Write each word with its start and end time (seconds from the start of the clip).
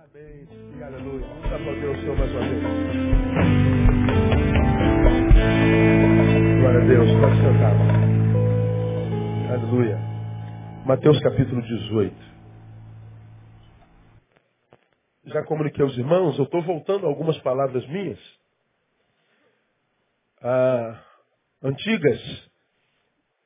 Amém. 0.00 0.48
E 0.78 0.82
aleluia. 0.82 1.26
Vamos 1.26 1.52
o 1.90 2.00
Senhor 2.00 2.16
mais 2.16 2.30
uma 2.30 2.40
vez. 2.40 2.62
Glória 6.58 6.80
a 6.80 6.84
Deus. 6.86 7.10
Pode 7.20 7.36
sentar. 7.36 7.74
Aleluia. 9.52 9.98
Mateus 10.86 11.20
capítulo 11.20 11.60
18. 11.60 12.16
Já 15.26 15.42
comuniquei 15.44 15.84
aos 15.84 15.98
irmãos, 15.98 16.38
eu 16.38 16.44
estou 16.44 16.62
voltando 16.62 17.06
algumas 17.06 17.38
palavras 17.40 17.86
minhas. 17.88 18.18
Ah, 20.40 20.98
antigas. 21.62 22.50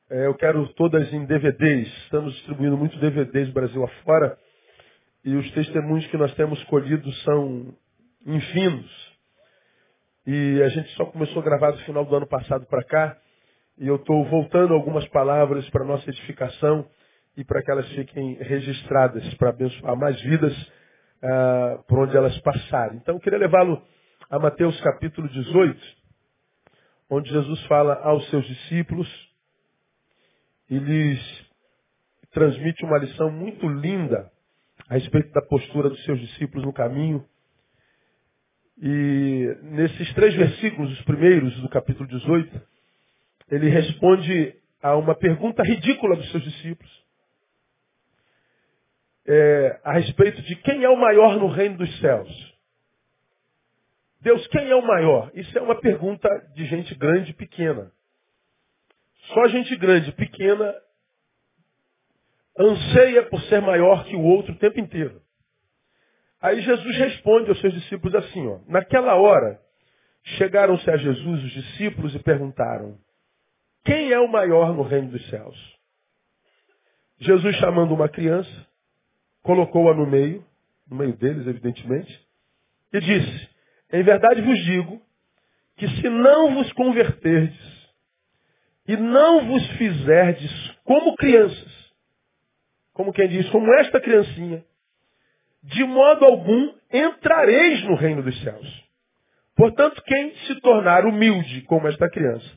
É, 0.09 0.27
eu 0.27 0.35
quero 0.35 0.65
todas 0.75 1.11
em 1.11 1.25
DVDs. 1.25 1.89
Estamos 2.03 2.33
distribuindo 2.35 2.77
muitos 2.77 2.97
DVDs 3.01 3.49
Brasil 3.51 3.83
afora. 3.83 4.39
E 5.25 5.35
os 5.35 5.51
testemunhos 5.53 6.05
que 6.05 6.17
nós 6.17 6.31
temos 6.35 6.63
colhido 6.65 7.11
são 7.23 7.73
infindos. 8.27 9.15
E 10.27 10.61
a 10.61 10.69
gente 10.69 10.87
só 10.91 11.05
começou 11.05 11.41
a 11.41 11.45
gravar 11.45 11.71
do 11.71 11.79
final 11.79 12.05
do 12.05 12.15
ano 12.15 12.27
passado 12.27 12.67
para 12.67 12.83
cá. 12.83 13.17
E 13.79 13.87
eu 13.87 13.95
estou 13.95 14.23
voltando 14.25 14.75
algumas 14.75 15.07
palavras 15.07 15.67
para 15.71 15.83
nossa 15.83 16.07
edificação 16.07 16.87
e 17.35 17.43
para 17.43 17.63
que 17.63 17.71
elas 17.71 17.89
fiquem 17.89 18.35
registradas, 18.35 19.33
para 19.33 19.49
abençoar 19.49 19.97
mais 19.97 20.21
vidas 20.21 20.71
ah, 21.23 21.83
por 21.87 22.01
onde 22.01 22.15
elas 22.15 22.37
passarem. 22.41 22.97
Então 22.97 23.15
eu 23.15 23.19
queria 23.19 23.39
levá-lo 23.39 23.81
a 24.29 24.37
Mateus 24.37 24.79
capítulo 24.79 25.27
18, 25.27 25.81
onde 27.09 27.31
Jesus 27.31 27.65
fala 27.65 27.95
aos 27.95 28.29
seus 28.29 28.45
discípulos 28.45 29.09
e 30.69 30.77
lhes 30.77 31.45
transmite 32.31 32.85
uma 32.85 32.99
lição 32.99 33.31
muito 33.31 33.67
linda 33.67 34.34
a 34.89 34.95
respeito 34.95 35.31
da 35.31 35.41
postura 35.41 35.89
dos 35.89 36.03
seus 36.03 36.19
discípulos 36.19 36.65
no 36.65 36.73
caminho. 36.73 37.25
E 38.81 39.57
nesses 39.63 40.13
três 40.13 40.35
versículos, 40.35 40.91
os 40.91 41.01
primeiros 41.03 41.55
do 41.61 41.69
capítulo 41.69 42.07
18, 42.07 42.61
ele 43.49 43.69
responde 43.69 44.55
a 44.81 44.95
uma 44.95 45.15
pergunta 45.15 45.63
ridícula 45.63 46.15
dos 46.15 46.29
seus 46.31 46.43
discípulos. 46.43 47.05
É, 49.27 49.79
a 49.83 49.93
respeito 49.93 50.41
de 50.43 50.55
quem 50.57 50.83
é 50.83 50.89
o 50.89 50.97
maior 50.97 51.39
no 51.39 51.47
reino 51.47 51.77
dos 51.77 51.99
céus. 51.99 52.55
Deus, 54.21 54.45
quem 54.47 54.69
é 54.69 54.75
o 54.75 54.85
maior? 54.85 55.31
Isso 55.33 55.57
é 55.57 55.61
uma 55.61 55.79
pergunta 55.79 56.29
de 56.55 56.65
gente 56.65 56.93
grande 56.95 57.31
e 57.31 57.33
pequena. 57.33 57.91
Só 59.33 59.47
gente 59.47 59.75
grande 59.75 60.09
e 60.09 60.13
pequena 60.13 60.73
anseia 62.57 63.23
por 63.23 63.41
ser 63.43 63.61
maior 63.61 64.05
que 64.05 64.15
o 64.15 64.21
outro 64.21 64.53
o 64.53 64.57
tempo 64.57 64.79
inteiro. 64.79 65.21
Aí 66.41 66.61
Jesus 66.61 66.97
responde 66.97 67.49
aos 67.49 67.59
seus 67.59 67.73
discípulos 67.73 68.15
assim, 68.15 68.47
ó, 68.47 68.59
naquela 68.67 69.15
hora, 69.15 69.59
chegaram-se 70.37 70.89
a 70.89 70.97
Jesus 70.97 71.43
os 71.43 71.51
discípulos 71.51 72.13
e 72.15 72.19
perguntaram, 72.19 72.97
quem 73.83 74.11
é 74.11 74.19
o 74.19 74.27
maior 74.27 74.73
no 74.73 74.83
reino 74.83 75.09
dos 75.09 75.27
céus? 75.29 75.75
Jesus 77.19 77.55
chamando 77.57 77.93
uma 77.93 78.09
criança, 78.09 78.67
colocou-a 79.41 79.93
no 79.93 80.05
meio, 80.05 80.45
no 80.89 80.97
meio 80.97 81.13
deles, 81.13 81.47
evidentemente, 81.47 82.27
e 82.91 82.99
disse, 82.99 83.49
em 83.91 84.03
verdade 84.03 84.41
vos 84.41 84.59
digo, 84.65 85.01
que 85.77 85.87
se 85.87 86.09
não 86.09 86.55
vos 86.55 86.71
converterdes 86.73 87.85
e 88.87 88.95
não 88.97 89.47
vos 89.47 89.67
fizerdes 89.77 90.71
como 90.83 91.15
crianças, 91.15 91.84
como 92.95 93.11
quem 93.11 93.27
diz, 93.27 93.47
como 93.49 93.71
esta 93.75 93.99
criancinha, 93.99 94.63
de 95.61 95.83
modo 95.83 96.23
algum 96.23 96.73
entrareis 96.91 97.83
no 97.83 97.95
reino 97.95 98.23
dos 98.23 98.41
céus. 98.41 98.85
Portanto, 99.53 100.01
quem 100.03 100.33
se 100.47 100.61
tornar 100.61 101.05
humilde 101.05 101.61
como 101.63 101.89
esta 101.89 102.09
criança, 102.09 102.49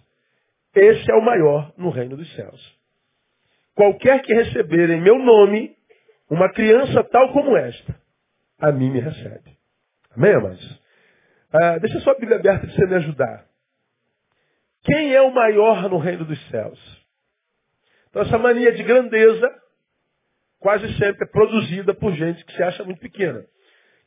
esse 0.75 1.11
é 1.11 1.15
o 1.17 1.25
maior 1.25 1.73
no 1.77 1.91
reino 1.91 2.17
dos 2.17 2.33
céus. 2.37 2.79
Qualquer 3.75 4.23
que 4.23 4.33
receber 4.33 4.91
em 4.91 5.01
meu 5.01 5.19
nome 5.19 5.77
uma 6.31 6.49
criança 6.53 7.03
tal 7.05 7.33
como 7.33 7.57
esta, 7.57 8.01
a 8.61 8.71
mim 8.71 8.91
me 8.91 9.01
recebe. 9.01 9.59
Amém, 10.17 10.35
amados? 10.35 10.83
Ah, 11.53 11.79
deixa 11.79 11.99
sua 12.01 12.15
Bíblia 12.15 12.39
aberta 12.39 12.65
para 12.65 12.77
você 12.77 12.87
me 12.87 12.95
ajudar. 12.95 13.45
Quem 14.85 15.15
é 15.15 15.21
o 15.21 15.35
maior 15.35 15.91
no 15.91 15.99
reino 15.99 16.25
dos 16.25 16.41
céus? 16.49 17.07
Então, 18.09 18.23
essa 18.23 18.39
mania 18.39 18.73
de 18.73 18.85
grandeza 18.85 19.68
quase 20.59 20.87
sempre 20.97 21.25
é 21.25 21.31
produzida 21.31 21.95
por 21.95 22.13
gente 22.15 22.45
que 22.45 22.53
se 22.53 22.63
acha 22.63 22.85
muito 22.85 23.01
pequena. 23.01 23.45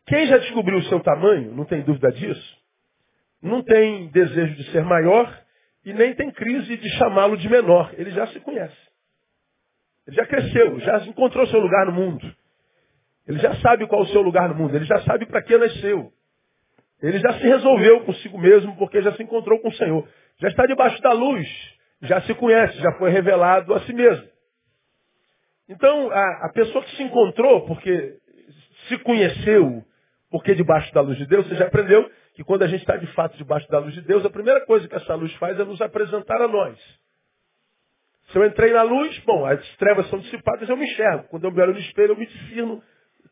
Quem 0.07 0.27
já 0.27 0.37
descobriu 0.37 0.77
o 0.77 0.83
seu 0.83 0.99
tamanho, 0.99 1.53
não 1.53 1.65
tem 1.65 1.81
dúvida 1.81 2.11
disso, 2.11 2.57
não 3.41 3.63
tem 3.63 4.07
desejo 4.09 4.55
de 4.55 4.71
ser 4.71 4.83
maior 4.83 5.41
e 5.85 5.93
nem 5.93 6.13
tem 6.13 6.31
crise 6.31 6.77
de 6.77 6.89
chamá-lo 6.97 7.37
de 7.37 7.49
menor. 7.49 7.93
Ele 7.97 8.11
já 8.11 8.27
se 8.27 8.39
conhece. 8.39 8.77
Ele 10.07 10.15
já 10.15 10.25
cresceu, 10.25 10.79
já 10.79 10.97
encontrou 11.05 11.45
seu 11.47 11.59
lugar 11.59 11.85
no 11.85 11.93
mundo. 11.93 12.35
Ele 13.27 13.39
já 13.39 13.55
sabe 13.55 13.87
qual 13.87 14.01
é 14.01 14.05
o 14.05 14.07
seu 14.07 14.21
lugar 14.21 14.49
no 14.49 14.55
mundo, 14.55 14.75
ele 14.75 14.85
já 14.85 14.99
sabe 15.01 15.25
para 15.25 15.41
que 15.41 15.57
nasceu. 15.57 16.11
Ele 17.01 17.17
já 17.19 17.33
se 17.33 17.43
resolveu 17.43 18.01
consigo 18.01 18.37
mesmo 18.37 18.75
porque 18.77 19.01
já 19.01 19.13
se 19.13 19.23
encontrou 19.23 19.59
com 19.59 19.69
o 19.69 19.73
Senhor. 19.73 20.07
Já 20.39 20.49
está 20.49 20.65
debaixo 20.65 21.01
da 21.01 21.13
luz, 21.13 21.47
já 22.01 22.21
se 22.21 22.33
conhece, 22.35 22.77
já 22.79 22.91
foi 22.93 23.09
revelado 23.11 23.73
a 23.73 23.79
si 23.81 23.93
mesmo. 23.93 24.30
Então, 25.69 26.11
a, 26.11 26.45
a 26.45 26.49
pessoa 26.53 26.83
que 26.83 26.95
se 26.95 27.03
encontrou, 27.03 27.65
porque 27.65 28.17
se 28.87 28.97
conheceu, 28.99 29.83
porque 30.29 30.55
debaixo 30.55 30.93
da 30.93 31.01
luz 31.01 31.17
de 31.17 31.25
Deus, 31.25 31.47
você 31.47 31.55
já 31.55 31.65
aprendeu 31.65 32.09
que 32.35 32.43
quando 32.43 32.63
a 32.63 32.67
gente 32.67 32.81
está 32.81 32.97
de 32.97 33.07
fato 33.07 33.37
debaixo 33.37 33.69
da 33.69 33.79
luz 33.79 33.93
de 33.93 34.01
Deus, 34.01 34.25
a 34.25 34.29
primeira 34.29 34.65
coisa 34.65 34.87
que 34.87 34.95
essa 34.95 35.15
luz 35.15 35.33
faz 35.35 35.59
é 35.59 35.63
nos 35.63 35.81
apresentar 35.81 36.41
a 36.41 36.47
nós. 36.47 36.77
Se 38.31 38.37
eu 38.37 38.45
entrei 38.45 38.71
na 38.71 38.83
luz, 38.83 39.17
bom, 39.19 39.45
as 39.45 39.75
trevas 39.75 40.09
são 40.09 40.19
dissipadas, 40.19 40.67
eu 40.69 40.77
me 40.77 40.85
enxergo. 40.85 41.25
Quando 41.29 41.43
eu 41.43 41.51
me 41.51 41.61
olho 41.61 41.73
no 41.73 41.79
espelho, 41.79 42.13
eu 42.13 42.17
me 42.17 42.25
discerno 42.25 42.81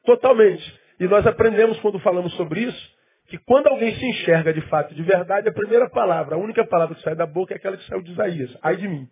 totalmente. 0.03 0.79
E 0.99 1.07
nós 1.07 1.25
aprendemos, 1.25 1.79
quando 1.79 1.99
falamos 1.99 2.33
sobre 2.33 2.61
isso, 2.61 2.99
que 3.27 3.37
quando 3.37 3.67
alguém 3.67 3.95
se 3.95 4.05
enxerga 4.05 4.51
de 4.51 4.61
fato, 4.61 4.93
de 4.93 5.03
verdade, 5.03 5.47
a 5.47 5.53
primeira 5.53 5.89
palavra, 5.89 6.35
a 6.35 6.39
única 6.39 6.65
palavra 6.65 6.95
que 6.95 7.01
sai 7.01 7.15
da 7.15 7.25
boca 7.25 7.53
é 7.53 7.57
aquela 7.57 7.77
que 7.77 7.85
saiu 7.85 8.01
de 8.01 8.11
Isaías. 8.11 8.57
Ai 8.61 8.75
de 8.75 8.87
mim. 8.87 9.07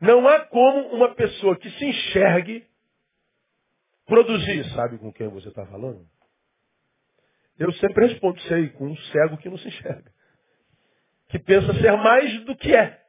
Não 0.00 0.28
há 0.28 0.40
como 0.46 0.88
uma 0.88 1.14
pessoa 1.14 1.56
que 1.56 1.70
se 1.70 1.84
enxergue 1.84 2.66
produzir. 4.06 4.64
Sabe 4.74 4.98
com 4.98 5.12
quem 5.12 5.28
você 5.28 5.48
está 5.48 5.64
falando? 5.66 6.06
Eu 7.58 7.72
sempre 7.74 8.06
respondo, 8.06 8.40
sei, 8.42 8.68
com 8.70 8.86
um 8.86 8.96
cego 8.96 9.38
que 9.38 9.48
não 9.48 9.58
se 9.58 9.68
enxerga. 9.68 10.12
Que 11.28 11.38
pensa 11.38 11.72
ser 11.74 11.92
mais 11.96 12.44
do 12.44 12.56
que 12.56 12.74
é. 12.74 13.00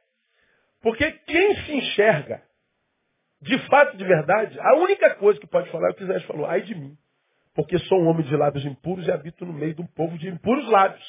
Porque 0.80 1.10
quem 1.10 1.56
se 1.64 1.72
enxerga, 1.72 2.42
de 3.42 3.58
fato, 3.66 3.96
de 3.96 4.04
verdade, 4.04 4.58
a 4.60 4.74
única 4.76 5.14
coisa 5.16 5.40
que 5.40 5.46
pode 5.46 5.70
falar 5.70 5.88
é 5.88 5.90
o 5.90 5.94
que 5.94 6.04
Isaías 6.04 6.24
falou, 6.24 6.46
ai 6.46 6.62
de 6.62 6.74
mim. 6.74 6.96
Porque 7.54 7.78
sou 7.80 8.00
um 8.00 8.06
homem 8.06 8.24
de 8.24 8.36
lábios 8.36 8.64
impuros 8.64 9.06
e 9.06 9.10
habito 9.10 9.44
no 9.44 9.52
meio 9.52 9.74
de 9.74 9.82
um 9.82 9.86
povo 9.86 10.16
de 10.18 10.28
impuros 10.28 10.68
lábios. 10.68 11.04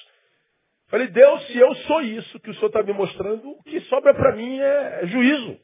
Falei, 0.87 1.07
Deus, 1.07 1.45
se 1.47 1.57
eu 1.57 1.75
sou 1.75 2.01
isso 2.01 2.39
que 2.39 2.49
o 2.49 2.53
Senhor 2.55 2.67
está 2.67 2.81
me 2.81 2.93
mostrando, 2.93 3.49
o 3.49 3.63
que 3.63 3.81
sobra 3.81 4.13
para 4.13 4.35
mim 4.35 4.59
é 4.59 5.05
juízo. 5.07 5.59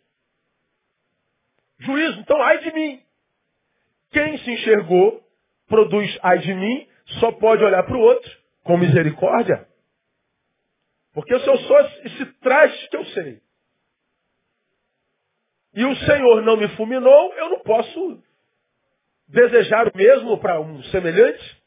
Juízo. 1.83 2.19
Então, 2.19 2.41
ai 2.41 2.59
de 2.59 2.73
mim. 2.73 3.01
Quem 4.11 4.38
se 4.39 4.51
enxergou, 4.51 5.23
produz 5.67 6.17
ai 6.21 6.39
de 6.39 6.53
mim, 6.53 6.88
só 7.19 7.31
pode 7.31 7.63
olhar 7.63 7.83
para 7.83 7.97
o 7.97 8.01
outro 8.01 8.31
com 8.63 8.77
misericórdia. 8.77 9.67
Porque 11.13 11.38
se 11.39 11.47
eu 11.47 11.57
sou 11.57 11.79
esse 11.79 12.25
traste 12.39 12.89
que 12.89 12.97
eu 12.97 13.05
sei, 13.05 13.41
e 15.75 15.85
o 15.85 15.95
Senhor 15.95 16.41
não 16.44 16.57
me 16.57 16.67
fulminou, 16.69 17.33
eu 17.33 17.49
não 17.49 17.59
posso 17.61 18.23
desejar 19.27 19.88
o 19.88 19.97
mesmo 19.97 20.38
para 20.39 20.61
um 20.61 20.83
semelhante. 20.83 21.63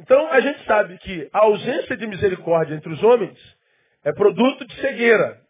Então 0.00 0.28
a 0.32 0.40
gente 0.40 0.64
sabe 0.64 0.98
que 0.98 1.28
a 1.32 1.38
ausência 1.38 1.96
de 1.96 2.06
misericórdia 2.06 2.74
entre 2.74 2.92
os 2.92 3.02
homens 3.02 3.38
é 4.04 4.12
produto 4.12 4.66
de 4.66 4.74
cegueira. 4.80 5.40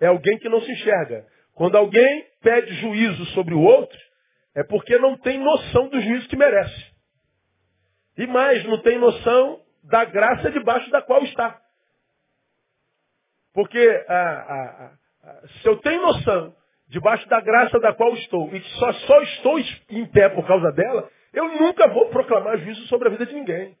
É 0.00 0.06
alguém 0.06 0.38
que 0.38 0.48
não 0.48 0.60
se 0.60 0.70
enxerga. 0.70 1.26
Quando 1.56 1.76
alguém 1.76 2.26
pede 2.42 2.72
juízo 2.74 3.24
sobre 3.32 3.54
o 3.54 3.62
outro, 3.62 3.98
é 4.54 4.62
porque 4.62 4.98
não 4.98 5.16
tem 5.16 5.38
noção 5.38 5.88
do 5.88 5.98
juízo 5.98 6.28
que 6.28 6.36
merece. 6.36 6.94
E 8.18 8.26
mais, 8.26 8.62
não 8.64 8.78
tem 8.82 8.98
noção 8.98 9.62
da 9.82 10.04
graça 10.04 10.50
debaixo 10.50 10.90
da 10.90 11.00
qual 11.00 11.22
está. 11.24 11.58
Porque 13.54 14.06
se 15.62 15.66
eu 15.66 15.78
tenho 15.78 16.02
noção 16.02 16.54
debaixo 16.88 17.26
da 17.26 17.40
graça 17.40 17.80
da 17.80 17.94
qual 17.94 18.12
estou 18.12 18.54
e 18.54 18.60
só, 18.60 18.92
só 18.92 19.22
estou 19.22 19.58
em 19.88 20.06
pé 20.10 20.28
por 20.28 20.46
causa 20.46 20.70
dela, 20.72 21.10
eu 21.32 21.48
nunca 21.58 21.88
vou 21.88 22.10
proclamar 22.10 22.58
juízo 22.58 22.86
sobre 22.86 23.08
a 23.08 23.12
vida 23.12 23.24
de 23.24 23.34
ninguém. 23.34 23.74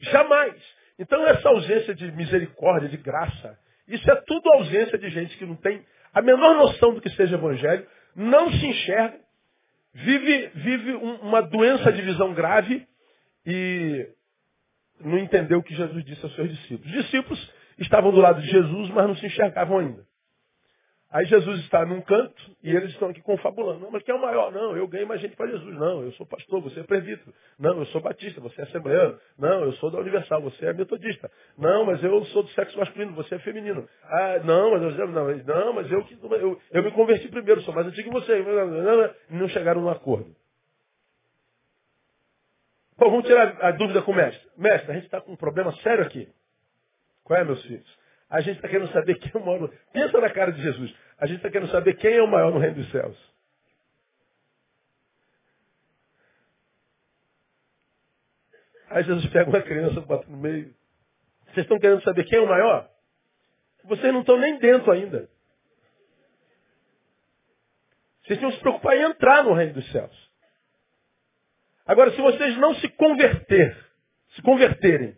Jamais. 0.00 0.60
Então 0.98 1.24
essa 1.28 1.48
ausência 1.48 1.94
de 1.94 2.10
misericórdia, 2.10 2.88
de 2.88 2.96
graça, 2.96 3.56
isso 3.86 4.10
é 4.10 4.16
tudo 4.16 4.52
ausência 4.54 4.98
de 4.98 5.08
gente 5.10 5.38
que 5.38 5.46
não 5.46 5.54
tem 5.54 5.86
a 6.18 6.22
menor 6.22 6.56
noção 6.56 6.94
do 6.94 7.00
que 7.00 7.10
seja 7.10 7.36
evangelho, 7.36 7.86
não 8.14 8.50
se 8.50 8.66
enxerga 8.66 9.18
vive, 9.94 10.50
vive 10.54 10.94
um, 10.94 11.14
uma 11.16 11.42
doença 11.42 11.92
de 11.92 12.02
visão 12.02 12.32
grave 12.34 12.86
e 13.46 14.08
não 15.00 15.18
entendeu 15.18 15.58
o 15.58 15.62
que 15.62 15.74
Jesus 15.74 16.04
disse 16.04 16.24
aos 16.24 16.34
seus 16.34 16.50
discípulos. 16.50 16.86
Os 16.86 17.02
discípulos 17.04 17.52
estavam 17.78 18.10
do 18.10 18.20
lado 18.20 18.40
de 18.40 18.48
Jesus, 18.48 18.90
mas 18.90 19.06
não 19.06 19.16
se 19.16 19.26
enxergavam 19.26 19.78
ainda. 19.78 20.06
Aí 21.10 21.24
Jesus 21.24 21.60
está 21.60 21.86
num 21.86 22.02
canto 22.02 22.56
e 22.62 22.70
eles 22.70 22.90
estão 22.90 23.08
aqui 23.08 23.22
confabulando. 23.22 23.80
Não, 23.80 23.90
mas 23.90 24.02
quem 24.02 24.14
é 24.14 24.18
o 24.18 24.20
maior? 24.20 24.52
Não, 24.52 24.76
eu 24.76 24.86
ganhei 24.86 25.06
mais 25.06 25.22
gente 25.22 25.34
para 25.36 25.46
Jesus. 25.46 25.74
Não, 25.74 26.02
eu 26.02 26.12
sou 26.12 26.26
pastor, 26.26 26.60
você 26.60 26.80
é 26.80 26.82
presbítero. 26.82 27.32
Não, 27.58 27.78
eu 27.78 27.86
sou 27.86 28.02
batista, 28.02 28.42
você 28.42 28.60
é 28.60 28.64
assembleano. 28.64 29.18
Não, 29.38 29.64
eu 29.64 29.72
sou 29.74 29.90
da 29.90 30.00
Universal, 30.00 30.42
você 30.42 30.66
é 30.66 30.72
metodista. 30.74 31.30
Não, 31.56 31.86
mas 31.86 32.04
eu 32.04 32.22
sou 32.26 32.42
do 32.42 32.50
sexo 32.50 32.78
masculino, 32.78 33.14
você 33.14 33.36
é 33.36 33.38
feminino. 33.38 33.88
Ah, 34.04 34.40
não, 34.44 34.72
mas 34.72 34.98
eu, 34.98 35.08
não, 35.08 35.34
não, 35.34 35.72
mas 35.72 35.90
eu, 35.90 36.06
eu, 36.32 36.60
eu 36.72 36.82
me 36.82 36.90
converti 36.92 37.26
primeiro, 37.28 37.62
sou 37.62 37.72
mais 37.72 37.86
antigo 37.86 38.10
que 38.10 38.14
você. 38.14 38.44
Não 39.30 39.48
chegaram 39.48 39.80
num 39.80 39.88
acordo. 39.88 40.36
Bom, 42.98 43.10
vamos 43.10 43.26
tirar 43.26 43.56
a 43.62 43.70
dúvida 43.70 44.02
com 44.02 44.12
o 44.12 44.14
mestre. 44.14 44.46
Mestre, 44.58 44.90
a 44.90 44.94
gente 44.94 45.04
está 45.04 45.22
com 45.22 45.32
um 45.32 45.36
problema 45.36 45.72
sério 45.76 46.04
aqui. 46.04 46.28
Qual 47.24 47.38
é, 47.38 47.44
meus 47.44 47.62
filhos? 47.62 47.97
A 48.30 48.40
gente 48.40 48.56
está 48.56 48.68
querendo 48.68 48.92
saber 48.92 49.14
quem 49.16 49.32
é 49.34 49.38
o 49.38 49.46
maior. 49.46 49.70
Pensa 49.92 50.20
na 50.20 50.30
cara 50.30 50.52
de 50.52 50.62
Jesus. 50.62 50.94
A 51.18 51.26
gente 51.26 51.36
está 51.36 51.50
querendo 51.50 51.70
saber 51.70 51.94
quem 51.94 52.14
é 52.14 52.22
o 52.22 52.28
maior 52.28 52.52
no 52.52 52.58
reino 52.58 52.76
dos 52.76 52.90
céus. 52.90 53.16
Aí 58.90 59.04
Jesus 59.04 59.26
pega 59.30 59.48
uma 59.48 59.62
criança, 59.62 60.00
bota 60.00 60.26
no 60.28 60.36
meio. 60.36 60.74
Vocês 61.46 61.64
estão 61.64 61.78
querendo 61.78 62.02
saber 62.02 62.24
quem 62.24 62.38
é 62.38 62.42
o 62.42 62.48
maior? 62.48 62.88
Vocês 63.84 64.12
não 64.12 64.20
estão 64.20 64.38
nem 64.38 64.58
dentro 64.58 64.90
ainda. 64.90 65.28
Vocês 68.22 68.38
têm 68.38 68.48
que 68.50 68.56
se 68.56 68.60
preocupar 68.60 68.96
em 68.96 69.02
entrar 69.02 69.42
no 69.44 69.54
reino 69.54 69.74
dos 69.74 69.90
céus. 69.90 70.30
Agora, 71.86 72.10
se 72.10 72.20
vocês 72.20 72.58
não 72.58 72.74
se 72.74 72.88
converter, 72.90 73.74
se 74.34 74.42
converterem 74.42 75.16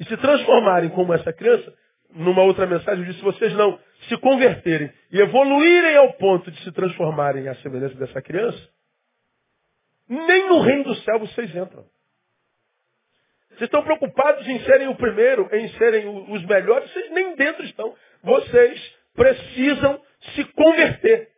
e 0.00 0.04
se 0.04 0.16
transformarem 0.16 0.90
como 0.90 1.14
essa 1.14 1.32
criança, 1.32 1.72
numa 2.14 2.42
outra 2.42 2.66
mensagem, 2.66 3.00
eu 3.00 3.06
disse, 3.06 3.18
se 3.18 3.24
vocês 3.24 3.52
não 3.54 3.78
se 4.08 4.16
converterem 4.18 4.92
e 5.12 5.20
evoluírem 5.20 5.96
ao 5.96 6.12
ponto 6.14 6.50
de 6.50 6.62
se 6.62 6.72
transformarem 6.72 7.48
à 7.48 7.54
semelhança 7.56 7.94
dessa 7.94 8.20
criança, 8.22 8.68
nem 10.08 10.48
no 10.48 10.60
reino 10.60 10.84
do 10.84 10.94
céu 10.96 11.18
vocês 11.20 11.54
entram. 11.54 11.84
Vocês 13.50 13.68
estão 13.68 13.82
preocupados 13.82 14.46
em 14.48 14.58
serem 14.60 14.88
o 14.88 14.96
primeiro, 14.96 15.48
em 15.52 15.68
serem 15.70 16.08
os 16.08 16.44
melhores, 16.46 16.90
vocês 16.90 17.10
nem 17.10 17.36
dentro 17.36 17.64
estão. 17.64 17.94
Vocês 18.22 18.96
precisam 19.14 20.00
se 20.34 20.44
converter. 20.52 21.28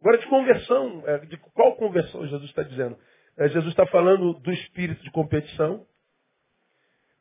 Agora, 0.00 0.18
de 0.18 0.26
conversão, 0.28 1.02
é, 1.06 1.18
de 1.18 1.36
qual 1.36 1.76
conversão 1.76 2.26
Jesus 2.26 2.48
está 2.48 2.62
dizendo? 2.62 2.96
É, 3.36 3.48
Jesus 3.48 3.70
está 3.70 3.86
falando 3.86 4.32
do 4.34 4.52
espírito 4.52 5.02
de 5.02 5.10
competição, 5.10 5.86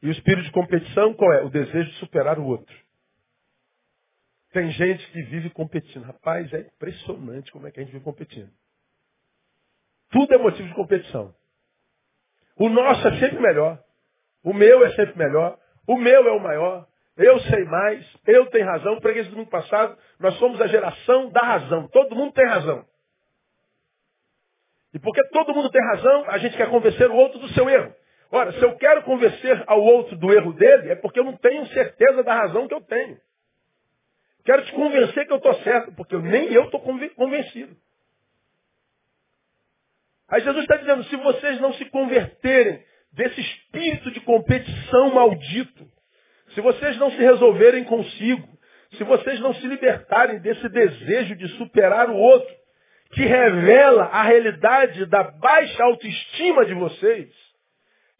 e 0.01 0.07
o 0.07 0.11
espírito 0.11 0.45
de 0.45 0.51
competição 0.51 1.13
qual 1.13 1.33
é? 1.33 1.43
O 1.43 1.49
desejo 1.49 1.89
de 1.89 1.97
superar 1.97 2.39
o 2.39 2.45
outro. 2.45 2.75
Tem 4.51 4.71
gente 4.71 5.05
que 5.11 5.21
vive 5.23 5.49
competindo. 5.51 6.03
Rapaz, 6.03 6.51
é 6.53 6.61
impressionante 6.61 7.51
como 7.51 7.67
é 7.67 7.71
que 7.71 7.79
a 7.79 7.83
gente 7.83 7.91
vive 7.91 8.03
competindo. 8.03 8.49
Tudo 10.09 10.33
é 10.33 10.37
motivo 10.37 10.67
de 10.67 10.73
competição. 10.73 11.35
O 12.55 12.67
nosso 12.67 13.07
é 13.07 13.19
sempre 13.19 13.39
melhor. 13.39 13.81
O 14.43 14.53
meu 14.53 14.83
é 14.85 14.91
sempre 14.95 15.17
melhor. 15.17 15.57
O 15.87 15.97
meu 15.97 16.27
é 16.27 16.31
o 16.31 16.39
maior. 16.39 16.87
Eu 17.15 17.39
sei 17.41 17.63
mais. 17.65 18.17
Eu 18.25 18.47
tenho 18.47 18.65
razão. 18.65 18.99
Preguei 18.99 19.21
isso 19.21 19.31
domingo 19.31 19.51
passado. 19.51 19.97
Nós 20.19 20.35
somos 20.39 20.59
a 20.59 20.67
geração 20.67 21.29
da 21.29 21.41
razão. 21.41 21.87
Todo 21.89 22.15
mundo 22.15 22.33
tem 22.33 22.47
razão. 22.47 22.85
E 24.93 24.99
porque 24.99 25.23
todo 25.29 25.53
mundo 25.53 25.69
tem 25.69 25.81
razão, 25.85 26.25
a 26.29 26.37
gente 26.39 26.57
quer 26.57 26.69
convencer 26.69 27.09
o 27.09 27.15
outro 27.15 27.39
do 27.39 27.47
seu 27.49 27.69
erro. 27.69 27.93
Ora, 28.31 28.51
se 28.53 28.61
eu 28.61 28.75
quero 28.77 29.03
convencer 29.03 29.63
ao 29.65 29.81
outro 29.81 30.15
do 30.15 30.31
erro 30.31 30.53
dele, 30.53 30.91
é 30.91 30.95
porque 30.95 31.19
eu 31.19 31.23
não 31.23 31.35
tenho 31.37 31.65
certeza 31.67 32.23
da 32.23 32.35
razão 32.35 32.67
que 32.67 32.73
eu 32.73 32.81
tenho. 32.81 33.17
Quero 34.45 34.65
te 34.65 34.71
convencer 34.73 35.25
que 35.25 35.33
eu 35.33 35.37
estou 35.37 35.53
certo, 35.55 35.91
porque 35.93 36.15
nem 36.17 36.51
eu 36.53 36.65
estou 36.65 36.79
convencido. 36.79 37.75
Aí 40.27 40.41
Jesus 40.41 40.61
está 40.61 40.77
dizendo, 40.77 41.03
se 41.05 41.15
vocês 41.15 41.59
não 41.59 41.73
se 41.73 41.85
converterem 41.85 42.83
desse 43.11 43.41
espírito 43.41 44.11
de 44.11 44.19
competição 44.21 45.13
maldito, 45.13 45.87
se 46.53 46.61
vocês 46.61 46.97
não 46.97 47.09
se 47.11 47.17
resolverem 47.17 47.83
consigo, 47.83 48.47
se 48.91 49.03
vocês 49.03 49.39
não 49.39 49.53
se 49.55 49.65
libertarem 49.67 50.39
desse 50.39 50.67
desejo 50.69 51.35
de 51.35 51.47
superar 51.57 52.09
o 52.09 52.15
outro, 52.15 52.55
que 53.11 53.21
revela 53.21 54.03
a 54.05 54.21
realidade 54.21 55.05
da 55.07 55.23
baixa 55.23 55.83
autoestima 55.83 56.65
de 56.65 56.75
vocês, 56.75 57.48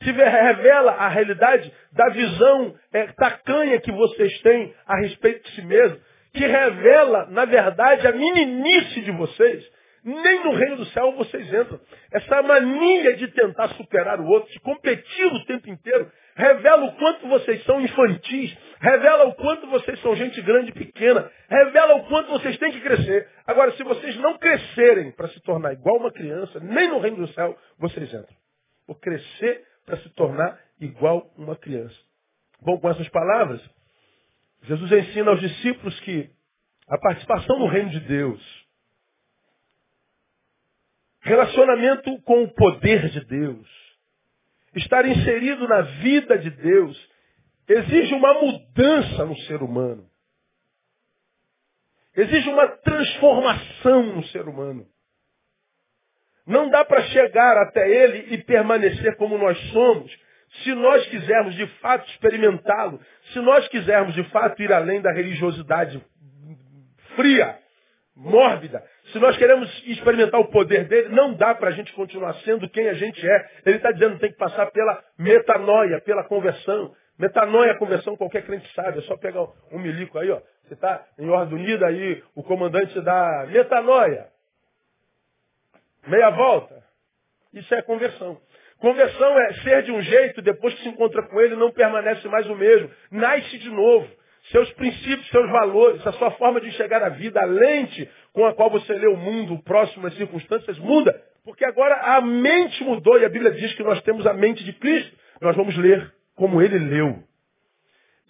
se 0.01 0.11
revela 0.11 0.91
a 0.91 1.09
realidade 1.09 1.71
da 1.91 2.09
visão 2.09 2.75
é, 2.93 3.07
tacanha 3.07 3.81
que 3.81 3.91
vocês 3.91 4.41
têm 4.41 4.73
a 4.87 4.97
respeito 5.01 5.43
de 5.43 5.55
si 5.55 5.61
mesmo, 5.61 5.99
que 6.33 6.45
revela, 6.45 7.27
na 7.31 7.45
verdade, 7.45 8.07
a 8.07 8.11
meninice 8.11 9.01
de 9.01 9.11
vocês, 9.11 9.69
nem 10.03 10.43
no 10.43 10.53
reino 10.53 10.77
do 10.77 10.85
céu 10.85 11.11
vocês 11.13 11.45
entram. 11.53 11.79
Essa 12.13 12.41
mania 12.41 13.15
de 13.17 13.27
tentar 13.29 13.67
superar 13.69 14.21
o 14.21 14.27
outro, 14.27 14.49
de 14.51 14.59
competir 14.61 15.25
o 15.25 15.45
tempo 15.45 15.69
inteiro, 15.69 16.09
revela 16.35 16.85
o 16.85 16.95
quanto 16.95 17.27
vocês 17.27 17.61
são 17.65 17.81
infantis, 17.81 18.57
revela 18.79 19.25
o 19.25 19.35
quanto 19.35 19.67
vocês 19.67 19.99
são 20.01 20.15
gente 20.15 20.41
grande 20.41 20.69
e 20.69 20.73
pequena, 20.73 21.29
revela 21.49 21.95
o 21.95 22.07
quanto 22.07 22.31
vocês 22.31 22.57
têm 22.57 22.71
que 22.71 22.79
crescer. 22.79 23.27
Agora, 23.45 23.71
se 23.73 23.83
vocês 23.83 24.15
não 24.17 24.37
crescerem 24.37 25.11
para 25.11 25.27
se 25.27 25.41
tornar 25.41 25.73
igual 25.73 25.97
uma 25.97 26.11
criança, 26.11 26.59
nem 26.61 26.87
no 26.87 26.99
reino 26.99 27.17
do 27.17 27.27
céu 27.33 27.57
vocês 27.77 28.07
entram. 28.07 28.37
Por 28.87 28.99
crescer 29.01 29.68
para 29.89 29.97
se 30.01 30.09
tornar 30.09 30.59
igual 30.79 31.33
uma 31.35 31.55
criança. 31.55 31.97
Bom, 32.61 32.77
com 32.77 32.89
essas 32.89 33.09
palavras, 33.09 33.59
Jesus 34.63 34.91
ensina 34.91 35.31
aos 35.31 35.39
discípulos 35.39 35.99
que 36.01 36.29
a 36.87 36.97
participação 36.99 37.57
no 37.57 37.67
reino 37.67 37.89
de 37.89 37.99
Deus, 38.01 38.67
relacionamento 41.21 42.21
com 42.21 42.43
o 42.43 42.53
poder 42.53 43.09
de 43.09 43.25
Deus, 43.25 43.67
estar 44.75 45.05
inserido 45.07 45.67
na 45.67 45.81
vida 45.81 46.37
de 46.37 46.51
Deus, 46.51 47.09
exige 47.67 48.13
uma 48.13 48.33
mudança 48.35 49.25
no 49.25 49.37
ser 49.41 49.63
humano. 49.63 50.07
Exige 52.15 52.49
uma 52.49 52.67
transformação 52.67 54.03
no 54.15 54.23
ser 54.27 54.47
humano. 54.47 54.85
Não 56.49 56.67
dá 56.67 56.83
para 56.83 57.03
chegar 57.03 57.57
até 57.57 57.87
Ele 57.87 58.33
e 58.33 58.37
permanecer 58.39 59.15
como 59.17 59.37
nós 59.37 59.55
somos, 59.71 60.11
se 60.63 60.73
nós 60.73 61.05
quisermos 61.05 61.53
de 61.53 61.67
fato 61.79 62.09
experimentá-lo, 62.09 62.99
se 63.31 63.39
nós 63.39 63.67
quisermos 63.67 64.15
de 64.15 64.23
fato 64.31 64.59
ir 64.59 64.73
além 64.73 64.99
da 64.99 65.11
religiosidade 65.11 66.03
fria, 67.15 67.55
mórbida, 68.15 68.83
se 69.11 69.19
nós 69.19 69.37
queremos 69.37 69.69
experimentar 69.85 70.39
o 70.39 70.49
poder 70.49 70.85
dele, 70.87 71.09
não 71.09 71.35
dá 71.35 71.53
para 71.53 71.69
a 71.69 71.71
gente 71.71 71.93
continuar 71.93 72.33
sendo 72.43 72.67
quem 72.67 72.89
a 72.89 72.93
gente 72.95 73.23
é. 73.23 73.49
Ele 73.63 73.77
está 73.77 73.91
dizendo 73.91 74.15
que 74.15 74.21
tem 74.21 74.31
que 74.31 74.37
passar 74.37 74.71
pela 74.71 75.03
metanoia, 75.19 76.01
pela 76.01 76.23
conversão. 76.23 76.95
Metanoia, 77.17 77.77
conversão, 77.77 78.17
qualquer 78.17 78.43
crente 78.43 78.67
sabe. 78.73 78.97
É 78.97 79.01
só 79.03 79.15
pegar 79.17 79.43
um 79.71 79.77
milico 79.77 80.17
aí, 80.17 80.31
ó. 80.31 80.41
Você 80.63 80.73
está 80.73 81.05
em 81.19 81.29
ordem 81.29 81.59
unida 81.59 81.85
aí, 81.85 82.23
o 82.35 82.41
comandante 82.41 82.99
dá 83.01 83.45
metanoia. 83.51 84.27
Meia 86.07 86.29
volta. 86.29 86.83
Isso 87.53 87.73
é 87.73 87.81
conversão. 87.81 88.39
Conversão 88.79 89.39
é 89.39 89.53
ser 89.55 89.83
de 89.83 89.91
um 89.91 90.01
jeito, 90.01 90.41
depois 90.41 90.73
que 90.73 90.83
se 90.83 90.89
encontra 90.89 91.21
com 91.23 91.39
ele, 91.41 91.55
não 91.55 91.71
permanece 91.71 92.27
mais 92.27 92.47
o 92.49 92.55
mesmo. 92.55 92.89
Nasce 93.11 93.57
de 93.57 93.69
novo. 93.69 94.07
Seus 94.51 94.71
princípios, 94.73 95.27
seus 95.29 95.49
valores, 95.51 96.05
a 96.07 96.13
sua 96.13 96.31
forma 96.31 96.61
de 96.61 96.69
enxergar 96.69 97.03
a 97.03 97.09
vida, 97.09 97.41
a 97.41 97.45
lente 97.45 98.09
com 98.33 98.45
a 98.45 98.53
qual 98.53 98.69
você 98.69 98.93
lê 98.93 99.07
o 99.07 99.17
mundo, 99.17 99.53
o 99.55 99.63
próximo, 99.63 100.07
as 100.07 100.15
circunstâncias, 100.15 100.79
muda. 100.79 101.21
Porque 101.43 101.65
agora 101.65 101.95
a 102.15 102.21
mente 102.21 102.83
mudou 102.83 103.19
e 103.19 103.25
a 103.25 103.29
Bíblia 103.29 103.51
diz 103.51 103.73
que 103.73 103.83
nós 103.83 104.01
temos 104.03 104.25
a 104.25 104.33
mente 104.33 104.63
de 104.63 104.73
Cristo. 104.73 105.15
Nós 105.41 105.55
vamos 105.55 105.75
ler 105.77 106.13
como 106.35 106.61
ele 106.61 106.79
leu. 106.79 107.21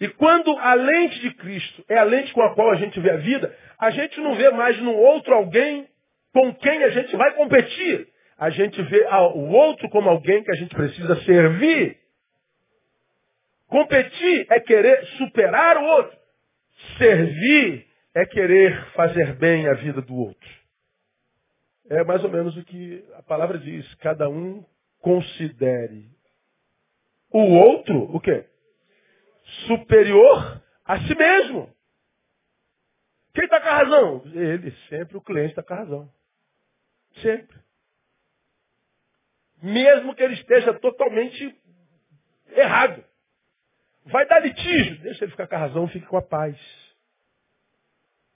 E 0.00 0.08
quando 0.08 0.50
a 0.58 0.74
lente 0.74 1.20
de 1.20 1.34
Cristo 1.34 1.84
é 1.88 1.98
a 1.98 2.04
lente 2.04 2.32
com 2.32 2.42
a 2.42 2.54
qual 2.54 2.70
a 2.70 2.76
gente 2.76 2.98
vê 2.98 3.10
a 3.10 3.16
vida, 3.16 3.54
a 3.78 3.90
gente 3.90 4.18
não 4.20 4.34
vê 4.34 4.50
mais 4.50 4.78
no 4.80 4.94
outro 4.94 5.34
alguém 5.34 5.86
com 6.32 6.54
quem 6.54 6.84
a 6.84 6.90
gente 6.90 7.16
vai 7.16 7.34
competir. 7.34 8.08
A 8.38 8.50
gente 8.50 8.80
vê 8.82 9.06
o 9.34 9.50
outro 9.50 9.88
como 9.90 10.08
alguém 10.08 10.42
que 10.42 10.50
a 10.50 10.54
gente 10.54 10.74
precisa 10.74 11.16
servir. 11.24 11.98
Competir 13.66 14.46
é 14.50 14.60
querer 14.60 15.04
superar 15.18 15.76
o 15.76 15.84
outro. 15.84 16.18
Servir 16.96 17.86
é 18.14 18.24
querer 18.26 18.92
fazer 18.92 19.34
bem 19.36 19.68
a 19.68 19.74
vida 19.74 20.00
do 20.00 20.14
outro. 20.16 20.48
É 21.88 22.02
mais 22.04 22.22
ou 22.24 22.30
menos 22.30 22.56
o 22.56 22.64
que 22.64 23.04
a 23.14 23.22
palavra 23.22 23.58
diz. 23.58 23.94
Cada 23.96 24.28
um 24.28 24.64
considere 25.00 26.08
o 27.32 27.40
outro, 27.40 28.14
o 28.14 28.20
quê? 28.20 28.44
Superior 29.66 30.62
a 30.84 30.98
si 31.00 31.14
mesmo. 31.14 31.70
Quem 33.34 33.44
está 33.44 33.60
com 33.60 33.68
a 33.68 33.78
razão? 33.78 34.22
Ele, 34.34 34.72
sempre 34.88 35.16
o 35.16 35.20
cliente 35.20 35.50
está 35.50 35.62
com 35.62 35.74
a 35.74 35.76
razão. 35.76 36.19
Sempre. 37.16 37.58
Mesmo 39.62 40.14
que 40.14 40.22
ele 40.22 40.34
esteja 40.34 40.72
totalmente 40.74 41.54
errado. 42.52 43.04
Vai 44.06 44.26
dar 44.26 44.40
litígio. 44.40 44.98
Deixa 45.02 45.24
ele 45.24 45.30
ficar 45.30 45.46
com 45.46 45.54
a 45.54 45.58
razão, 45.58 45.88
fique 45.88 46.06
com 46.06 46.16
a 46.16 46.22
paz. 46.22 46.56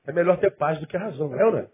É 0.06 0.12
melhor 0.12 0.38
ter 0.38 0.50
paz 0.50 0.78
do 0.78 0.86
que 0.86 0.96
a 0.96 1.00
razão, 1.00 1.28
não 1.28 1.38
é 1.38 1.50
não 1.50 1.58
é? 1.58 1.68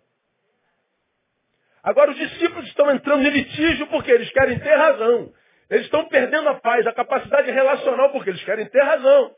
Agora 1.82 2.10
os 2.10 2.16
discípulos 2.16 2.66
estão 2.68 2.90
entrando 2.90 3.26
em 3.26 3.30
litígio 3.30 3.86
porque 3.88 4.10
eles 4.10 4.30
querem 4.30 4.58
ter 4.58 4.76
razão. 4.76 5.32
Eles 5.68 5.86
estão 5.86 6.06
perdendo 6.08 6.48
a 6.48 6.60
paz, 6.60 6.86
a 6.86 6.92
capacidade 6.92 7.50
relacional 7.50 8.10
porque 8.10 8.30
eles 8.30 8.44
querem 8.44 8.66
ter 8.66 8.82
razão. 8.82 9.34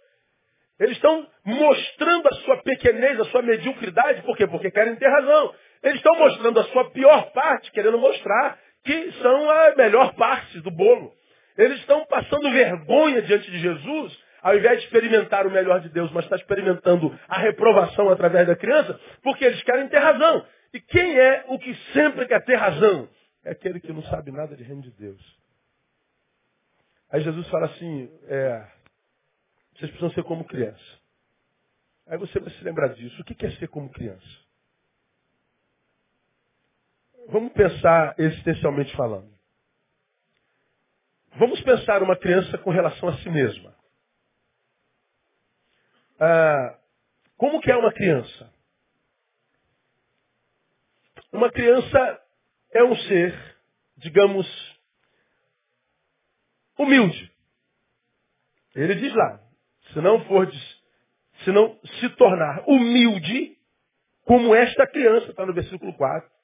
Eles 0.81 0.97
estão 0.97 1.29
mostrando 1.45 2.27
a 2.29 2.35
sua 2.37 2.63
pequenez, 2.63 3.21
a 3.21 3.25
sua 3.27 3.43
mediocridade, 3.43 4.23
por 4.23 4.37
quê? 4.37 4.47
Porque 4.47 4.71
querem 4.71 4.97
ter 4.97 5.09
razão. 5.09 5.55
Eles 5.83 5.97
estão 5.97 6.17
mostrando 6.17 6.61
a 6.61 6.65
sua 6.65 6.91
pior 6.91 7.33
parte, 7.33 7.71
querendo 7.73 7.99
mostrar 7.99 8.59
que 8.85 9.13
são 9.21 9.51
a 9.51 9.75
melhor 9.77 10.15
parte 10.15 10.61
do 10.61 10.71
bolo. 10.71 11.13
Eles 11.57 11.79
estão 11.81 12.05
passando 12.07 12.51
vergonha 12.51 13.23
diante 13.23 13.51
de 13.51 13.59
Jesus, 13.59 14.19
ao 14.43 14.57
invés 14.57 14.79
de 14.79 14.85
experimentar 14.87 15.47
o 15.47 15.51
melhor 15.51 15.81
de 15.81 15.89
Deus, 15.89 16.11
mas 16.13 16.25
está 16.25 16.37
experimentando 16.37 17.17
a 17.29 17.39
reprovação 17.39 18.11
através 18.11 18.47
da 18.47 18.57
criança, 18.57 18.99
porque 19.23 19.45
eles 19.45 19.63
querem 19.63 19.89
ter 19.89 19.99
razão. 19.99 20.47
E 20.73 20.81
quem 20.81 21.19
é 21.19 21.45
o 21.49 21.59
que 21.59 21.75
sempre 21.93 22.27
quer 22.27 22.45
ter 22.45 22.57
razão? 22.57 23.09
É 23.45 23.51
aquele 23.51 23.81
que 23.81 23.93
não 23.93 24.03
sabe 24.05 24.31
nada 24.31 24.57
de 24.57 24.63
reino 24.63 24.83
de 24.83 24.91
Deus. 24.93 25.21
Aí 27.11 27.21
Jesus 27.21 27.47
fala 27.49 27.67
assim, 27.67 28.11
é, 28.27 28.67
vocês 29.75 29.91
precisam 29.91 30.11
ser 30.13 30.23
como 30.25 30.45
criança. 30.45 31.03
Aí 32.07 32.17
você 32.17 32.41
vai 32.41 32.51
se 32.53 32.65
lembrar 32.65 32.89
disso. 32.89 33.21
O 33.21 33.25
que 33.25 33.47
é 33.47 33.51
ser 33.53 33.69
como 33.69 33.91
criança? 33.91 34.43
Vamos 37.33 37.55
pensar 37.55 38.15
existencialmente 38.19 38.95
falando. 38.95 39.33
Vamos 41.37 41.63
pensar 41.63 42.03
uma 42.03 42.15
criança 42.15 42.59
com 42.59 42.71
relação 42.71 43.09
a 43.09 43.17
si 43.17 43.31
mesma. 43.31 43.75
Ah, 46.21 46.79
como 47.39 47.59
que 47.63 47.71
é 47.71 47.77
uma 47.77 47.91
criança? 47.91 48.53
Uma 51.33 51.51
criança 51.51 52.23
é 52.71 52.85
um 52.85 52.95
ser, 52.95 53.57
digamos, 53.97 54.47
humilde. 56.79 57.33
Ele 58.75 58.95
diz 58.97 59.15
lá, 59.15 59.41
se 59.95 60.03
não 60.03 60.23
for, 60.27 60.53
se 61.45 61.51
não 61.51 61.81
se 61.99 62.11
tornar 62.11 62.63
humilde, 62.69 63.57
como 64.27 64.55
esta 64.55 64.87
criança, 64.87 65.31
está 65.31 65.47
no 65.47 65.55
versículo 65.55 65.95
4. 65.95 66.42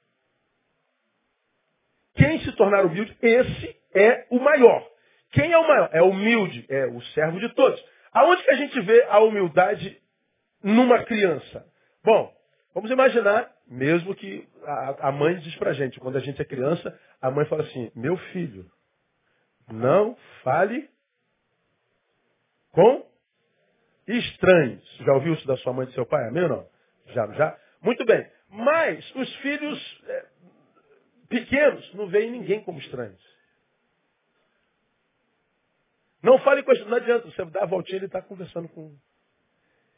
Quem 2.19 2.41
se 2.41 2.53
tornar 2.53 2.85
humilde, 2.85 3.17
esse 3.23 3.77
é 3.95 4.27
o 4.29 4.41
maior. 4.41 4.87
Quem 5.31 5.53
é 5.53 5.59
o 5.59 5.67
maior? 5.67 5.89
É 5.93 6.03
humilde, 6.03 6.67
é 6.69 6.87
o 6.87 7.01
servo 7.15 7.39
de 7.39 7.49
todos. 7.55 7.83
Aonde 8.13 8.43
que 8.43 8.51
a 8.51 8.57
gente 8.57 8.81
vê 8.81 9.05
a 9.09 9.21
humildade 9.21 9.97
numa 10.63 11.05
criança? 11.05 11.65
Bom, 12.05 12.35
vamos 12.75 12.91
imaginar 12.91 13.51
mesmo 13.71 14.15
que 14.15 14.49
a, 14.65 15.09
a 15.09 15.13
mãe 15.13 15.37
diz 15.37 15.55
pra 15.57 15.73
gente, 15.73 16.01
quando 16.01 16.17
a 16.17 16.21
gente 16.21 16.41
é 16.41 16.45
criança, 16.45 16.99
a 17.21 17.31
mãe 17.31 17.45
fala 17.47 17.63
assim, 17.63 17.91
meu 17.95 18.17
filho, 18.33 18.67
não 19.71 20.17
fale 20.43 20.89
com 22.73 23.07
estranhos. 24.07 24.83
Já 25.05 25.13
ouviu 25.13 25.35
isso 25.35 25.47
da 25.47 25.57
sua 25.59 25.73
mãe 25.73 25.85
e 25.85 25.89
do 25.89 25.93
seu 25.93 26.07
pai? 26.07 26.27
Amém 26.29 26.45
ou 26.45 26.49
não? 26.49 26.67
Já, 27.09 27.27
já? 27.33 27.59
Muito 27.83 28.05
bem. 28.05 28.27
Mas 28.51 29.15
os 29.15 29.37
filhos 29.37 30.03
é, 30.07 30.27
pequenos 31.29 31.95
não 31.95 32.09
veem 32.09 32.31
ninguém 32.31 32.63
como 32.63 32.79
estranhos. 32.79 33.23
Não 36.23 36.39
fale 36.41 36.63
com 36.63 36.73
estranhos. 36.73 36.91
Não 36.91 36.99
adianta, 36.99 37.31
você 37.31 37.45
dá 37.47 37.63
a 37.63 37.67
voltinha 37.67 37.97
e 37.97 37.99
ele 37.99 38.07
está 38.07 38.21
conversando 38.23 38.69
com. 38.69 38.97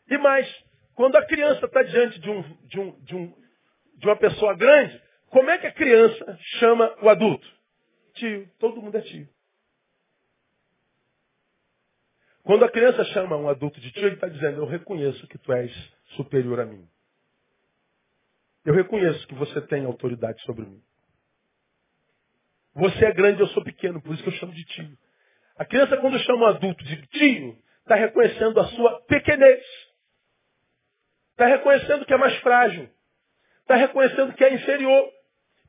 E 0.08 0.18
mais, 0.18 0.46
quando 0.94 1.16
a 1.16 1.26
criança 1.26 1.64
está 1.64 1.82
diante 1.82 2.20
de 2.20 2.30
um, 2.30 2.42
de 2.66 2.80
um, 2.80 3.00
de 3.00 3.16
um 3.16 3.40
de 4.00 4.06
uma 4.06 4.16
pessoa 4.16 4.56
grande, 4.56 5.00
como 5.28 5.50
é 5.50 5.58
que 5.58 5.66
a 5.66 5.72
criança 5.72 6.38
chama 6.58 6.96
o 7.02 7.08
adulto? 7.08 7.46
Tio. 8.14 8.50
Todo 8.58 8.80
mundo 8.80 8.96
é 8.96 9.02
tio. 9.02 9.28
Quando 12.42 12.64
a 12.64 12.70
criança 12.70 13.04
chama 13.04 13.36
um 13.36 13.48
adulto 13.48 13.78
de 13.78 13.92
tio, 13.92 14.06
ele 14.06 14.14
está 14.14 14.26
dizendo, 14.26 14.58
eu 14.58 14.66
reconheço 14.66 15.26
que 15.28 15.38
tu 15.38 15.52
és 15.52 15.70
superior 16.16 16.60
a 16.60 16.66
mim. 16.66 16.88
Eu 18.64 18.74
reconheço 18.74 19.26
que 19.28 19.34
você 19.34 19.60
tem 19.60 19.84
autoridade 19.84 20.42
sobre 20.42 20.64
mim. 20.64 20.82
Você 22.74 23.04
é 23.04 23.12
grande, 23.12 23.40
eu 23.40 23.48
sou 23.48 23.64
pequeno, 23.64 24.00
por 24.00 24.14
isso 24.14 24.22
que 24.22 24.28
eu 24.28 24.34
chamo 24.34 24.52
de 24.52 24.64
tio. 24.64 24.96
A 25.56 25.64
criança, 25.64 25.96
quando 25.96 26.18
chama 26.20 26.46
um 26.46 26.46
adulto 26.46 26.84
de 26.84 27.06
tio, 27.08 27.58
está 27.80 27.96
reconhecendo 27.96 28.58
a 28.60 28.64
sua 28.68 29.00
pequenez. 29.02 29.62
Está 31.32 31.46
reconhecendo 31.46 32.06
que 32.06 32.14
é 32.14 32.16
mais 32.16 32.36
frágil 32.38 32.88
está 33.70 33.76
reconhecendo 33.76 34.34
que 34.34 34.44
é 34.44 34.52
inferior. 34.52 35.12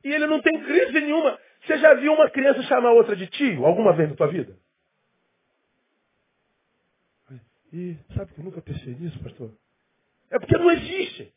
E 0.04 0.08
ele 0.12 0.26
não 0.26 0.42
tem 0.42 0.60
crise 0.64 0.92
nenhuma. 0.92 1.38
Você 1.64 1.78
já 1.78 1.94
viu 1.94 2.12
uma 2.12 2.28
criança 2.28 2.62
chamar 2.64 2.90
outra 2.92 3.14
de 3.14 3.28
tio 3.28 3.64
alguma 3.64 3.92
vez 3.92 4.10
na 4.10 4.16
tua 4.16 4.26
vida? 4.26 4.58
E 7.72 7.96
sabe 8.14 8.34
que 8.34 8.40
eu 8.40 8.44
nunca 8.44 8.60
pensei 8.60 8.94
nisso, 8.94 9.18
pastor? 9.22 9.54
É 10.30 10.38
porque 10.38 10.58
não 10.58 10.70
existe. 10.72 11.32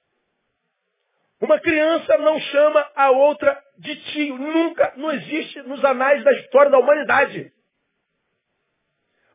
Uma 1.41 1.59
criança 1.59 2.17
não 2.17 2.39
chama 2.39 2.89
a 2.95 3.11
outra 3.11 3.61
de 3.77 3.95
tio. 3.95 4.37
Nunca, 4.37 4.93
não 4.95 5.11
existe 5.11 5.61
nos 5.63 5.83
anais 5.83 6.23
da 6.23 6.31
história 6.33 6.71
da 6.71 6.79
humanidade. 6.79 7.51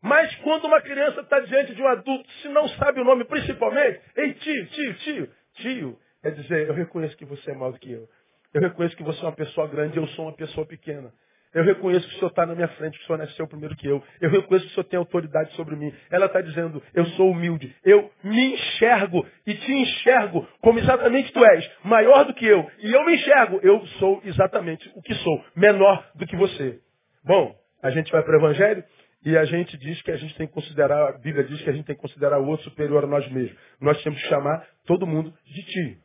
Mas 0.02 0.34
quando 0.36 0.64
uma 0.64 0.80
criança 0.80 1.20
está 1.20 1.40
diante 1.40 1.74
de 1.74 1.82
um 1.82 1.86
adulto, 1.88 2.30
se 2.40 2.48
não 2.48 2.66
sabe 2.68 3.00
o 3.00 3.04
nome 3.04 3.24
principalmente, 3.24 4.00
ei 4.16 4.32
tio, 4.32 4.66
tio, 4.68 4.94
tio, 4.94 5.34
tio, 5.54 6.00
é 6.22 6.30
dizer, 6.30 6.68
eu 6.68 6.74
reconheço 6.74 7.16
que 7.16 7.24
você 7.26 7.50
é 7.50 7.54
maior 7.54 7.72
do 7.72 7.78
que 7.78 7.92
eu. 7.92 8.08
Eu 8.52 8.62
reconheço 8.62 8.96
que 8.96 9.02
você 9.02 9.20
é 9.20 9.24
uma 9.24 9.32
pessoa 9.32 9.68
grande, 9.68 9.98
eu 9.98 10.06
sou 10.08 10.26
uma 10.26 10.34
pessoa 10.34 10.66
pequena. 10.66 11.12
Eu 11.52 11.64
reconheço 11.64 12.06
que 12.08 12.14
o 12.14 12.18
Senhor 12.18 12.28
está 12.28 12.46
na 12.46 12.54
minha 12.54 12.68
frente, 12.68 12.96
que 12.96 13.04
o 13.04 13.06
Senhor 13.06 13.18
nasceu 13.18 13.46
primeiro 13.48 13.74
que 13.74 13.86
eu. 13.86 14.02
Eu 14.20 14.30
reconheço 14.30 14.66
que 14.66 14.72
o 14.72 14.74
Senhor 14.74 14.84
tem 14.84 14.98
autoridade 14.98 15.52
sobre 15.54 15.74
mim. 15.74 15.92
Ela 16.08 16.26
está 16.26 16.40
dizendo, 16.40 16.80
eu 16.94 17.04
sou 17.06 17.30
humilde. 17.30 17.74
Eu 17.84 18.08
me 18.22 18.54
enxergo 18.54 19.26
e 19.44 19.54
te 19.54 19.72
enxergo 19.72 20.46
como 20.60 20.78
exatamente 20.78 21.32
tu 21.32 21.44
és, 21.44 21.70
maior 21.82 22.24
do 22.24 22.34
que 22.34 22.46
eu. 22.46 22.70
E 22.78 22.92
eu 22.92 23.04
me 23.04 23.16
enxergo, 23.16 23.58
eu 23.62 23.84
sou 23.98 24.20
exatamente 24.24 24.88
o 24.94 25.02
que 25.02 25.14
sou, 25.14 25.44
menor 25.56 26.08
do 26.14 26.24
que 26.24 26.36
você. 26.36 26.78
Bom, 27.24 27.54
a 27.82 27.90
gente 27.90 28.12
vai 28.12 28.22
para 28.22 28.36
o 28.36 28.40
Evangelho 28.40 28.84
e 29.24 29.36
a 29.36 29.44
gente 29.44 29.76
diz 29.76 30.00
que 30.02 30.12
a 30.12 30.16
gente 30.16 30.34
tem 30.36 30.46
que 30.46 30.52
considerar, 30.52 31.08
a 31.08 31.18
Bíblia 31.18 31.44
diz 31.44 31.60
que 31.62 31.68
a 31.68 31.72
gente 31.72 31.84
tem 31.84 31.96
que 31.96 32.00
considerar 32.00 32.40
o 32.40 32.46
outro 32.46 32.64
superior 32.64 33.04
a 33.04 33.08
nós 33.08 33.28
mesmos. 33.30 33.58
Nós 33.80 34.00
temos 34.02 34.20
que 34.22 34.28
chamar 34.28 34.66
todo 34.86 35.06
mundo 35.06 35.34
de 35.44 35.62
ti. 35.64 35.98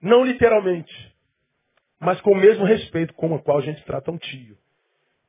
Não 0.00 0.22
literalmente, 0.22 1.13
mas 2.04 2.20
com 2.20 2.32
o 2.32 2.36
mesmo 2.36 2.64
respeito 2.64 3.14
com 3.14 3.34
o 3.34 3.42
qual 3.42 3.58
a 3.58 3.62
gente 3.62 3.82
trata 3.84 4.10
um 4.10 4.18
tio, 4.18 4.56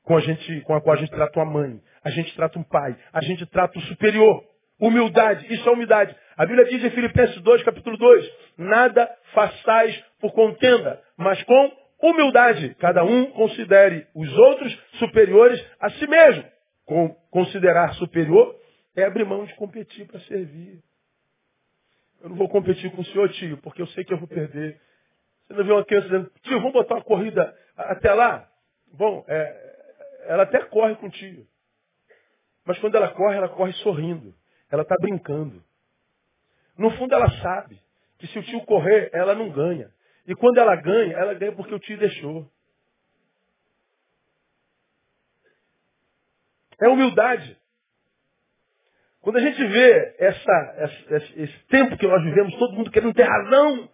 com 0.03 0.15
a, 0.15 0.19
gente, 0.19 0.61
com 0.61 0.75
a 0.75 0.81
qual 0.81 0.95
a 0.95 0.99
gente 0.99 1.09
trata 1.09 1.39
uma 1.39 1.51
mãe, 1.51 1.81
a 2.03 2.09
gente 2.09 2.35
trata 2.35 2.59
um 2.59 2.63
pai, 2.63 2.95
a 3.11 3.21
gente 3.21 3.45
trata 3.47 3.79
o 3.79 3.81
superior. 3.83 4.43
Humildade, 4.77 5.51
isso 5.53 5.67
é 5.67 5.71
humildade. 5.71 6.13
A 6.35 6.45
Bíblia 6.45 6.65
diz 6.65 6.83
em 6.83 6.89
Filipenses 6.89 7.41
2, 7.41 7.63
capítulo 7.63 7.97
2, 7.97 8.31
nada 8.57 9.09
façais 9.33 9.97
por 10.19 10.33
contenda, 10.33 11.01
mas 11.17 11.41
com 11.43 11.71
humildade. 12.01 12.75
Cada 12.77 13.03
um 13.05 13.27
considere 13.27 14.05
os 14.13 14.31
outros 14.37 14.77
superiores 14.99 15.65
a 15.79 15.89
si 15.91 16.05
mesmo. 16.07 16.43
Com, 16.85 17.09
considerar 17.31 17.93
superior 17.95 18.53
é 18.95 19.03
abrir 19.03 19.25
mão 19.25 19.45
de 19.45 19.55
competir 19.55 20.05
para 20.05 20.19
servir. 20.21 20.83
Eu 22.21 22.29
não 22.29 22.35
vou 22.35 22.49
competir 22.49 22.91
com 22.91 23.01
o 23.01 23.05
senhor, 23.05 23.29
tio, 23.29 23.57
porque 23.57 23.81
eu 23.81 23.87
sei 23.87 24.03
que 24.03 24.13
eu 24.13 24.17
vou 24.17 24.27
perder. 24.27 24.79
Você 25.47 25.53
não 25.53 25.63
vê 25.63 25.71
uma 25.71 25.85
criança 25.85 26.07
dizendo, 26.07 26.31
tio, 26.41 26.57
vamos 26.57 26.73
botar 26.73 26.95
uma 26.95 27.03
corrida 27.03 27.55
até 27.75 28.13
lá? 28.13 28.49
Bom, 28.93 29.23
é, 29.27 30.23
ela 30.27 30.43
até 30.43 30.63
corre 30.65 30.95
com 30.95 31.07
o 31.07 31.11
tio. 31.11 31.45
Mas 32.65 32.79
quando 32.79 32.95
ela 32.95 33.09
corre, 33.09 33.37
ela 33.37 33.49
corre 33.49 33.73
sorrindo. 33.73 34.33
Ela 34.71 34.81
está 34.81 34.95
brincando. 34.99 35.63
No 36.77 36.89
fundo, 36.97 37.13
ela 37.13 37.29
sabe 37.41 37.79
que 38.17 38.27
se 38.27 38.39
o 38.39 38.43
tio 38.43 38.65
correr, 38.65 39.09
ela 39.13 39.35
não 39.35 39.49
ganha. 39.49 39.91
E 40.27 40.33
quando 40.33 40.57
ela 40.57 40.75
ganha, 40.75 41.15
ela 41.15 41.33
ganha 41.35 41.51
porque 41.51 41.73
o 41.73 41.79
tio 41.79 41.97
deixou. 41.97 42.49
É 46.81 46.89
humildade. 46.89 47.57
Quando 49.21 49.37
a 49.37 49.41
gente 49.41 49.63
vê 49.65 50.15
essa, 50.19 50.75
essa, 50.77 51.41
esse 51.41 51.59
tempo 51.67 51.97
que 51.97 52.07
nós 52.07 52.23
vivemos, 52.23 52.55
todo 52.57 52.73
mundo 52.73 52.91
querendo 52.91 53.13
ter 53.13 53.23
razão, 53.23 53.89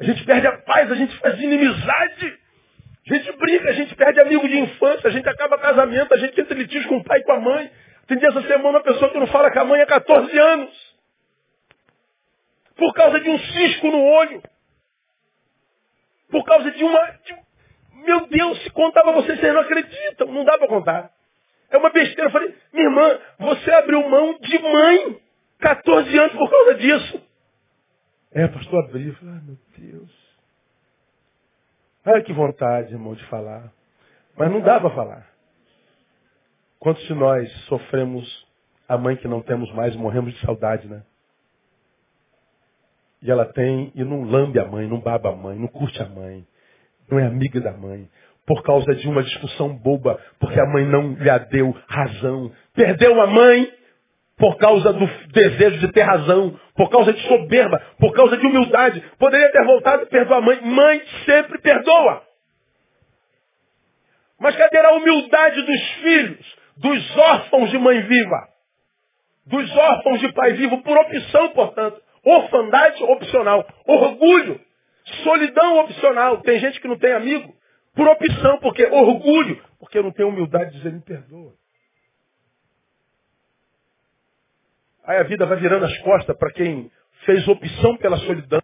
a 0.00 0.04
gente 0.04 0.24
perde 0.24 0.46
a 0.46 0.58
paz, 0.58 0.90
a 0.90 0.94
gente 0.94 1.16
faz 1.18 1.40
inimizade, 1.40 2.38
a 3.10 3.14
gente 3.14 3.32
briga, 3.32 3.70
a 3.70 3.72
gente 3.72 3.94
perde 3.96 4.20
amigo 4.20 4.46
de 4.48 4.58
infância, 4.58 5.08
a 5.08 5.10
gente 5.10 5.28
acaba 5.28 5.58
casamento, 5.58 6.14
a 6.14 6.18
gente 6.18 6.40
entra 6.40 6.54
em 6.54 6.58
litígio 6.58 6.88
com 6.88 6.98
o 6.98 7.04
pai 7.04 7.18
e 7.20 7.24
com 7.24 7.32
a 7.32 7.40
mãe. 7.40 7.70
Tem 8.06 8.16
dia 8.18 8.28
essa 8.28 8.42
semana 8.42 8.78
uma 8.78 8.82
pessoa 8.82 9.10
que 9.10 9.18
não 9.18 9.26
fala 9.26 9.50
com 9.50 9.60
a 9.60 9.64
mãe 9.64 9.82
há 9.82 9.86
14 9.86 10.38
anos. 10.38 10.96
Por 12.76 12.94
causa 12.94 13.18
de 13.20 13.28
um 13.28 13.38
cisco 13.38 13.88
no 13.88 14.02
olho. 14.02 14.42
Por 16.30 16.44
causa 16.44 16.70
de 16.70 16.84
uma. 16.84 17.06
De... 17.24 17.36
Meu 18.04 18.26
Deus, 18.26 18.62
se 18.62 18.70
contava 18.70 19.12
vocês, 19.12 19.40
vocês 19.40 19.52
não 19.52 19.62
acreditam. 19.62 20.28
Não 20.28 20.44
dá 20.44 20.56
para 20.58 20.68
contar. 20.68 21.10
É 21.70 21.76
uma 21.76 21.90
besteira. 21.90 22.28
Eu 22.28 22.30
falei, 22.30 22.54
minha 22.72 22.86
irmã, 22.86 23.18
você 23.38 23.70
abriu 23.72 24.08
mão 24.08 24.38
de 24.38 24.58
mãe 24.58 25.20
14 25.58 26.18
anos 26.18 26.32
por 26.34 26.50
causa 26.50 26.74
disso. 26.74 27.22
É, 28.32 28.46
pastor, 28.46 28.84
abri. 28.84 29.12
Falei, 29.12 29.34
ah, 29.34 29.40
meu 29.44 29.56
Deus. 29.78 30.28
Ai, 32.04 32.22
que 32.22 32.32
vontade, 32.32 32.92
irmão, 32.92 33.14
de 33.14 33.24
falar. 33.26 33.72
Mas 34.36 34.50
não 34.50 34.60
dá 34.60 34.80
para 34.80 34.90
falar. 34.90 35.28
Quantos 36.78 37.02
de 37.04 37.14
nós 37.14 37.50
sofremos 37.66 38.46
a 38.88 38.96
mãe 38.96 39.16
que 39.16 39.28
não 39.28 39.42
temos 39.42 39.70
mais, 39.74 39.94
morremos 39.96 40.32
de 40.32 40.40
saudade, 40.40 40.88
né? 40.88 41.02
E 43.20 43.30
ela 43.30 43.44
tem, 43.44 43.92
e 43.94 44.04
não 44.04 44.22
lambe 44.22 44.60
a 44.60 44.64
mãe, 44.64 44.86
não 44.86 45.00
baba 45.00 45.30
a 45.30 45.36
mãe, 45.36 45.58
não 45.58 45.66
curte 45.66 46.00
a 46.00 46.08
mãe, 46.08 46.46
não 47.10 47.18
é 47.18 47.26
amiga 47.26 47.60
da 47.60 47.72
mãe, 47.72 48.08
por 48.46 48.62
causa 48.62 48.94
de 48.94 49.08
uma 49.08 49.22
discussão 49.22 49.76
boba, 49.76 50.18
porque 50.38 50.58
a 50.58 50.66
mãe 50.66 50.86
não 50.86 51.12
lhe 51.14 51.38
deu 51.50 51.76
razão. 51.86 52.50
Perdeu 52.72 53.20
a 53.20 53.26
mãe 53.26 53.77
por 54.38 54.56
causa 54.56 54.92
do 54.92 55.06
desejo 55.32 55.78
de 55.78 55.92
ter 55.92 56.02
razão, 56.02 56.58
por 56.76 56.88
causa 56.88 57.12
de 57.12 57.20
soberba, 57.26 57.82
por 57.98 58.12
causa 58.12 58.36
de 58.36 58.46
humildade. 58.46 59.02
Poderia 59.18 59.50
ter 59.50 59.64
voltado 59.64 60.04
e 60.04 60.06
perdoar 60.06 60.38
a 60.38 60.40
mãe. 60.40 60.60
Mãe 60.62 61.02
sempre 61.26 61.58
perdoa. 61.58 62.22
Mas 64.38 64.56
cadê 64.56 64.78
a 64.78 64.92
humildade 64.92 65.62
dos 65.62 65.90
filhos, 66.02 66.56
dos 66.76 67.16
órfãos 67.16 67.70
de 67.70 67.78
mãe 67.78 68.00
viva? 68.02 68.48
Dos 69.46 69.76
órfãos 69.76 70.20
de 70.20 70.32
pai 70.32 70.52
vivo, 70.52 70.82
por 70.82 70.96
opção, 70.96 71.48
portanto. 71.50 72.00
Orfandade 72.24 73.02
opcional. 73.02 73.66
Orgulho. 73.86 74.60
Solidão 75.24 75.80
opcional. 75.80 76.40
Tem 76.42 76.60
gente 76.60 76.80
que 76.80 76.86
não 76.86 76.98
tem 76.98 77.12
amigo. 77.12 77.52
Por 77.94 78.06
opção, 78.06 78.58
porque 78.58 78.84
orgulho. 78.86 79.60
Porque 79.80 80.00
não 80.00 80.12
tem 80.12 80.26
humildade 80.26 80.70
de 80.70 80.76
dizer 80.76 80.92
me 80.92 81.00
perdoa. 81.00 81.57
Aí 85.08 85.16
a 85.16 85.22
vida 85.22 85.46
vai 85.46 85.56
virando 85.56 85.86
as 85.86 85.98
costas 86.00 86.36
para 86.36 86.52
quem 86.52 86.90
fez 87.24 87.48
opção 87.48 87.96
pela 87.96 88.18
solidão, 88.18 88.60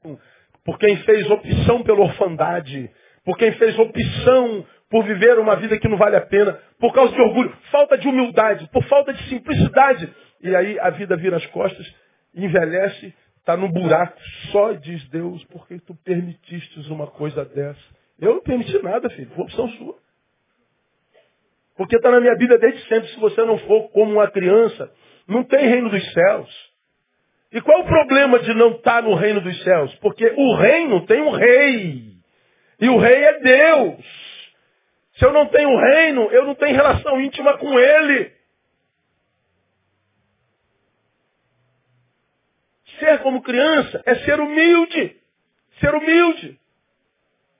por 0.62 0.78
quem 0.78 0.94
fez 0.98 1.30
opção 1.30 1.82
pela 1.82 2.00
orfandade, 2.00 2.90
por 3.24 3.38
quem 3.38 3.52
fez 3.52 3.78
opção 3.78 4.66
por 4.90 5.04
viver 5.04 5.38
uma 5.38 5.56
vida 5.56 5.78
que 5.78 5.88
não 5.88 5.96
vale 5.96 6.16
a 6.16 6.20
pena, 6.20 6.60
por 6.78 6.92
causa 6.92 7.14
de 7.14 7.20
orgulho, 7.22 7.50
falta 7.70 7.96
de 7.96 8.06
humildade, 8.06 8.68
por 8.70 8.84
falta 8.84 9.14
de 9.14 9.26
simplicidade. 9.30 10.12
E 10.42 10.54
aí 10.54 10.78
a 10.78 10.90
vida 10.90 11.16
vira 11.16 11.38
as 11.38 11.46
costas, 11.46 11.90
envelhece, 12.34 13.14
está 13.38 13.56
no 13.56 13.72
buraco. 13.72 14.20
Só 14.52 14.72
diz 14.72 15.02
Deus, 15.08 15.42
porque 15.46 15.78
tu 15.80 15.94
permitiste 16.04 16.78
uma 16.92 17.06
coisa 17.06 17.42
dessa. 17.46 17.80
Eu 18.20 18.34
não 18.34 18.42
permiti 18.42 18.78
nada, 18.82 19.08
filho. 19.08 19.30
Foi 19.34 19.44
opção 19.44 19.66
sua. 19.70 19.96
Porque 21.74 21.96
está 21.96 22.10
na 22.10 22.20
minha 22.20 22.36
vida 22.36 22.58
desde 22.58 22.86
sempre. 22.86 23.08
Se 23.08 23.18
você 23.18 23.42
não 23.44 23.56
for 23.58 23.88
como 23.88 24.12
uma 24.12 24.30
criança, 24.30 24.92
não 25.26 25.44
tem 25.44 25.66
reino 25.66 25.90
dos 25.90 26.12
céus. 26.12 26.74
E 27.52 27.60
qual 27.60 27.78
é 27.78 27.82
o 27.82 27.86
problema 27.86 28.40
de 28.40 28.52
não 28.54 28.72
estar 28.72 29.02
no 29.02 29.14
reino 29.14 29.40
dos 29.40 29.62
céus? 29.62 29.94
Porque 29.96 30.26
o 30.36 30.56
reino 30.56 31.06
tem 31.06 31.22
um 31.22 31.30
rei. 31.30 32.14
E 32.80 32.88
o 32.88 32.98
rei 32.98 33.24
é 33.24 33.38
Deus. 33.38 34.04
Se 35.16 35.24
eu 35.24 35.32
não 35.32 35.46
tenho 35.46 35.78
reino, 35.78 36.22
eu 36.32 36.44
não 36.44 36.54
tenho 36.56 36.74
relação 36.74 37.20
íntima 37.20 37.56
com 37.58 37.78
ele. 37.78 38.32
Ser 42.98 43.18
como 43.20 43.42
criança 43.42 44.02
é 44.04 44.16
ser 44.16 44.40
humilde. 44.40 45.16
Ser 45.80 45.94
humilde. 45.94 46.58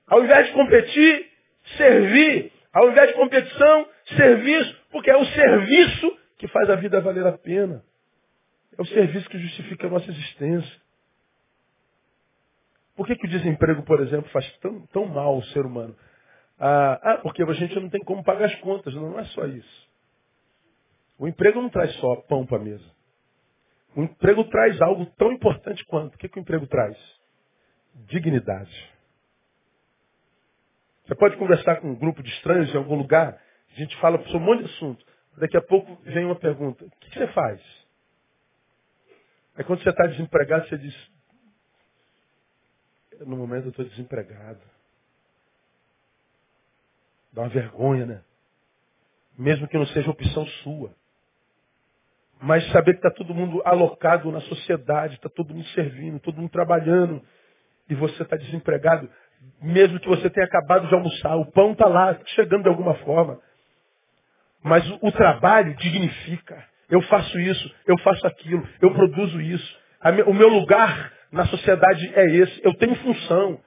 Ao 0.08 0.24
invés 0.24 0.46
de 0.46 0.52
competir, 0.52 1.30
servir. 1.76 2.52
Ao 2.72 2.90
invés 2.90 3.08
de 3.08 3.14
competição, 3.14 3.88
serviço. 4.16 4.76
Porque 4.90 5.10
é 5.10 5.16
o 5.16 5.24
serviço 5.24 6.18
que 6.38 6.48
faz 6.48 6.68
a 6.70 6.76
vida 6.76 7.00
valer 7.00 7.26
a 7.26 7.38
pena. 7.38 7.84
É 8.76 8.82
o 8.82 8.86
serviço 8.86 9.28
que 9.28 9.38
justifica 9.38 9.86
a 9.86 9.90
nossa 9.90 10.10
existência. 10.10 10.82
Por 12.96 13.06
que, 13.06 13.16
que 13.16 13.26
o 13.26 13.30
desemprego, 13.30 13.82
por 13.82 14.00
exemplo, 14.00 14.30
faz 14.30 14.50
tão, 14.58 14.86
tão 14.88 15.06
mal 15.06 15.34
ao 15.34 15.42
ser 15.44 15.64
humano? 15.64 15.96
Ah, 16.58 17.00
ah, 17.02 17.18
porque 17.18 17.42
a 17.42 17.52
gente 17.52 17.74
não 17.78 17.88
tem 17.88 18.02
como 18.02 18.22
pagar 18.22 18.46
as 18.46 18.54
contas. 18.56 18.94
Não, 18.94 19.10
não 19.10 19.18
é 19.18 19.24
só 19.26 19.44
isso. 19.46 19.88
O 21.18 21.28
emprego 21.28 21.60
não 21.60 21.70
traz 21.70 21.94
só 21.96 22.16
pão 22.22 22.46
para 22.46 22.58
a 22.58 22.64
mesa. 22.64 22.94
O 23.96 24.02
emprego 24.02 24.44
traz 24.44 24.80
algo 24.80 25.06
tão 25.16 25.32
importante 25.32 25.84
quanto. 25.86 26.14
O 26.14 26.18
que, 26.18 26.28
que 26.28 26.38
o 26.38 26.40
emprego 26.40 26.66
traz? 26.66 26.96
Dignidade. 28.06 28.94
Você 31.06 31.14
pode 31.14 31.36
conversar 31.36 31.76
com 31.80 31.90
um 31.90 31.94
grupo 31.94 32.22
de 32.22 32.30
estranhos 32.30 32.74
em 32.74 32.78
algum 32.78 32.96
lugar, 32.96 33.38
a 33.70 33.78
gente 33.78 33.94
fala 33.98 34.18
sobre 34.24 34.38
um 34.38 34.40
monte 34.40 34.64
de 34.64 34.70
assunto. 34.72 35.04
Daqui 35.36 35.56
a 35.56 35.62
pouco 35.62 35.94
vem 36.04 36.24
uma 36.24 36.36
pergunta: 36.36 36.84
o 36.84 36.90
que 36.90 37.10
você 37.12 37.26
faz? 37.28 37.60
Aí 39.56 39.64
quando 39.64 39.82
você 39.82 39.90
está 39.90 40.06
desempregado, 40.06 40.68
você 40.68 40.78
diz: 40.78 41.10
no 43.20 43.36
momento 43.36 43.66
eu 43.66 43.70
estou 43.70 43.84
desempregado. 43.84 44.60
Dá 47.32 47.42
uma 47.42 47.48
vergonha, 47.48 48.06
né? 48.06 48.22
Mesmo 49.36 49.66
que 49.66 49.76
não 49.76 49.86
seja 49.86 50.10
opção 50.10 50.46
sua. 50.62 50.94
Mas 52.40 52.64
saber 52.70 52.92
que 52.92 52.98
está 52.98 53.10
todo 53.10 53.34
mundo 53.34 53.62
alocado 53.64 54.30
na 54.30 54.40
sociedade, 54.42 55.14
está 55.14 55.28
todo 55.28 55.54
mundo 55.54 55.66
servindo, 55.68 56.20
todo 56.20 56.36
mundo 56.36 56.50
trabalhando, 56.50 57.24
e 57.88 57.94
você 57.94 58.22
está 58.22 58.36
desempregado, 58.36 59.10
mesmo 59.62 59.98
que 59.98 60.08
você 60.08 60.28
tenha 60.30 60.46
acabado 60.46 60.86
de 60.88 60.94
almoçar, 60.94 61.36
o 61.36 61.50
pão 61.50 61.72
está 61.72 61.86
lá, 61.86 62.18
chegando 62.26 62.64
de 62.64 62.68
alguma 62.68 62.94
forma. 62.98 63.40
Mas 64.64 64.90
o, 64.90 64.98
o 65.02 65.12
trabalho 65.12 65.76
dignifica. 65.76 66.66
Eu 66.88 67.02
faço 67.02 67.38
isso, 67.38 67.74
eu 67.86 67.98
faço 67.98 68.26
aquilo, 68.26 68.66
eu 68.80 68.92
produzo 68.94 69.40
isso. 69.40 69.84
O 70.26 70.32
meu 70.32 70.48
lugar 70.48 71.12
na 71.30 71.46
sociedade 71.46 72.12
é 72.14 72.24
esse. 72.36 72.64
Eu 72.64 72.74
tenho 72.74 72.94
função. 72.96 73.60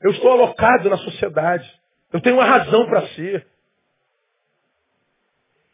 Eu 0.00 0.10
estou 0.12 0.32
alocado 0.32 0.88
na 0.88 0.96
sociedade. 0.96 1.70
Eu 2.12 2.20
tenho 2.20 2.36
uma 2.36 2.44
razão 2.44 2.86
para 2.86 3.06
ser. 3.08 3.46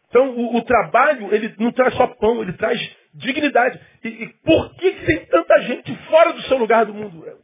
Então, 0.08 0.30
o, 0.30 0.56
o, 0.56 0.62
trabalho, 0.62 1.32
ele 1.34 1.54
não 1.58 1.70
traz 1.72 1.94
só 1.94 2.06
pão, 2.06 2.40
ele 2.42 2.54
traz 2.54 2.78
dignidade. 3.14 3.80
E, 4.02 4.08
e 4.08 4.28
por 4.44 4.74
que, 4.76 4.92
que 4.92 5.06
tem 5.06 5.26
tanta 5.26 5.60
gente 5.62 5.94
fora 6.06 6.32
do 6.32 6.42
seu 6.42 6.56
lugar 6.56 6.86
do 6.86 6.94
mundo? 6.94 7.26
É 7.28 7.36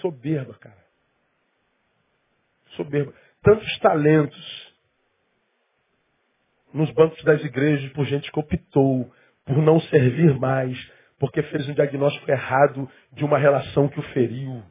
soberba, 0.00 0.54
cara. 0.54 0.84
Soberba. 2.76 3.12
Tantos 3.42 3.78
talentos 3.78 4.65
nos 6.76 6.90
bancos 6.92 7.22
das 7.24 7.42
igrejas 7.42 7.90
por 7.92 8.04
gente 8.04 8.30
que 8.30 8.38
optou 8.38 9.10
por 9.44 9.58
não 9.58 9.80
servir 9.80 10.38
mais, 10.38 10.76
porque 11.18 11.42
fez 11.44 11.68
um 11.68 11.72
diagnóstico 11.72 12.30
errado 12.30 12.88
de 13.12 13.24
uma 13.24 13.38
relação 13.38 13.88
que 13.88 13.98
o 13.98 14.02
feriu. 14.12 14.62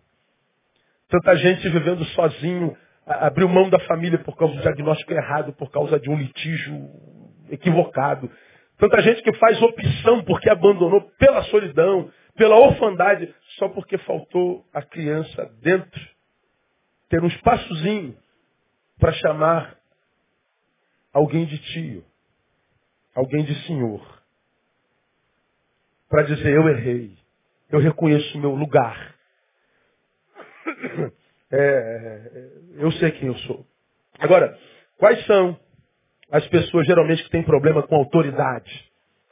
Tanta 1.10 1.36
gente 1.38 1.68
vivendo 1.70 2.04
sozinho, 2.06 2.78
abriu 3.06 3.48
mão 3.48 3.70
da 3.70 3.80
família 3.80 4.20
por 4.20 4.36
causa 4.38 4.54
do 4.56 4.62
diagnóstico 4.62 5.14
errado, 5.14 5.54
por 5.54 5.72
causa 5.72 6.00
de 6.00 6.10
um 6.10 6.18
litígio 6.18 6.90
equivocado. 7.50 8.30
Tanta 8.78 9.02
gente 9.02 9.24
que 9.24 9.34
faz 9.38 9.60
opção 9.62 10.24
porque 10.24 10.50
abandonou 10.50 11.02
pela 11.18 11.42
solidão, 11.44 12.12
pela 12.36 12.58
orfandade, 12.58 13.34
só 13.58 13.70
porque 13.70 13.98
faltou 14.00 14.66
a 14.74 14.82
criança 14.82 15.50
dentro. 15.62 16.02
Ter 17.10 17.24
um 17.24 17.28
espaçozinho 17.28 18.16
para 19.00 19.14
chamar 19.14 19.78
alguém 21.16 21.46
de 21.46 21.58
tio, 21.58 22.04
alguém 23.16 23.46
de 23.46 23.56
senhor, 23.66 24.22
para 26.10 26.24
dizer 26.24 26.54
eu 26.54 26.68
errei, 26.68 27.18
eu 27.72 27.80
reconheço 27.80 28.38
o 28.38 28.42
meu 28.42 28.54
lugar. 28.54 29.16
É, 31.52 31.58
é, 31.58 32.84
eu 32.84 32.92
sei 32.94 33.12
quem 33.12 33.28
eu 33.28 33.36
sou. 33.36 33.66
Agora, 34.20 34.58
quais 34.98 35.26
são 35.26 35.58
as 36.32 36.46
pessoas 36.48 36.86
geralmente 36.86 37.24
que 37.24 37.30
têm 37.30 37.44
problema 37.44 37.84
com 37.84 37.96
autoridade? 37.96 38.92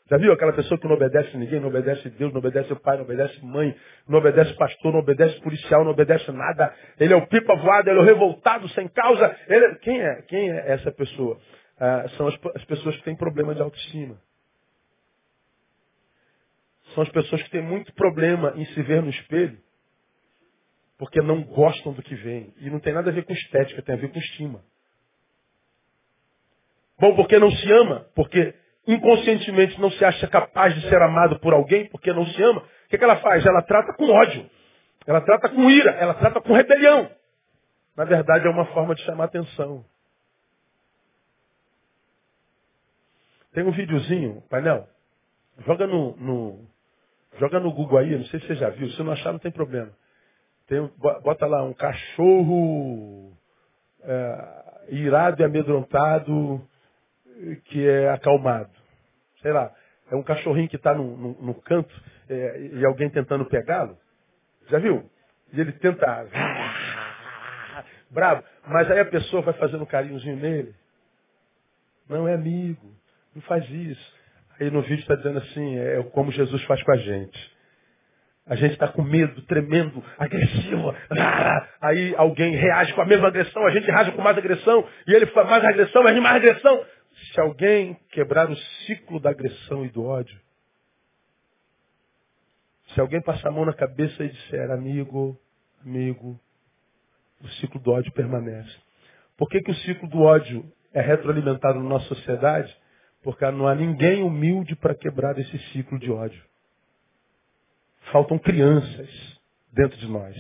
Já 0.10 0.18
viu 0.18 0.32
aquela 0.32 0.54
pessoa 0.54 0.80
que 0.80 0.88
não 0.88 0.96
obedece 0.96 1.36
ninguém, 1.36 1.60
não 1.60 1.70
obedece 1.70 2.10
Deus, 2.12 2.32
não 2.32 2.40
obedece 2.40 2.74
pai, 2.76 2.98
não 2.98 3.04
obedece 3.04 3.44
mãe, 3.44 3.76
não 4.08 4.20
obedece 4.20 4.54
pastor, 4.54 4.94
não 4.94 5.00
obedece 5.00 5.42
policial, 5.42 5.84
não 5.84 5.92
obedece 5.92 6.32
nada. 6.32 6.74
Ele 7.00 7.14
é 7.14 7.18
o 7.18 7.28
pipa 7.28 7.56
voado, 7.56 7.90
ele 7.90 8.00
é 8.00 8.02
o 8.02 8.06
revoltado 8.06 8.70
sem 8.70 8.88
causa. 8.90 9.36
Ele... 9.50 9.76
Quem 9.80 10.02
é? 10.02 10.22
Quem 10.24 10.52
é 10.52 10.72
essa 10.72 10.92
pessoa? 10.92 11.40
Ah, 11.80 12.08
são 12.18 12.28
as, 12.28 12.36
as 12.56 12.66
pessoas 12.66 12.96
que 12.98 13.04
têm 13.04 13.16
problema 13.16 13.56
de 13.56 13.62
autoestima. 13.62 14.20
São 16.94 17.04
as 17.04 17.10
pessoas 17.10 17.42
que 17.44 17.50
têm 17.50 17.64
muito 17.64 17.94
problema 17.94 18.54
em 18.56 18.66
se 18.66 18.82
ver 18.84 19.02
no 19.02 19.10
espelho, 19.10 19.58
porque 20.98 21.22
não 21.22 21.44
gostam 21.44 21.94
do 21.94 22.04
que 22.04 22.16
vem. 22.16 22.54
E 22.58 22.70
não 22.70 22.80
tem 22.80 22.94
nada 22.94 23.10
a 23.10 23.14
ver 23.14 23.26
com 23.26 23.34
estética, 23.34 23.82
tem 23.82 23.96
a 23.96 23.98
ver 23.98 24.12
com 24.12 24.20
estima. 24.20 24.64
Bom, 27.00 27.16
porque 27.16 27.40
não 27.40 27.52
se 27.52 27.72
ama, 27.72 28.08
porque 28.16 28.54
inconscientemente 28.88 29.80
não 29.80 29.90
se 29.92 30.06
acha 30.06 30.28
capaz 30.28 30.76
de 30.76 30.88
ser 30.88 31.02
amado 31.02 31.40
por 31.40 31.54
alguém, 31.54 31.90
porque 31.90 32.14
não 32.14 32.26
se 32.26 32.42
ama, 32.44 32.62
o 32.62 32.90
que, 32.90 32.98
que 32.98 33.04
ela 33.04 33.18
faz? 33.18 33.46
Ela 33.46 33.62
trata 33.64 33.94
com 33.94 34.10
ódio. 34.10 34.50
Ela 35.06 35.22
trata 35.22 35.50
com 35.50 35.70
ira, 35.70 35.92
ela 35.92 36.14
trata 36.14 36.40
com 36.40 36.54
rebelião. 36.54 37.10
Na 37.96 38.06
verdade, 38.06 38.48
é 38.48 38.50
uma 38.50 38.66
forma 38.68 38.96
de 38.96 39.02
chamar 39.04 39.26
atenção. 39.26 39.86
Tem 43.54 43.64
um 43.64 43.72
videozinho, 43.72 44.42
painel. 44.50 44.88
Joga 45.66 45.86
no, 45.86 46.16
no, 46.18 46.68
joga 47.38 47.60
no 47.60 47.72
Google 47.72 48.00
aí, 48.00 48.18
não 48.18 48.26
sei 48.26 48.40
se 48.40 48.48
você 48.48 48.56
já 48.56 48.70
viu. 48.70 48.90
Se 48.92 49.04
não 49.04 49.12
achar, 49.12 49.32
não 49.32 49.40
tem 49.40 49.52
problema. 49.52 49.92
Tem, 50.68 50.80
bota 50.98 51.46
lá 51.46 51.64
um 51.64 51.74
cachorro 51.74 53.38
é, 54.02 54.86
irado 54.90 55.42
e 55.42 55.46
amedrontado 55.46 56.68
que 57.66 57.88
é 57.88 58.10
acalmado. 58.10 58.72
Sei 59.42 59.52
lá, 59.52 59.72
é 60.10 60.16
um 60.16 60.24
cachorrinho 60.24 60.70
que 60.70 60.78
está 60.78 60.94
no, 60.94 61.16
no, 61.16 61.42
no, 61.42 61.54
canto 61.62 61.94
é, 62.30 62.70
e 62.74 62.86
alguém 62.86 63.10
tentando 63.10 63.46
pegá-lo. 63.46 63.98
Já 64.70 64.80
viu? 64.80 65.10
E 65.52 65.60
ele 65.60 65.74
tenta. 65.74 66.28
Bravo. 68.10 68.44
Mas 68.68 68.90
aí 68.90 69.00
a 69.00 69.06
pessoa 69.06 69.42
vai 69.42 69.54
fazendo 69.56 69.84
um 69.84 69.88
carinhozinho 69.88 70.38
nele. 70.38 70.74
Não 72.08 72.28
é 72.28 72.34
amigo. 72.34 73.03
Não 73.36 73.42
faz 73.44 73.68
isso. 73.70 74.14
Aí 74.60 74.70
no 74.70 74.82
vídeo 74.82 75.00
está 75.00 75.16
dizendo 75.16 75.40
assim, 75.40 75.78
é 75.78 76.04
como 76.12 76.32
Jesus 76.32 76.64
faz 76.66 76.82
com 76.84 76.92
a 76.92 76.98
gente. 76.98 77.54
A 78.46 78.56
gente 78.56 78.74
está 78.74 78.90
com 78.90 79.02
medo, 79.02 79.42
tremendo, 79.44 80.04
agressivo. 80.18 80.94
Ah, 81.12 81.68
aí 81.82 82.14
alguém 82.18 82.56
reage 82.56 82.94
com 82.94 83.02
a 83.02 83.06
mesma 83.06 83.28
agressão, 83.28 83.66
a 83.66 83.72
gente 83.72 83.86
reage 83.86 84.12
com 84.12 84.22
mais 84.22 84.38
agressão, 84.38 84.86
e 85.08 85.14
ele 85.14 85.28
faz 85.28 85.50
mais 85.50 85.64
agressão, 85.64 86.04
mas 86.04 86.22
mais 86.22 86.36
agressão. 86.36 86.86
Se 87.32 87.40
alguém 87.40 87.98
quebrar 88.12 88.50
o 88.50 88.56
ciclo 88.86 89.20
da 89.20 89.30
agressão 89.30 89.86
e 89.86 89.90
do 89.90 90.04
ódio, 90.04 90.38
se 92.94 93.00
alguém 93.00 93.22
passar 93.22 93.48
a 93.48 93.52
mão 93.52 93.66
na 93.66 93.74
cabeça 93.74 94.24
e 94.24 94.30
disser, 94.30 94.70
amigo, 94.72 95.40
amigo, 95.84 96.40
o 97.42 97.48
ciclo 97.60 97.80
do 97.80 97.92
ódio 97.92 98.12
permanece. 98.12 98.76
Por 99.38 99.50
que, 99.50 99.62
que 99.62 99.72
o 99.72 99.76
ciclo 99.76 100.08
do 100.10 100.22
ódio 100.22 100.70
é 100.94 101.02
retroalimentado 101.02 101.80
na 101.80 101.90
nossa 101.90 102.08
sociedade? 102.08 102.76
Porque 103.24 103.50
não 103.52 103.68
há 103.68 103.74
ninguém 103.74 104.22
humilde 104.22 104.76
para 104.76 104.94
quebrar 104.94 105.38
esse 105.40 105.58
ciclo 105.72 105.98
de 105.98 106.12
ódio. 106.12 106.44
Faltam 108.12 108.38
crianças 108.38 109.10
dentro 109.72 109.98
de 109.98 110.08
nós. 110.08 110.36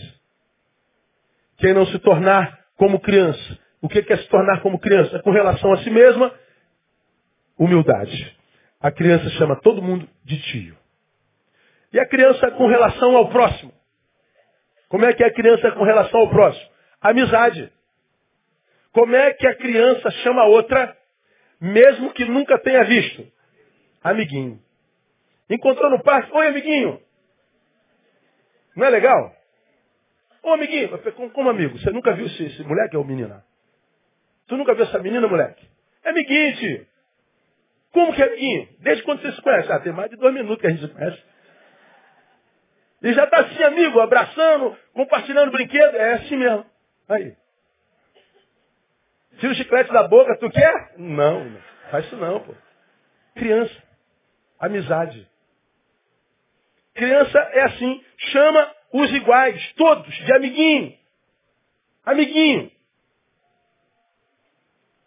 Quem 1.58 1.74
não 1.74 1.86
se 1.88 1.98
tornar 2.00 2.65
como 2.76 3.00
criança, 3.00 3.60
o 3.82 3.88
que 3.88 4.00
é 4.00 4.17
se 4.17 4.28
tornar 4.28 4.62
como 4.62 4.80
criança? 4.80 5.15
É 5.15 5.22
com 5.22 5.32
relação 5.32 5.72
a 5.72 5.78
si 5.78 5.89
mesma, 5.89 6.34
humildade. 7.58 8.38
A 8.82 8.91
criança 8.91 9.30
chama 9.32 9.60
todo 9.62 9.82
mundo 9.82 10.08
de 10.26 10.41
tio. 10.41 10.78
E 11.93 12.00
a 12.00 12.06
criança 12.08 12.52
com 12.52 12.67
relação 12.67 13.15
ao 13.15 13.30
próximo? 13.30 13.74
Como 14.89 15.06
é 15.06 15.13
que 15.13 15.24
é 15.24 15.28
a 15.28 15.34
criança 15.34 15.72
com 15.72 15.84
relação 15.84 16.19
ao 16.19 16.30
próximo? 16.30 16.69
Amizade. 17.00 17.72
Como 18.91 19.15
é 19.15 19.34
que 19.34 19.48
a 19.48 19.56
criança 19.56 20.12
chama 20.12 20.41
a 20.41 20.48
outra, 20.48 20.96
mesmo 21.63 22.12
que 22.13 22.26
nunca 22.26 22.60
tenha 22.60 22.84
visto? 22.84 23.26
Amiguinho. 24.04 24.62
Encontrou 25.49 25.89
no 25.89 26.04
parque, 26.04 26.32
oi 26.34 26.47
amiguinho. 26.47 27.02
Não 28.76 28.86
é 28.86 28.89
legal? 28.89 29.34
Ô 30.41 30.52
amiguinho, 30.52 30.89
como 31.32 31.49
amigo, 31.49 31.80
você 31.80 31.89
nunca 31.91 32.13
viu 32.13 32.26
esse, 32.26 32.43
esse 32.43 32.63
moleque 32.63 32.97
ou 32.97 33.06
menina? 33.06 33.45
Tu 34.47 34.58
nunca 34.58 34.73
viu 34.73 34.84
essa 34.84 34.99
menina, 34.99 35.26
moleque? 35.26 35.65
É 36.04 36.10
amiguinho, 36.10 36.56
tio. 36.58 36.88
Como 37.93 38.13
que 38.13 38.21
é 38.21 38.26
amiguinho? 38.26 38.67
Desde 38.80 39.04
quando 39.04 39.21
você 39.21 39.32
se 39.32 39.41
conhece? 39.41 39.71
Ah, 39.71 39.80
tem 39.80 39.93
mais 39.93 40.10
de 40.10 40.17
dois 40.17 40.34
minutos 40.34 40.60
que 40.60 40.67
a 40.67 40.69
gente 40.69 40.82
se 40.82 40.93
conhece. 40.93 41.23
E 43.04 43.13
já 43.13 43.23
está 43.23 43.39
assim, 43.39 43.63
amigo, 43.63 44.02
abraçando, 44.02 44.76
compartilhando 44.93 45.52
brinquedo. 45.52 45.95
É 45.95 46.13
assim 46.15 46.36
mesmo. 46.36 46.65
Aí. 47.08 47.36
Tira 49.39 49.52
o 49.52 49.56
chiclete 49.56 49.91
da 49.91 50.08
boca, 50.08 50.38
tu 50.38 50.50
quer? 50.50 50.93
Não, 50.98 51.46
não. 51.46 51.62
Faz 51.91 52.06
isso 52.06 52.15
não, 52.17 52.39
pô. 52.39 52.54
Criança. 53.36 53.84
Amizade. 54.60 55.28
Criança 56.93 57.38
é 57.38 57.63
assim. 57.63 58.04
Chama 58.17 58.76
os 58.93 59.12
iguais, 59.12 59.74
todos, 59.74 60.13
de 60.13 60.34
amiguinho. 60.34 60.98
Amiguinho. 62.06 62.72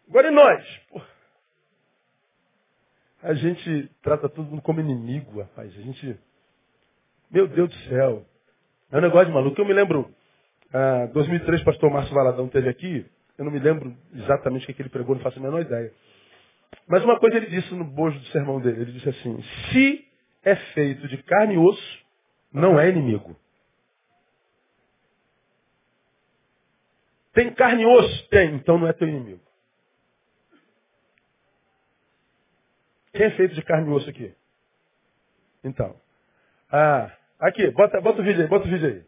Agora 0.09 0.29
e 0.29 0.31
nós? 0.31 0.79
Pô. 0.91 1.01
A 3.23 3.35
gente 3.35 3.91
trata 4.03 4.29
todo 4.29 4.49
mundo 4.49 4.63
como 4.63 4.81
inimigo, 4.81 5.41
rapaz. 5.41 5.77
A 5.77 5.81
gente 5.83 6.19
meu 7.31 7.47
Deus 7.49 7.69
do 7.69 7.77
céu. 7.89 8.25
É 8.91 8.99
um 8.99 9.01
negócio 9.01 9.27
de 9.27 9.33
maluco. 9.33 9.61
Eu 9.61 9.67
me 9.67 9.73
lembro, 9.73 10.09
ah, 10.73 11.07
2003, 11.13 11.63
pastor 11.65 11.91
Márcio 11.91 12.15
Valadão 12.15 12.49
teve 12.49 12.69
aqui. 12.69 13.05
Eu 13.39 13.45
não 13.45 13.53
me 13.53 13.59
lembro 13.59 13.97
exatamente 14.15 14.71
o 14.71 14.75
que 14.75 14.83
ele 14.83 14.89
pregou, 14.89 15.15
não 15.15 15.23
faço 15.23 15.39
a 15.39 15.43
menor 15.43 15.61
ideia. 15.61 15.93
Mas 16.87 17.05
uma 17.05 17.19
coisa 17.19 17.37
ele 17.37 17.47
disse 17.47 17.75
no 17.75 17.85
bojo 17.85 18.19
do 18.19 18.27
sermão 18.27 18.61
dele. 18.61 18.83
Ele 18.83 18.93
disse 18.93 19.09
assim, 19.09 19.43
se 19.71 20.09
é 20.43 20.57
feito 20.57 21.07
de 21.09 21.23
carne 21.23 21.55
e 21.55 21.59
osso, 21.59 22.07
não 22.53 22.79
é 22.79 22.89
inimigo. 22.89 23.37
Tem 27.33 27.53
carne 27.53 27.83
e 27.83 27.87
osso? 27.87 28.29
Tem, 28.29 28.55
então 28.55 28.79
não 28.79 28.87
é 28.87 28.93
teu 28.93 29.09
inimigo. 29.09 29.43
Quem 33.13 33.27
é 33.27 33.31
feito 33.33 33.55
de 33.55 33.63
carne 33.63 33.91
e 33.91 33.93
osso 33.93 34.09
aqui? 34.09 34.35
Então, 35.63 36.01
ah, 36.71 37.11
aqui, 37.41 37.71
bota, 37.73 38.01
bota 38.01 38.21
o 38.21 38.25
vídeo 38.25 38.43
aí, 38.43 38.49
bota 38.49 38.67
o 38.67 38.71
vídeo 38.71 38.89
aí. 38.89 39.05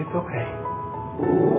It's 0.00 0.14
okay. 0.14 0.39
Thank 1.20 1.40
you. 1.40 1.49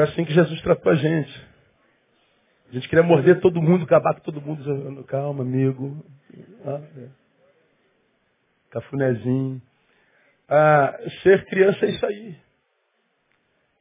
Foi 0.00 0.08
assim 0.08 0.24
que 0.24 0.32
Jesus 0.32 0.62
tratou 0.62 0.92
a 0.92 0.94
gente. 0.94 1.46
A 2.70 2.72
gente 2.72 2.88
queria 2.88 3.04
morder 3.04 3.38
todo 3.38 3.60
mundo, 3.60 3.84
acabar 3.84 4.14
com 4.14 4.20
todo 4.20 4.40
mundo. 4.40 5.04
Calma, 5.04 5.42
amigo. 5.42 6.02
Ah, 6.64 6.80
é. 6.96 7.08
Cafunézinho. 8.70 9.60
Ah, 10.48 10.98
ser 11.22 11.44
criança 11.44 11.84
é 11.84 11.90
isso 11.90 12.06
aí. 12.06 12.34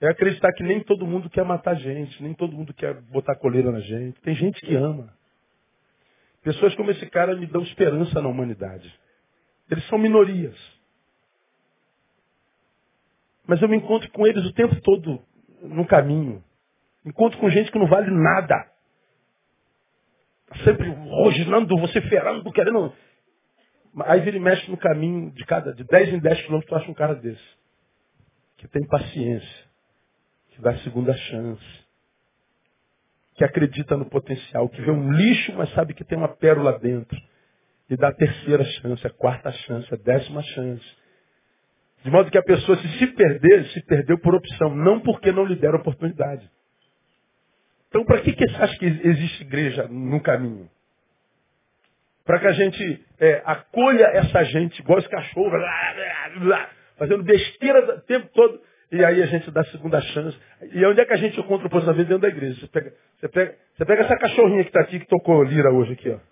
É 0.02 0.10
acreditar 0.10 0.52
que 0.52 0.62
nem 0.62 0.84
todo 0.84 1.08
mundo 1.08 1.30
quer 1.30 1.46
matar 1.46 1.76
gente, 1.76 2.22
nem 2.22 2.34
todo 2.34 2.52
mundo 2.52 2.74
quer 2.74 2.96
botar 3.04 3.38
coleira 3.38 3.72
na 3.72 3.80
gente. 3.80 4.20
Tem 4.20 4.36
gente 4.36 4.60
que 4.60 4.76
ama. 4.76 5.14
Pessoas 6.44 6.76
como 6.76 6.92
esse 6.92 7.06
cara 7.06 7.34
me 7.34 7.46
dão 7.46 7.64
esperança 7.64 8.22
na 8.22 8.28
humanidade. 8.28 8.94
Eles 9.72 9.88
são 9.88 9.98
minorias. 9.98 10.58
Mas 13.48 13.62
eu 13.62 13.70
me 13.70 13.78
encontro 13.78 14.12
com 14.12 14.28
eles 14.28 14.46
o 14.46 14.52
tempo 14.52 14.76
todo 14.82 15.29
no 15.62 15.86
caminho. 15.86 16.44
Encontro 17.06 17.40
com 17.40 17.50
gente 17.50 17.72
que 17.72 17.80
não 17.80 17.88
vale 17.88 18.12
nada. 18.12 18.70
Sempre 20.64 20.90
rosnando, 20.90 21.78
vociferando, 21.78 22.52
querendo. 22.52 22.94
Aí 24.06 24.22
vira 24.22 24.38
e 24.38 24.40
mexe 24.40 24.70
no 24.70 24.78
caminho 24.78 25.32
de 25.32 25.46
cada, 25.46 25.74
de 25.74 25.84
10 25.84 26.14
em 26.14 26.20
10 26.20 26.42
quilômetros, 26.44 26.70
tu 26.70 26.76
acha 26.76 26.92
um 26.92 26.94
cara 26.94 27.16
desse. 27.16 27.58
Que 28.58 28.68
tem 28.68 28.86
paciência. 28.88 29.66
Que 30.50 30.62
dá 30.62 30.78
segunda 30.80 31.14
chance. 31.14 31.86
Que 33.36 33.44
acredita 33.44 33.96
no 33.96 34.06
potencial. 34.06 34.68
Que 34.70 34.82
vê 34.82 34.92
um 34.92 35.12
lixo, 35.14 35.54
mas 35.54 35.72
sabe 35.72 35.94
que 35.94 36.04
tem 36.04 36.18
uma 36.18 36.28
pérola 36.28 36.78
dentro. 36.80 37.18
E 37.90 37.96
dá 37.96 38.10
a 38.10 38.14
terceira 38.14 38.64
chance, 38.64 39.06
a 39.06 39.10
quarta 39.10 39.52
chance, 39.52 39.92
a 39.94 39.98
décima 39.98 40.44
chance. 40.44 40.99
De 42.04 42.10
modo 42.10 42.32
que 42.32 42.38
a 42.38 42.44
pessoa, 42.44 42.78
se 42.78 42.88
se 42.98 43.08
perder, 43.08 43.66
se 43.68 43.86
perdeu 43.86 44.18
por 44.20 44.34
opção, 44.34 44.74
não 44.76 45.00
porque 45.00 45.32
não 45.32 45.46
lhe 45.46 45.56
deram 45.56 45.80
oportunidade. 45.80 46.50
Então, 47.90 48.06
para 48.06 48.22
que, 48.22 48.34
que 48.34 48.48
você 48.48 48.62
acha 48.62 48.78
que 48.78 48.86
existe 48.86 49.42
igreja 49.42 49.88
no 49.90 50.22
caminho? 50.22 50.70
Para 52.24 52.40
que 52.40 52.48
a 52.48 52.52
gente 52.52 53.06
é, 53.20 53.42
acolha 53.44 54.06
essa 54.14 54.44
gente, 54.44 54.80
igual 54.80 55.00
esse 55.00 55.10
cachorro, 55.10 55.52
fazendo 56.98 57.24
besteira 57.24 57.96
o 57.96 58.02
tempo 58.02 58.30
todo, 58.34 58.62
e 58.92 59.04
aí 59.04 59.22
a 59.22 59.26
gente 59.26 59.50
dá 59.52 59.64
segunda 59.66 60.00
chance. 60.00 60.38
E 60.72 60.86
onde 60.86 61.02
é 61.02 61.06
que 61.06 61.14
a 61.14 61.18
gente 61.18 61.40
encontra 61.40 61.68
o 61.68 61.70
posicionamento 61.70 62.08
dentro 62.08 62.22
da 62.22 62.30
igreja? 62.30 62.60
Você 62.60 62.68
pega, 62.68 62.94
você 63.18 63.28
pega, 63.28 63.56
você 63.76 63.86
pega 63.86 64.04
essa 64.04 64.18
cachorrinha 64.18 64.64
que 64.64 64.70
está 64.70 64.82
aqui, 64.82 65.00
que 65.00 65.08
tocou 65.08 65.44
lira 65.44 65.72
hoje 65.72 65.94
aqui, 65.94 66.10
ó. 66.10 66.29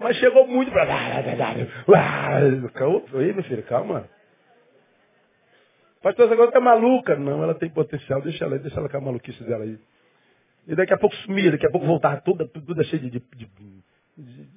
Mas 0.00 0.16
chegou 0.16 0.46
muito 0.46 0.72
para. 0.72 0.86
Calma, 2.74 3.02
meu 3.12 3.44
filho, 3.44 3.62
calma. 3.64 4.08
Pastor, 6.02 6.32
agora 6.32 6.50
tá 6.50 6.58
maluca. 6.58 7.14
Não, 7.16 7.42
ela 7.42 7.54
tem 7.54 7.68
potencial, 7.68 8.22
deixa 8.22 8.46
ela, 8.46 8.58
deixa 8.58 8.80
ela 8.80 8.88
com 8.88 8.96
a 8.96 9.00
maluquice 9.00 9.44
dela 9.44 9.64
aí. 9.64 9.78
E 10.66 10.74
daqui 10.74 10.94
a 10.94 10.98
pouco 10.98 11.14
sumia, 11.16 11.50
daqui 11.50 11.66
a 11.66 11.70
pouco 11.70 11.86
voltava 11.86 12.20
toda, 12.22 12.48
tudo 12.48 12.82
cheio 12.84 13.02
de, 13.02 13.10
de, 13.10 13.20
de, 13.36 13.46
de. 14.16 14.48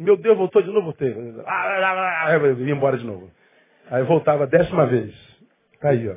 Meu 0.00 0.16
Deus, 0.16 0.36
voltou 0.36 0.62
de 0.62 0.68
novo, 0.68 0.86
voltei. 0.86 1.14
Aí 1.46 2.34
eu 2.34 2.60
ia 2.60 2.74
embora 2.74 2.98
de 2.98 3.04
novo. 3.04 3.30
Aí 3.88 4.02
voltava 4.02 4.44
a 4.44 4.46
décima 4.46 4.86
vez. 4.86 5.14
Tá 5.80 5.90
aí, 5.90 6.08
ó. 6.08 6.16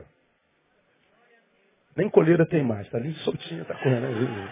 Nem 1.95 2.09
colheira 2.09 2.45
tem 2.47 2.63
mais, 2.63 2.89
tá 2.89 2.97
ali 2.97 3.13
soltinha, 3.15 3.63
tá 3.65 3.75
correndo. 3.75 4.49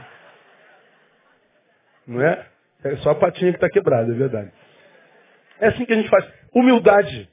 Não 2.07 2.21
é? 2.21 2.54
É 2.83 2.95
só 2.97 3.11
a 3.11 3.15
patinha 3.15 3.51
que 3.51 3.57
está 3.57 3.69
quebrada, 3.69 4.11
é 4.11 4.15
verdade. 4.15 4.51
É 5.59 5.67
assim 5.67 5.85
que 5.85 5.93
a 5.93 5.95
gente 5.95 6.09
faz. 6.09 6.25
Humildade, 6.53 7.29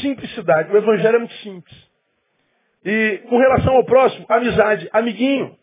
simplicidade. 0.00 0.72
O 0.72 0.76
evangelho 0.76 1.16
é 1.16 1.18
muito 1.18 1.34
simples. 1.36 1.74
E 2.84 3.22
com 3.28 3.38
relação 3.38 3.74
ao 3.76 3.84
próximo, 3.84 4.26
amizade, 4.28 4.88
amiguinho. 4.92 5.56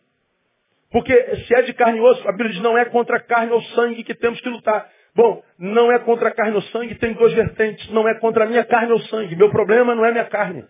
Porque 0.90 1.36
se 1.46 1.54
é 1.54 1.62
de 1.62 1.72
carne 1.72 1.98
e 1.98 2.00
osso, 2.02 2.28
a 2.28 2.32
Bíblia 2.32 2.50
diz 2.50 2.60
não 2.60 2.76
é 2.76 2.84
contra 2.84 3.16
a 3.16 3.20
carne 3.20 3.52
ou 3.52 3.62
sangue 3.62 4.04
que 4.04 4.14
temos 4.14 4.40
que 4.40 4.48
lutar. 4.48 4.90
Bom, 5.14 5.42
não 5.58 5.92
é 5.92 5.98
contra 6.00 6.28
a 6.28 6.32
carne 6.32 6.54
ou 6.54 6.62
sangue, 6.62 6.94
tem 6.96 7.12
duas 7.14 7.32
vertentes. 7.32 7.88
Não 7.90 8.08
é 8.08 8.18
contra 8.18 8.44
a 8.44 8.46
minha 8.46 8.64
carne 8.64 8.92
ou 8.92 9.00
sangue. 9.02 9.36
Meu 9.36 9.50
problema 9.50 9.94
não 9.94 10.04
é 10.04 10.10
minha 10.10 10.24
carne. 10.26 10.64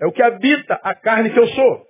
É 0.00 0.06
o 0.06 0.12
que 0.12 0.22
habita 0.22 0.78
a 0.82 0.94
carne 0.94 1.30
que 1.30 1.38
eu 1.38 1.46
sou. 1.48 1.86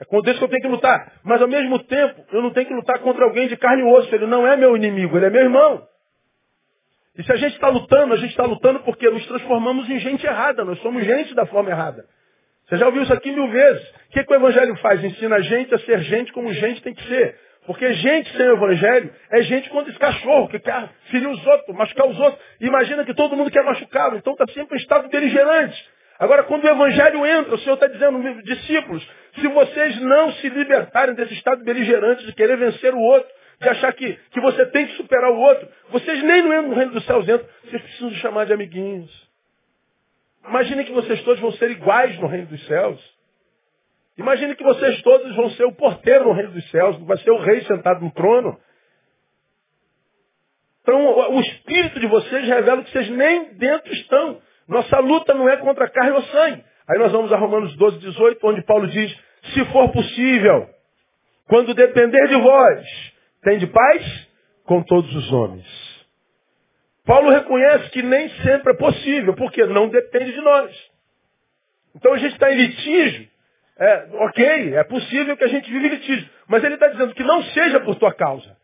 É 0.00 0.04
contra 0.04 0.30
isso 0.30 0.38
que 0.38 0.44
eu 0.44 0.48
tenho 0.48 0.62
que 0.62 0.68
lutar. 0.68 1.12
Mas 1.24 1.42
ao 1.42 1.48
mesmo 1.48 1.78
tempo, 1.84 2.24
eu 2.32 2.42
não 2.42 2.50
tenho 2.50 2.66
que 2.66 2.74
lutar 2.74 2.98
contra 3.00 3.24
alguém 3.24 3.48
de 3.48 3.56
carne 3.56 3.82
e 3.82 3.84
osso. 3.84 4.14
Ele 4.14 4.26
não 4.26 4.46
é 4.46 4.56
meu 4.56 4.76
inimigo, 4.76 5.16
ele 5.16 5.26
é 5.26 5.30
meu 5.30 5.42
irmão. 5.42 5.86
E 7.16 7.22
se 7.24 7.32
a 7.32 7.36
gente 7.36 7.54
está 7.54 7.68
lutando, 7.68 8.14
a 8.14 8.16
gente 8.16 8.30
está 8.30 8.44
lutando 8.44 8.80
porque 8.80 9.10
nos 9.10 9.26
transformamos 9.26 9.90
em 9.90 9.98
gente 9.98 10.24
errada. 10.24 10.64
Nós 10.64 10.78
somos 10.80 11.04
gente 11.04 11.34
da 11.34 11.46
forma 11.46 11.70
errada. 11.70 12.04
Você 12.68 12.76
já 12.76 12.86
ouviu 12.86 13.02
isso 13.02 13.12
aqui 13.12 13.32
mil 13.32 13.48
vezes. 13.48 13.82
O 13.88 14.12
que, 14.12 14.24
que 14.24 14.32
o 14.32 14.36
Evangelho 14.36 14.76
faz? 14.76 15.02
Ensina 15.02 15.36
a 15.36 15.40
gente 15.40 15.74
a 15.74 15.78
ser 15.78 16.00
gente 16.02 16.32
como 16.32 16.52
gente 16.52 16.80
tem 16.82 16.94
que 16.94 17.02
ser. 17.08 17.36
Porque 17.66 17.92
gente 17.92 18.34
sem 18.36 18.48
o 18.48 18.52
Evangelho 18.52 19.12
é 19.30 19.42
gente 19.42 19.68
quando 19.70 19.88
esse 19.88 19.98
cachorro, 19.98 20.48
que 20.48 20.58
quer 20.58 20.88
ferir 21.10 21.28
os 21.28 21.46
outros, 21.46 21.76
machucar 21.76 22.06
os 22.06 22.18
outros. 22.18 22.42
Imagina 22.60 23.04
que 23.04 23.14
todo 23.14 23.36
mundo 23.36 23.50
quer 23.50 23.64
machucá-lo, 23.64 24.16
então 24.16 24.32
está 24.32 24.46
sempre 24.52 24.78
em 24.78 24.80
estado 24.80 25.08
beligerante. 25.08 25.76
Agora, 26.18 26.44
quando 26.44 26.64
o 26.64 26.68
Evangelho 26.68 27.26
entra, 27.26 27.54
o 27.54 27.58
Senhor 27.58 27.74
está 27.74 27.86
dizendo, 27.86 28.42
discípulos, 28.42 29.06
se 29.40 29.48
vocês 29.48 30.00
não 30.00 30.32
se 30.32 30.48
libertarem 30.48 31.14
desse 31.14 31.34
estado 31.34 31.64
beligerante 31.64 32.24
de 32.26 32.32
querer 32.34 32.56
vencer 32.56 32.94
o 32.94 33.00
outro, 33.00 33.30
de 33.60 33.68
achar 33.68 33.92
que, 33.92 34.14
que 34.30 34.40
você 34.40 34.66
tem 34.66 34.86
que 34.86 34.96
superar 34.96 35.30
o 35.30 35.38
outro, 35.38 35.68
vocês 35.90 36.22
nem 36.22 36.42
no 36.42 36.74
reino 36.74 36.92
dos 36.92 37.04
céus 37.04 37.28
entram, 37.28 37.46
vocês 37.64 37.82
precisam 37.82 38.10
chamar 38.12 38.46
de 38.46 38.52
amiguinhos. 38.52 39.28
Imagine 40.46 40.84
que 40.84 40.92
vocês 40.92 41.22
todos 41.24 41.40
vão 41.40 41.52
ser 41.52 41.70
iguais 41.70 42.18
no 42.20 42.26
reino 42.26 42.46
dos 42.46 42.64
céus. 42.66 43.18
Imagine 44.16 44.54
que 44.56 44.64
vocês 44.64 45.02
todos 45.02 45.36
vão 45.36 45.50
ser 45.50 45.64
o 45.64 45.74
porteiro 45.74 46.24
no 46.24 46.32
reino 46.32 46.52
dos 46.52 46.68
céus, 46.70 46.98
vai 47.04 47.18
ser 47.18 47.30
o 47.30 47.38
rei 47.38 47.60
sentado 47.62 48.04
no 48.04 48.10
trono. 48.12 48.58
Então, 50.82 51.34
o 51.34 51.40
espírito 51.40 52.00
de 52.00 52.06
vocês 52.06 52.46
revela 52.46 52.82
que 52.82 52.90
vocês 52.90 53.10
nem 53.10 53.54
dentro 53.54 53.92
estão. 53.92 54.40
Nossa 54.66 54.98
luta 55.00 55.34
não 55.34 55.48
é 55.48 55.56
contra 55.58 55.88
carne 55.88 56.12
ou 56.12 56.22
sangue. 56.22 56.64
Aí 56.88 56.98
nós 56.98 57.12
vamos 57.12 57.30
a 57.30 57.36
Romanos 57.36 57.76
12, 57.76 57.98
18, 57.98 58.46
onde 58.46 58.64
Paulo 58.64 58.86
diz, 58.86 59.14
se 59.52 59.64
for 59.66 59.90
possível, 59.90 60.68
quando 61.46 61.74
depender 61.74 62.28
de 62.28 62.36
vós, 62.36 63.12
tem 63.42 63.58
de 63.58 63.66
paz 63.66 64.28
com 64.64 64.82
todos 64.82 65.14
os 65.14 65.32
homens. 65.32 65.66
Paulo 67.04 67.30
reconhece 67.30 67.88
que 67.90 68.02
nem 68.02 68.28
sempre 68.42 68.74
é 68.74 68.76
possível, 68.76 69.34
porque 69.34 69.64
não 69.64 69.88
depende 69.88 70.32
de 70.32 70.40
nós. 70.42 70.90
Então 71.94 72.12
a 72.12 72.18
gente 72.18 72.34
está 72.34 72.52
em 72.52 72.56
litígio. 72.56 73.28
É, 73.78 74.08
ok, 74.12 74.74
é 74.76 74.84
possível 74.84 75.36
que 75.36 75.44
a 75.44 75.48
gente 75.48 75.70
vive 75.70 75.88
litígio. 75.88 76.28
Mas 76.46 76.62
ele 76.62 76.74
está 76.74 76.88
dizendo 76.88 77.14
que 77.14 77.22
não 77.22 77.42
seja 77.44 77.80
por 77.80 77.94
tua 77.94 78.12
causa. 78.12 78.56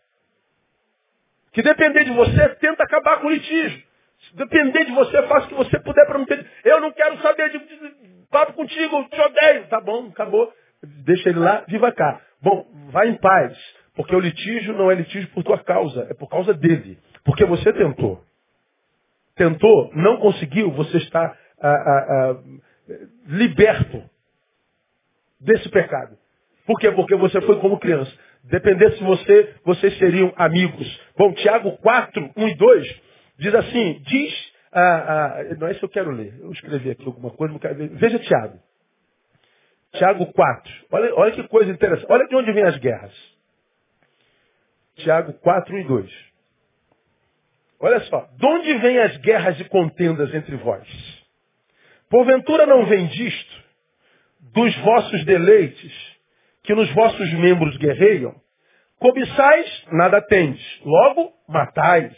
Que 1.52 1.62
depender 1.62 2.04
de 2.04 2.10
você, 2.10 2.48
tenta 2.56 2.82
acabar 2.82 3.20
com 3.20 3.28
o 3.28 3.30
litígio. 3.30 3.82
Se 4.28 4.36
depender 4.36 4.84
de 4.84 4.92
você, 4.92 5.22
faça 5.22 5.46
o 5.46 5.48
que 5.48 5.54
você 5.54 5.78
puder 5.80 6.04
para 6.06 6.18
me 6.18 6.26
ter. 6.26 6.46
Eu 6.64 6.80
não 6.80 6.92
quero 6.92 7.16
saber 7.22 7.48
de, 7.50 7.58
de, 7.58 7.76
de 7.76 8.26
papo 8.30 8.52
contigo, 8.54 9.08
te 9.08 9.20
odeio. 9.20 9.66
Tá 9.68 9.80
bom, 9.80 10.08
acabou. 10.08 10.52
Deixa 11.04 11.28
ele 11.28 11.38
lá, 11.38 11.64
viva 11.68 11.92
cá. 11.92 12.20
Bom, 12.42 12.66
vai 12.90 13.08
em 13.08 13.16
paz. 13.16 13.56
Porque 13.94 14.14
o 14.14 14.20
litígio 14.20 14.74
não 14.74 14.90
é 14.90 14.94
litígio 14.94 15.28
por 15.30 15.44
tua 15.44 15.58
causa, 15.58 16.06
é 16.10 16.14
por 16.14 16.28
causa 16.28 16.52
dele. 16.52 16.98
Porque 17.24 17.44
você 17.44 17.72
tentou. 17.72 18.22
Tentou, 19.36 19.90
não 19.94 20.18
conseguiu, 20.18 20.70
você 20.72 20.98
está 20.98 21.36
ah, 21.60 21.68
ah, 21.68 22.06
ah, 22.08 22.36
liberto 23.26 24.02
desse 25.40 25.68
pecado. 25.68 26.16
Por 26.66 26.78
quê? 26.78 26.90
Porque 26.92 27.14
você 27.16 27.40
foi 27.42 27.58
como 27.60 27.78
criança. 27.78 28.12
Dependesse 28.44 28.98
de 28.98 29.04
você, 29.04 29.54
vocês 29.64 29.96
seriam 29.98 30.32
amigos. 30.36 31.00
Bom, 31.16 31.32
Tiago 31.32 31.76
4, 31.78 32.30
1 32.36 32.48
e 32.48 32.54
2 32.56 33.00
diz 33.38 33.54
assim, 33.54 34.00
diz, 34.02 34.52
ah, 34.72 35.36
ah, 35.38 35.54
não 35.58 35.68
é 35.68 35.70
isso 35.72 35.80
que 35.80 35.86
eu 35.86 35.90
quero 35.90 36.10
ler, 36.10 36.34
eu 36.40 36.50
escrevi 36.52 36.90
aqui 36.90 37.04
alguma 37.06 37.30
coisa, 37.30 37.52
não 37.52 37.60
quero 37.60 37.74
ver. 37.74 37.88
Veja 37.90 38.18
Tiago. 38.18 38.58
Tiago 39.94 40.32
4. 40.32 40.72
Olha, 40.90 41.14
olha 41.14 41.32
que 41.32 41.48
coisa 41.48 41.70
interessante. 41.70 42.06
Olha 42.10 42.26
de 42.26 42.36
onde 42.36 42.52
vêm 42.52 42.64
as 42.64 42.76
guerras. 42.78 43.12
Tiago 44.96 45.32
4, 45.34 45.74
1 45.74 45.78
e 45.78 45.84
2. 45.84 46.34
Olha 47.80 48.00
só. 48.00 48.28
De 48.36 48.46
onde 48.46 48.78
vêm 48.78 48.98
as 48.98 49.16
guerras 49.18 49.58
e 49.60 49.64
contendas 49.64 50.32
entre 50.34 50.56
vós? 50.56 50.88
Porventura 52.08 52.66
não 52.66 52.86
vem 52.86 53.06
disto, 53.08 53.64
dos 54.52 54.76
vossos 54.78 55.24
deleites, 55.24 55.92
que 56.62 56.74
nos 56.74 56.92
vossos 56.94 57.32
membros 57.34 57.76
guerreiam? 57.76 58.34
Cobiçais, 58.98 59.84
nada 59.92 60.20
tendes. 60.22 60.80
Logo, 60.84 61.32
matais. 61.48 62.14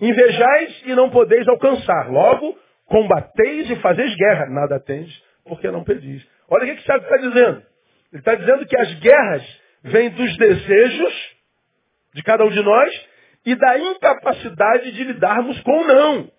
Invejais 0.00 0.82
e 0.84 0.94
não 0.94 1.10
podeis 1.10 1.46
alcançar. 1.48 2.10
Logo, 2.10 2.58
combateis 2.86 3.70
e 3.70 3.76
fazeis 3.76 4.14
guerra. 4.16 4.46
Nada 4.50 4.80
tendes, 4.80 5.22
porque 5.44 5.70
não 5.70 5.84
pedis. 5.84 6.26
Olha 6.52 6.64
o 6.64 6.66
que, 6.66 6.76
que 6.76 6.84
Tiago 6.84 7.04
está 7.04 7.16
dizendo. 7.16 7.62
Ele 8.12 8.20
está 8.20 8.34
dizendo 8.34 8.66
que 8.66 8.78
as 8.78 8.94
guerras 9.00 9.60
vêm 9.84 10.10
dos 10.10 10.36
desejos 10.36 11.36
de 12.14 12.22
cada 12.22 12.44
um 12.44 12.50
de 12.50 12.62
nós 12.62 13.08
e 13.46 13.54
da 13.54 13.78
incapacidade 13.78 14.92
de 14.92 15.04
lidarmos 15.04 15.58
com 15.62 15.72
o 15.72 15.86
não. 15.86 16.30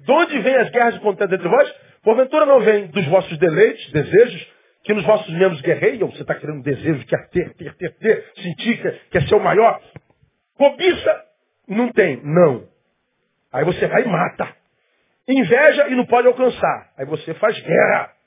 De 0.00 0.12
onde 0.12 0.38
vêm 0.40 0.56
as 0.56 0.70
guerras 0.70 0.94
de 0.94 1.00
contenda 1.00 1.34
entre 1.34 1.46
vós? 1.46 1.70
Porventura 2.02 2.46
não 2.46 2.60
vem 2.60 2.86
dos 2.86 3.06
vossos 3.08 3.36
deleites, 3.36 3.92
desejos, 3.92 4.50
que 4.82 4.94
nos 4.94 5.04
vossos 5.04 5.30
membros 5.34 5.60
guerreiam. 5.60 6.10
Você 6.10 6.22
está 6.22 6.34
querendo 6.34 6.62
desejo, 6.62 7.04
quer 7.04 7.28
ter, 7.28 7.52
ter, 7.54 7.74
ter, 7.74 7.94
ter, 7.98 8.32
sentir 8.34 8.80
que 8.80 8.90
quer 9.10 9.28
ser 9.28 9.34
o 9.34 9.40
maior. 9.40 9.78
Cobiça, 10.56 11.24
não 11.68 11.92
tem. 11.92 12.18
Não. 12.24 12.66
Aí 13.52 13.62
você 13.66 13.86
vai 13.88 14.04
e 14.04 14.08
mata. 14.08 14.56
Inveja 15.28 15.88
e 15.88 15.94
não 15.94 16.06
pode 16.06 16.26
alcançar. 16.26 16.92
Aí 16.96 17.04
você 17.04 17.34
faz 17.34 17.60
guerra. 17.60 18.17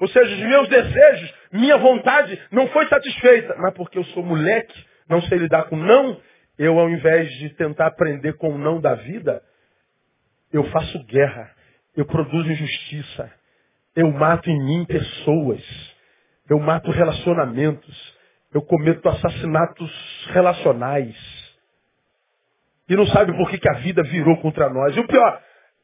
Ou 0.00 0.08
seja, 0.08 0.34
os 0.34 0.40
meus 0.40 0.68
desejos, 0.68 1.34
minha 1.52 1.76
vontade 1.76 2.40
não 2.50 2.66
foi 2.68 2.88
satisfeita. 2.88 3.54
Mas 3.58 3.74
porque 3.74 3.98
eu 3.98 4.04
sou 4.04 4.24
moleque, 4.24 4.74
não 5.06 5.20
sei 5.22 5.38
lidar 5.38 5.64
com 5.64 5.76
não, 5.76 6.18
eu 6.58 6.78
ao 6.78 6.88
invés 6.88 7.30
de 7.34 7.50
tentar 7.50 7.88
aprender 7.88 8.32
com 8.34 8.54
o 8.54 8.58
não 8.58 8.80
da 8.80 8.94
vida, 8.94 9.42
eu 10.50 10.64
faço 10.70 11.04
guerra. 11.04 11.50
Eu 11.94 12.06
produzo 12.06 12.50
injustiça. 12.50 13.30
Eu 13.94 14.10
mato 14.10 14.48
em 14.48 14.58
mim 14.64 14.86
pessoas. 14.86 15.62
Eu 16.48 16.58
mato 16.58 16.90
relacionamentos. 16.90 18.14
Eu 18.54 18.62
cometo 18.62 19.06
assassinatos 19.06 20.28
relacionais. 20.32 21.14
E 22.88 22.96
não 22.96 23.06
sabe 23.06 23.36
por 23.36 23.50
que, 23.50 23.58
que 23.58 23.68
a 23.68 23.78
vida 23.80 24.02
virou 24.02 24.36
contra 24.38 24.70
nós. 24.70 24.96
E 24.96 25.00
o 25.00 25.06
pior, 25.06 25.42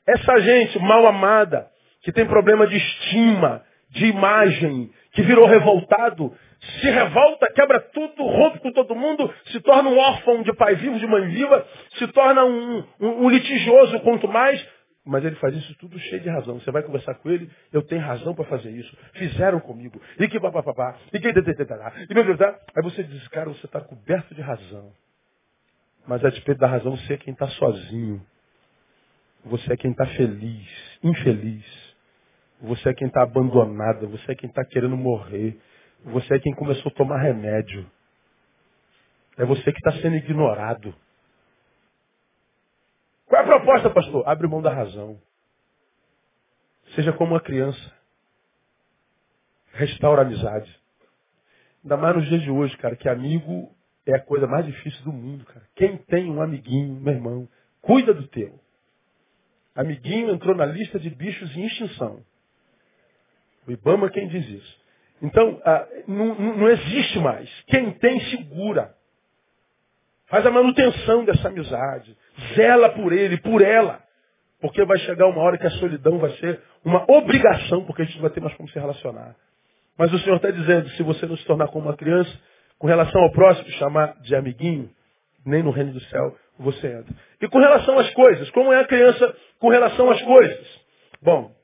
essa 0.09 0.40
gente 0.40 0.79
mal 0.79 1.07
amada, 1.07 1.68
que 2.02 2.12
tem 2.12 2.26
problema 2.26 2.66
de 2.66 2.76
estima, 2.76 3.62
de 3.90 4.07
imagem, 4.07 4.90
que 5.12 5.22
virou 5.22 5.46
revoltado, 5.46 6.33
se 6.81 6.90
revolta, 6.90 7.46
quebra 7.55 7.81
tudo, 7.81 8.25
rompe 8.25 8.59
com 8.61 8.72
todo 8.72 8.94
mundo, 8.94 9.33
se 9.46 9.61
torna 9.61 9.88
um 9.88 9.99
órfão 9.99 10.42
de 10.42 10.53
pai 10.55 10.75
vivo, 10.75 10.99
de 10.99 11.07
mãe 11.07 11.29
viva, 11.29 11.66
se 11.99 12.07
torna 12.09 12.44
um, 12.44 12.85
um, 13.01 13.25
um 13.25 13.31
litigioso 13.31 14.01
quanto 14.01 14.29
mais. 14.29 14.66
Mas 15.05 15.25
ele 15.25 15.37
faz 15.37 15.55
isso 15.55 15.72
tudo 15.79 15.96
cheio 16.01 16.20
de 16.20 16.29
razão. 16.29 16.59
Você 16.59 16.70
vai 16.72 16.83
conversar 16.83 17.14
com 17.14 17.31
ele, 17.31 17.49
eu 17.72 17.81
tenho 17.81 18.03
razão 18.03 18.35
para 18.35 18.44
fazer 18.46 18.70
isso. 18.70 18.96
Fizeram 19.12 19.61
comigo. 19.61 20.01
E 20.18 20.27
que 20.27 20.40
papapá. 20.40 20.96
E 21.12 21.20
que 21.20 21.33
E 22.11 22.14
meu 22.14 22.25
Deus, 22.25 22.40
aí 22.40 22.83
você 22.83 23.05
diz, 23.05 23.29
cara, 23.29 23.49
você 23.49 23.66
está 23.66 23.81
coberto 23.81 24.35
de 24.35 24.42
razão. 24.42 24.92
Mas 26.09 26.25
a 26.25 26.31
despeito 26.31 26.61
da 26.61 26.66
razão, 26.66 26.96
você 26.96 27.14
é 27.14 27.16
quem 27.16 27.33
está 27.33 27.46
sozinho. 27.49 28.20
Você 29.44 29.72
é 29.72 29.77
quem 29.77 29.92
está 29.92 30.07
feliz, 30.07 30.99
infeliz. 31.05 31.86
Você 32.60 32.88
é 32.88 32.94
quem 32.94 33.08
está 33.08 33.22
abandonado. 33.22 34.08
Você 34.08 34.32
é 34.32 34.34
quem 34.34 34.48
está 34.48 34.64
querendo 34.64 34.96
morrer. 34.96 35.58
Você 36.04 36.34
é 36.34 36.38
quem 36.38 36.54
começou 36.54 36.90
a 36.90 36.94
tomar 36.94 37.18
remédio. 37.18 37.88
É 39.36 39.44
você 39.44 39.72
que 39.72 39.78
está 39.78 39.92
sendo 40.00 40.16
ignorado. 40.16 40.94
Qual 43.26 43.40
é 43.40 43.44
a 43.44 43.46
proposta, 43.46 43.90
pastor? 43.90 44.26
Abre 44.26 44.46
mão 44.46 44.62
da 44.62 44.72
razão. 44.72 45.20
Seja 46.94 47.12
como 47.12 47.34
uma 47.34 47.40
criança. 47.40 47.92
Restaura 49.72 50.22
a 50.22 50.24
amizade. 50.24 50.74
Ainda 51.82 51.96
mais 51.96 52.16
nos 52.16 52.26
dias 52.26 52.42
de 52.42 52.50
hoje, 52.50 52.76
cara, 52.78 52.96
que 52.96 53.08
amigo 53.08 53.70
é 54.06 54.14
a 54.14 54.20
coisa 54.20 54.46
mais 54.46 54.64
difícil 54.64 55.04
do 55.04 55.12
mundo, 55.12 55.44
cara. 55.44 55.66
Quem 55.74 55.98
tem 55.98 56.30
um 56.30 56.40
amiguinho, 56.40 56.94
meu 57.00 57.12
irmão, 57.12 57.48
cuida 57.82 58.14
do 58.14 58.26
teu. 58.28 58.58
Amiguinho 59.74 60.30
entrou 60.30 60.56
na 60.56 60.64
lista 60.64 60.98
de 60.98 61.10
bichos 61.10 61.54
em 61.56 61.66
extinção. 61.66 62.24
O 63.66 63.72
Ibama 63.72 64.11
quem 64.11 64.29
diz 64.29 64.48
isso. 64.48 64.87
Então, 65.22 65.61
ah, 65.64 65.87
não, 66.07 66.35
não 66.35 66.68
existe 66.68 67.18
mais. 67.18 67.50
Quem 67.66 67.90
tem, 67.92 68.20
segura. 68.31 68.94
Faz 70.29 70.44
a 70.44 70.50
manutenção 70.50 71.24
dessa 71.24 71.48
amizade. 71.48 72.16
Zela 72.55 72.90
por 72.90 73.12
ele, 73.12 73.38
por 73.38 73.62
ela. 73.62 74.02
Porque 74.61 74.85
vai 74.85 74.98
chegar 74.98 75.26
uma 75.26 75.40
hora 75.42 75.59
que 75.59 75.66
a 75.66 75.70
solidão 75.70 76.18
vai 76.18 76.31
ser 76.38 76.61
uma 76.85 77.05
obrigação, 77.11 77.85
porque 77.85 78.02
a 78.02 78.05
gente 78.05 78.16
não 78.16 78.22
vai 78.22 78.31
ter 78.31 78.40
mais 78.40 78.55
como 78.57 78.68
se 78.68 78.79
relacionar. 78.79 79.35
Mas 79.98 80.12
o 80.12 80.18
Senhor 80.18 80.37
está 80.37 80.50
dizendo, 80.50 80.88
se 80.90 81.02
você 81.02 81.26
não 81.26 81.37
se 81.37 81.44
tornar 81.44 81.68
como 81.68 81.87
uma 81.87 81.96
criança, 81.96 82.31
com 82.79 82.87
relação 82.87 83.22
ao 83.22 83.33
próximo, 83.33 83.68
chamar 83.72 84.20
de 84.20 84.35
amiguinho, 84.35 84.90
nem 85.44 85.62
no 85.62 85.70
reino 85.70 85.92
do 85.92 86.00
céu 86.00 86.37
você 86.59 86.87
entra. 86.87 87.14
E 87.40 87.48
com 87.48 87.59
relação 87.59 87.98
às 87.98 88.11
coisas, 88.14 88.50
como 88.50 88.72
é 88.72 88.81
a 88.81 88.87
criança 88.87 89.37
com 89.59 89.68
relação 89.68 90.11
às 90.11 90.20
coisas? 90.22 90.81
Bom, 91.22 91.55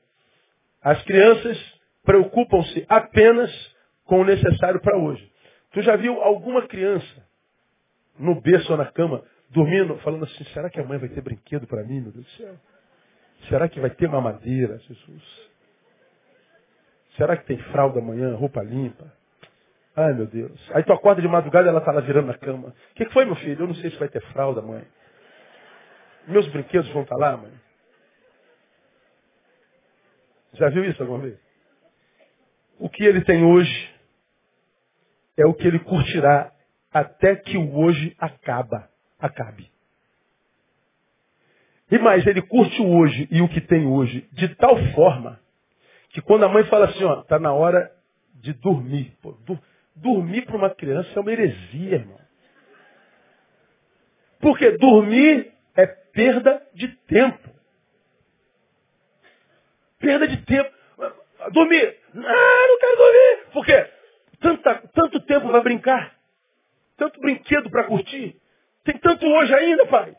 as 0.81 1.01
crianças 1.03 1.72
preocupam-se 2.03 2.85
apenas 2.87 3.51
com 4.05 4.21
o 4.21 4.25
necessário 4.25 4.79
para 4.81 4.97
hoje. 4.97 5.31
Tu 5.71 5.81
já 5.81 5.95
viu 5.95 6.21
alguma 6.21 6.67
criança 6.67 7.25
no 8.17 8.39
berço 8.39 8.71
ou 8.71 8.77
na 8.77 8.85
cama, 8.85 9.23
dormindo, 9.49 9.97
falando 9.99 10.25
assim, 10.25 10.43
será 10.45 10.69
que 10.69 10.79
a 10.79 10.83
mãe 10.83 10.99
vai 10.99 11.09
ter 11.09 11.21
brinquedo 11.21 11.65
para 11.65 11.83
mim, 11.83 12.01
meu 12.01 12.11
Deus 12.11 12.25
do 12.25 12.31
céu? 12.31 12.55
Será 13.49 13.67
que 13.67 13.79
vai 13.79 13.89
ter 13.89 14.07
mamadeira, 14.07 14.77
Jesus? 14.79 15.51
Será 17.17 17.37
que 17.37 17.45
tem 17.45 17.57
fralda 17.71 17.99
amanhã, 17.99 18.35
roupa 18.35 18.61
limpa? 18.61 19.11
Ai, 19.95 20.13
meu 20.13 20.25
Deus. 20.25 20.59
Aí 20.73 20.83
tu 20.83 20.91
acorda 20.91 21.21
de 21.21 21.27
madrugada 21.27 21.67
e 21.67 21.69
ela 21.69 21.79
está 21.79 21.91
lá 21.91 22.01
virando 22.01 22.27
na 22.27 22.37
cama. 22.37 22.69
O 22.69 22.93
que, 22.95 23.05
que, 23.05 23.13
foi, 23.13 23.25
meu 23.25 23.35
filho? 23.35 23.63
Eu 23.63 23.67
não 23.67 23.75
sei 23.75 23.91
se 23.91 23.97
vai 23.97 24.07
ter 24.07 24.21
fralda, 24.31 24.61
mãe. 24.61 24.83
Meus 26.27 26.47
brinquedos 26.47 26.89
vão 26.91 27.03
estar 27.03 27.15
tá 27.15 27.21
lá, 27.21 27.37
mãe. 27.37 27.51
Já 30.53 30.69
viu 30.69 30.85
isso 30.85 31.01
alguma 31.01 31.19
vez? 31.19 31.42
O 32.83 32.89
que 32.89 33.01
ele 33.01 33.21
tem 33.21 33.45
hoje 33.45 33.89
é 35.37 35.45
o 35.45 35.53
que 35.53 35.65
ele 35.65 35.79
curtirá 35.79 36.51
até 36.91 37.33
que 37.33 37.57
o 37.57 37.77
hoje 37.77 38.13
acaba, 38.19 38.89
acabe. 39.17 39.71
E 41.89 41.97
mais, 41.97 42.27
ele 42.27 42.41
curte 42.41 42.81
o 42.81 42.93
hoje 42.93 43.25
e 43.31 43.41
o 43.41 43.47
que 43.47 43.61
tem 43.61 43.87
hoje 43.87 44.27
de 44.33 44.53
tal 44.55 44.75
forma 44.91 45.39
que 46.09 46.21
quando 46.21 46.43
a 46.43 46.49
mãe 46.49 46.65
fala 46.65 46.87
assim, 46.87 47.05
ó, 47.05 47.23
tá 47.23 47.39
na 47.39 47.53
hora 47.53 47.89
de 48.35 48.51
dormir. 48.51 49.17
Pô, 49.21 49.33
dormir 49.95 50.45
para 50.45 50.57
uma 50.57 50.69
criança 50.69 51.09
é 51.15 51.19
uma 51.21 51.31
heresia, 51.31 51.95
irmão. 51.95 52.19
Porque 54.41 54.71
dormir 54.71 55.53
é 55.73 55.87
perda 55.87 56.61
de 56.73 56.89
tempo. 56.89 57.49
Perda 59.99 60.27
de 60.27 60.35
tempo. 60.45 60.82
Dormir. 61.51 61.97
Ah, 62.15 62.67
não 62.67 62.79
quero 62.79 62.97
dormir. 62.97 63.45
Por 63.53 63.65
quê? 63.65 63.85
Tanta, 64.39 64.83
tanto 64.93 65.19
tempo 65.21 65.51
vai 65.51 65.61
brincar. 65.61 66.15
Tanto 66.97 67.19
brinquedo 67.19 67.69
para 67.69 67.85
curtir. 67.85 68.35
Tem 68.83 68.97
tanto 68.97 69.25
hoje 69.25 69.53
ainda, 69.53 69.85
pai. 69.87 70.15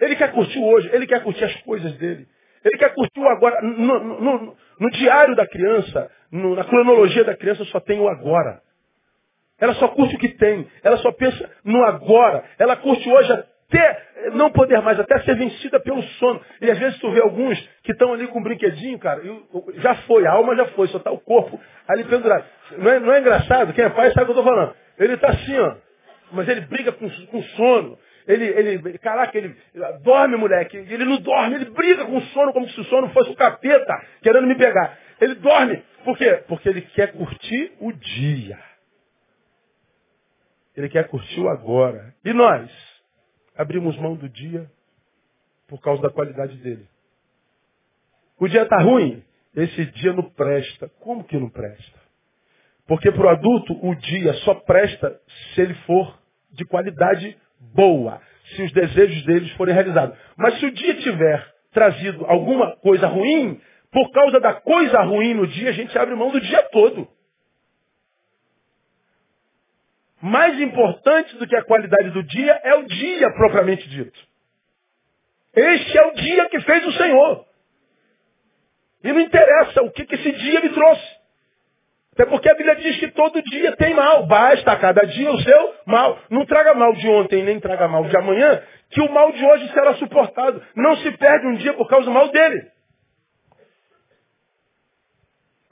Ele 0.00 0.16
quer 0.16 0.32
curtir 0.32 0.58
hoje, 0.58 0.90
ele 0.92 1.06
quer 1.06 1.22
curtir 1.22 1.44
as 1.44 1.54
coisas 1.62 1.92
dele. 1.98 2.26
Ele 2.64 2.78
quer 2.78 2.94
curtir 2.94 3.20
o 3.20 3.28
agora. 3.28 3.62
No, 3.62 3.98
no, 3.98 4.20
no, 4.20 4.56
no 4.80 4.90
diário 4.90 5.34
da 5.34 5.46
criança, 5.46 6.10
na 6.30 6.64
cronologia 6.64 7.24
da 7.24 7.36
criança, 7.36 7.64
só 7.66 7.80
tem 7.80 7.98
o 8.00 8.08
agora. 8.08 8.60
Ela 9.58 9.74
só 9.74 9.88
curte 9.88 10.16
o 10.16 10.18
que 10.18 10.30
tem. 10.30 10.68
Ela 10.82 10.98
só 10.98 11.12
pensa 11.12 11.50
no 11.64 11.82
agora. 11.84 12.44
Ela 12.58 12.76
curte 12.76 13.08
hoje 13.08 13.44
até 13.68 14.30
não 14.32 14.50
poder 14.50 14.80
mais, 14.80 14.98
até 14.98 15.20
ser 15.20 15.36
vencida 15.36 15.80
pelo 15.80 16.02
sono. 16.02 16.40
E 16.60 16.70
às 16.70 16.78
vezes 16.78 16.98
tu 16.98 17.10
vê 17.10 17.20
alguns 17.20 17.58
que 17.82 17.92
estão 17.92 18.12
ali 18.12 18.26
com 18.28 18.38
um 18.38 18.42
brinquedinho, 18.42 18.98
cara, 18.98 19.20
já 19.76 19.94
foi, 20.06 20.26
a 20.26 20.32
alma 20.32 20.56
já 20.56 20.66
foi, 20.66 20.88
só 20.88 20.98
está 20.98 21.10
o 21.10 21.18
corpo 21.18 21.60
ali 21.88 22.04
pendurado. 22.04 22.44
Não 22.78 22.90
é, 22.90 23.00
não 23.00 23.12
é 23.12 23.20
engraçado? 23.20 23.72
Quem 23.72 23.84
é 23.84 23.88
pai 23.90 24.12
sabe 24.12 24.30
o 24.30 24.34
que 24.34 24.38
eu 24.38 24.40
estou 24.40 24.44
falando. 24.44 24.74
Ele 24.98 25.14
está 25.14 25.28
assim, 25.28 25.58
ó. 25.58 25.74
Mas 26.32 26.48
ele 26.48 26.62
briga 26.62 26.92
com, 26.92 27.08
com 27.08 27.42
sono. 27.42 27.98
Ele, 28.26 28.44
ele, 28.44 28.98
caraca, 28.98 29.36
ele 29.38 29.56
dorme, 30.02 30.36
moleque. 30.36 30.76
Ele 30.76 31.04
não 31.04 31.18
dorme, 31.18 31.56
ele 31.56 31.66
briga 31.66 32.04
com 32.04 32.20
sono 32.20 32.52
como 32.52 32.68
se 32.68 32.80
o 32.80 32.84
sono 32.84 33.08
fosse 33.10 33.30
o 33.30 33.36
capeta 33.36 33.94
querendo 34.22 34.46
me 34.46 34.56
pegar. 34.56 34.98
Ele 35.20 35.36
dorme. 35.36 35.82
Por 36.04 36.16
quê? 36.18 36.42
Porque 36.48 36.68
ele 36.68 36.82
quer 36.82 37.12
curtir 37.12 37.72
o 37.80 37.92
dia. 37.92 38.58
Ele 40.76 40.88
quer 40.88 41.08
curtir 41.08 41.40
o 41.40 41.48
agora. 41.48 42.14
E 42.24 42.32
nós? 42.32 42.95
Abrimos 43.56 43.96
mão 43.98 44.14
do 44.14 44.28
dia 44.28 44.70
por 45.68 45.80
causa 45.80 46.02
da 46.02 46.10
qualidade 46.10 46.56
dele. 46.58 46.86
O 48.38 48.48
dia 48.48 48.62
está 48.62 48.78
ruim? 48.82 49.22
Esse 49.54 49.86
dia 49.86 50.12
não 50.12 50.24
presta. 50.30 50.88
Como 51.00 51.24
que 51.24 51.38
não 51.38 51.48
presta? 51.48 51.98
Porque 52.86 53.10
para 53.10 53.26
o 53.26 53.28
adulto 53.28 53.78
o 53.86 53.94
dia 53.94 54.32
só 54.44 54.54
presta 54.54 55.18
se 55.54 55.60
ele 55.60 55.74
for 55.86 56.18
de 56.52 56.64
qualidade 56.64 57.36
boa, 57.74 58.20
se 58.54 58.62
os 58.62 58.72
desejos 58.72 59.24
deles 59.24 59.50
forem 59.52 59.74
realizados. 59.74 60.16
Mas 60.36 60.58
se 60.58 60.66
o 60.66 60.72
dia 60.72 60.94
tiver 60.94 61.54
trazido 61.72 62.24
alguma 62.26 62.76
coisa 62.76 63.06
ruim, 63.06 63.60
por 63.90 64.10
causa 64.12 64.38
da 64.40 64.54
coisa 64.54 65.00
ruim 65.02 65.34
no 65.34 65.46
dia, 65.46 65.70
a 65.70 65.72
gente 65.72 65.96
abre 65.98 66.14
mão 66.14 66.30
do 66.30 66.40
dia 66.40 66.62
todo. 66.70 67.08
Mais 70.26 70.60
importante 70.60 71.36
do 71.36 71.46
que 71.46 71.54
a 71.54 71.62
qualidade 71.62 72.10
do 72.10 72.20
dia 72.24 72.60
é 72.64 72.74
o 72.74 72.82
dia 72.82 73.30
propriamente 73.30 73.88
dito. 73.88 74.18
Este 75.54 75.96
é 75.96 76.04
o 76.04 76.14
dia 76.14 76.48
que 76.48 76.60
fez 76.62 76.84
o 76.84 76.92
Senhor. 76.94 77.46
E 79.04 79.12
não 79.12 79.20
interessa 79.20 79.82
o 79.82 79.90
que, 79.92 80.04
que 80.04 80.16
esse 80.16 80.32
dia 80.32 80.60
me 80.62 80.70
trouxe. 80.70 81.16
Até 82.12 82.26
porque 82.26 82.50
a 82.50 82.54
Bíblia 82.54 82.74
diz 82.74 82.98
que 82.98 83.08
todo 83.12 83.40
dia 83.40 83.76
tem 83.76 83.94
mal. 83.94 84.26
Basta 84.26 84.72
a 84.72 84.76
cada 84.76 85.06
dia 85.06 85.30
o 85.30 85.40
seu 85.40 85.74
mal. 85.86 86.18
Não 86.28 86.44
traga 86.44 86.74
mal 86.74 86.92
de 86.94 87.06
ontem, 87.06 87.44
nem 87.44 87.60
traga 87.60 87.86
mal 87.86 88.02
de 88.02 88.16
amanhã, 88.16 88.60
que 88.90 89.00
o 89.00 89.12
mal 89.12 89.30
de 89.30 89.44
hoje 89.44 89.72
será 89.72 89.94
suportado. 89.94 90.60
Não 90.74 90.96
se 90.96 91.10
perde 91.12 91.46
um 91.46 91.54
dia 91.54 91.72
por 91.74 91.86
causa 91.88 92.06
do 92.06 92.10
mal 92.10 92.30
dele. 92.30 92.68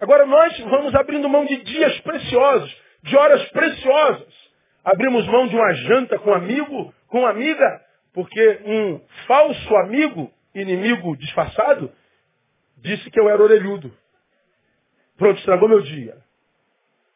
Agora 0.01 0.25
nós 0.27 0.57
vamos 0.61 0.95
abrindo 0.95 1.29
mão 1.29 1.45
de 1.45 1.57
dias 1.65 1.99
preciosos, 2.03 2.73
de 3.03 3.17
horas 3.17 3.49
preciosas. 3.51 4.44
Abrimos 4.85 5.27
mão 5.27 5.47
de 5.47 5.57
uma 5.57 5.73
janta 5.73 6.19
com 6.19 6.31
um 6.31 6.35
amigo, 6.35 6.95
com 7.09 7.27
amiga, 7.27 7.81
porque 8.13 8.61
um 8.65 9.01
falso 9.27 9.77
amigo, 9.77 10.31
inimigo 10.55 11.17
disfarçado, 11.17 11.91
disse 12.79 13.11
que 13.11 13.19
eu 13.19 13.29
era 13.29 13.43
orelhudo. 13.43 13.93
Pronto, 15.17 15.39
estragou 15.39 15.69
meu 15.69 15.81
dia. 15.81 16.17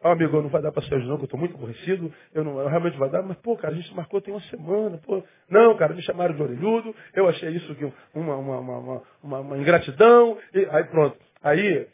Oh, 0.01 0.09
amigo, 0.09 0.41
não 0.41 0.49
vai 0.49 0.63
dar 0.63 0.71
para 0.71 0.83
ser 0.85 0.95
hoje 0.95 1.09
não, 1.09 1.17
que 1.17 1.23
eu 1.23 1.27
estou 1.27 1.41
muito 1.41 1.57
aborrecido. 1.57 2.13
Eu 2.33 2.45
não, 2.45 2.61
eu 2.61 2.69
realmente 2.69 2.97
vai 2.97 3.11
dar, 3.11 3.21
mas, 3.21 3.37
pô, 3.39 3.57
cara, 3.57 3.75
a 3.75 3.77
gente 3.77 3.93
marcou 3.95 4.21
tem 4.21 4.33
uma 4.33 4.41
semana, 4.43 4.97
pô. 4.99 5.25
Não, 5.51 5.77
cara, 5.77 5.93
me 5.93 6.03
chamaram 6.03 6.37
de 6.37 6.43
orelhudo, 6.43 6.95
eu 7.15 7.29
achei 7.29 7.51
isso 7.51 7.73
aqui 7.73 7.93
uma, 8.15 8.37
uma, 8.37 8.59
uma, 8.61 9.03
uma, 9.23 9.41
uma 9.41 9.59
ingratidão. 9.59 10.39
E, 10.55 10.67
aí 10.71 10.85
pronto. 10.85 11.19
Aí 11.43 11.89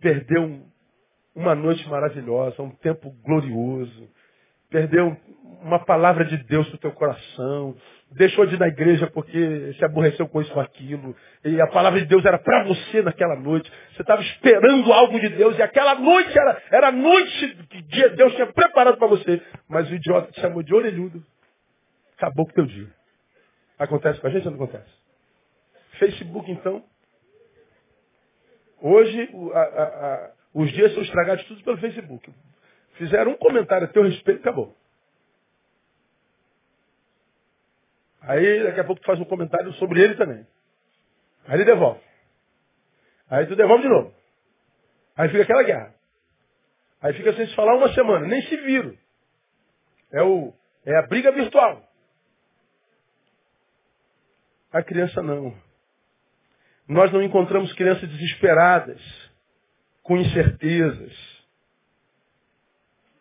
perdeu 0.00 0.62
uma 1.34 1.54
noite 1.54 1.86
maravilhosa, 1.88 2.62
um 2.62 2.70
tempo 2.70 3.10
glorioso, 3.22 4.08
perdeu 4.72 5.16
uma 5.62 5.78
palavra 5.78 6.24
de 6.24 6.36
Deus 6.38 6.70
no 6.72 6.78
teu 6.78 6.90
coração, 6.90 7.76
deixou 8.10 8.44
de 8.46 8.56
ir 8.56 8.58
na 8.58 8.66
igreja 8.66 9.08
porque 9.08 9.74
se 9.74 9.84
aborreceu 9.84 10.26
com 10.28 10.40
isso 10.40 10.52
ou 10.54 10.60
aquilo, 10.60 11.14
e 11.44 11.60
a 11.60 11.66
palavra 11.68 12.00
de 12.00 12.06
Deus 12.06 12.24
era 12.24 12.38
para 12.38 12.64
você 12.64 13.02
naquela 13.02 13.36
noite, 13.36 13.70
você 13.94 14.02
estava 14.02 14.20
esperando 14.22 14.92
algo 14.92 15.20
de 15.20 15.28
Deus, 15.28 15.56
e 15.56 15.62
aquela 15.62 15.94
noite 15.94 16.36
era, 16.36 16.62
era 16.72 16.88
a 16.88 16.92
noite 16.92 17.56
que 17.70 18.08
Deus 18.10 18.34
tinha 18.34 18.46
preparado 18.52 18.96
para 18.96 19.06
você, 19.06 19.40
mas 19.68 19.88
o 19.88 19.94
idiota 19.94 20.32
te 20.32 20.40
chamou 20.40 20.62
de 20.62 20.74
orelhudo, 20.74 21.24
acabou 22.16 22.46
com 22.46 22.52
o 22.52 22.54
teu 22.54 22.66
dia. 22.66 22.88
Acontece 23.78 24.20
com 24.20 24.26
a 24.26 24.30
gente 24.30 24.46
ou 24.46 24.54
não 24.54 24.62
acontece? 24.62 24.90
Facebook, 25.98 26.50
então. 26.50 26.84
Hoje, 28.80 29.28
a, 29.54 29.60
a, 29.60 29.82
a, 29.82 30.30
os 30.54 30.70
dias 30.72 30.92
são 30.92 31.02
estragados 31.02 31.44
tudo 31.44 31.62
pelo 31.62 31.78
Facebook. 31.78 32.32
Fizeram 33.02 33.32
um 33.32 33.36
comentário 33.36 33.88
a 33.88 33.90
teu 33.90 34.04
respeito, 34.04 34.42
acabou. 34.42 34.76
Aí 38.20 38.62
daqui 38.62 38.78
a 38.78 38.84
pouco 38.84 39.02
tu 39.02 39.06
faz 39.06 39.18
um 39.18 39.24
comentário 39.24 39.72
sobre 39.72 40.00
ele 40.00 40.14
também. 40.14 40.46
Aí 41.48 41.56
ele 41.56 41.64
devolve. 41.64 42.00
Aí 43.28 43.44
tu 43.46 43.56
devolve 43.56 43.82
de 43.82 43.88
novo. 43.88 44.14
Aí 45.16 45.28
fica 45.30 45.42
aquela 45.42 45.64
guerra. 45.64 45.92
Aí 47.00 47.12
fica 47.14 47.32
sem 47.32 47.44
se 47.48 47.56
falar 47.56 47.74
uma 47.74 47.92
semana, 47.92 48.24
nem 48.24 48.40
se 48.42 48.56
viram. 48.58 48.96
É, 50.12 50.22
o, 50.22 50.54
é 50.86 50.96
a 50.96 51.02
briga 51.02 51.32
virtual. 51.32 51.82
A 54.72 54.80
criança 54.80 55.20
não. 55.20 55.60
Nós 56.86 57.10
não 57.10 57.20
encontramos 57.20 57.72
crianças 57.72 58.08
desesperadas, 58.08 59.02
com 60.04 60.16
incertezas. 60.16 61.31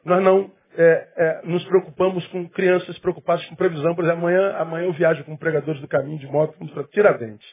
Nós 0.04 0.24
não 0.24 0.52
é, 0.76 1.08
é, 1.16 1.42
nos 1.44 1.64
preocupamos 1.66 2.26
com 2.28 2.48
crianças 2.50 2.98
preocupadas 3.00 3.46
com 3.46 3.56
previsão. 3.56 3.94
Por 3.96 4.04
exemplo, 4.04 4.20
amanhã, 4.20 4.56
amanhã 4.58 4.86
eu 4.86 4.94
viajo 4.94 5.24
com 5.24 5.36
pregadores 5.38 5.82
do 5.82 5.88
caminho 5.88 6.20
de 6.20 6.28
moto, 6.28 6.58
para 6.74 6.84
Tiradentes. 6.86 7.48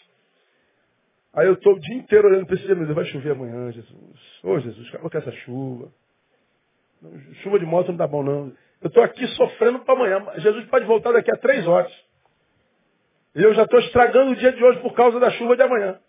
Aí 1.34 1.46
eu 1.46 1.54
estou 1.54 1.74
o 1.74 1.80
dia 1.80 1.96
inteiro 1.96 2.28
olhando 2.28 2.46
para 2.46 2.54
esse 2.54 2.64
dia, 2.64 2.74
meu 2.74 2.84
Deus, 2.84 2.96
vai 2.96 3.04
chover 3.06 3.32
amanhã, 3.32 3.70
Jesus. 3.70 4.40
Ô 4.42 4.58
Jesus, 4.58 4.88
acabou 4.88 5.10
com 5.10 5.18
essa 5.18 5.32
chuva. 5.32 5.92
Chuva 7.42 7.58
de 7.58 7.66
moto 7.66 7.88
não 7.88 7.96
dá 7.96 8.06
bom, 8.06 8.22
não. 8.22 8.52
Eu 8.80 8.88
estou 8.88 9.02
aqui 9.02 9.26
sofrendo 9.28 9.80
para 9.80 9.94
amanhã. 9.94 10.24
Jesus 10.38 10.64
pode 10.66 10.84
voltar 10.86 11.12
daqui 11.12 11.30
a 11.30 11.36
três 11.36 11.66
horas. 11.66 11.92
E 13.34 13.42
eu 13.42 13.54
já 13.54 13.64
estou 13.64 13.78
estragando 13.80 14.32
o 14.32 14.36
dia 14.36 14.52
de 14.52 14.64
hoje 14.64 14.80
por 14.80 14.94
causa 14.94 15.20
da 15.20 15.30
chuva 15.30 15.56
de 15.56 15.62
amanhã. 15.62 16.00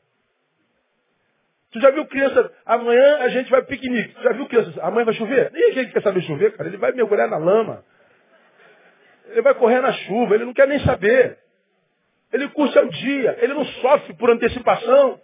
Tu 1.71 1.79
já 1.79 1.91
viu 1.91 2.05
criança, 2.07 2.51
amanhã 2.65 3.17
a 3.17 3.29
gente 3.29 3.49
vai 3.51 3.63
piquenique. 3.63 4.15
Tu 4.15 4.23
já 4.23 4.33
viu 4.33 4.47
criança, 4.47 4.81
amanhã 4.81 5.05
vai 5.05 5.13
chover? 5.13 5.51
Nem 5.51 5.73
gente 5.73 5.91
quer 5.91 6.01
saber 6.01 6.21
chover, 6.21 6.55
cara. 6.55 6.67
Ele 6.67 6.77
vai 6.77 6.91
mergulhar 6.91 7.29
na 7.29 7.37
lama. 7.37 7.83
Ele 9.27 9.41
vai 9.41 9.53
correr 9.53 9.79
na 9.79 9.91
chuva, 9.91 10.35
ele 10.35 10.45
não 10.45 10.53
quer 10.53 10.67
nem 10.67 10.79
saber. 10.79 11.37
Ele 12.33 12.47
curte 12.49 12.77
o 12.77 12.89
dia, 12.89 13.37
ele 13.41 13.53
não 13.53 13.65
sofre 13.65 14.13
por 14.15 14.29
antecipação. 14.31 15.21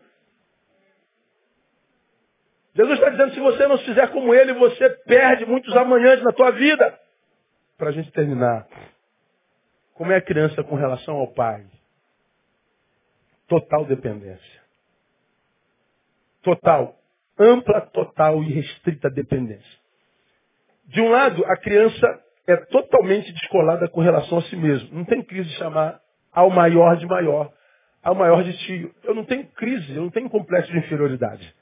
Jesus 2.76 3.00
está 3.00 3.10
dizendo, 3.10 3.34
se 3.34 3.40
você 3.40 3.68
não 3.68 3.78
fizer 3.80 4.12
como 4.12 4.34
ele, 4.34 4.54
você 4.54 4.90
perde 5.08 5.46
muitos 5.46 5.76
amanhãs 5.76 6.22
na 6.22 6.32
tua 6.32 6.52
vida. 6.52 7.00
Para 7.78 7.90
a 7.90 7.92
gente 7.92 8.12
terminar. 8.12 8.68
Como 9.94 10.12
é 10.12 10.18
a 10.18 10.22
criança 10.22 10.62
com 10.64 10.76
relação 10.76 11.16
ao 11.16 11.34
pai? 11.34 11.66
Total 13.48 13.86
dependência. 13.86 14.65
Total. 16.46 16.96
Ampla, 17.40 17.82
total 17.82 18.42
e 18.44 18.54
restrita 18.54 19.10
dependência. 19.10 19.80
De 20.86 21.02
um 21.02 21.10
lado, 21.10 21.44
a 21.46 21.58
criança 21.58 22.24
é 22.48 22.56
totalmente 22.56 23.34
descolada 23.34 23.90
com 23.90 24.00
relação 24.00 24.38
a 24.38 24.42
si 24.44 24.56
mesmo. 24.56 24.96
Não 24.96 25.04
tem 25.04 25.24
crise 25.24 25.50
de 25.50 25.56
chamar 25.56 26.00
ao 26.32 26.52
maior 26.52 26.96
de 26.98 27.08
maior, 27.08 27.52
ao 28.04 28.14
maior 28.14 28.44
de 28.44 28.56
tio. 28.60 28.94
Eu 29.04 29.16
não 29.16 29.26
tenho 29.26 29.48
crise, 29.48 29.96
eu 29.96 30.04
não 30.04 30.12
tenho 30.12 30.30
complexo 30.30 30.72
de 30.72 30.78
inferioridade. 30.78 31.54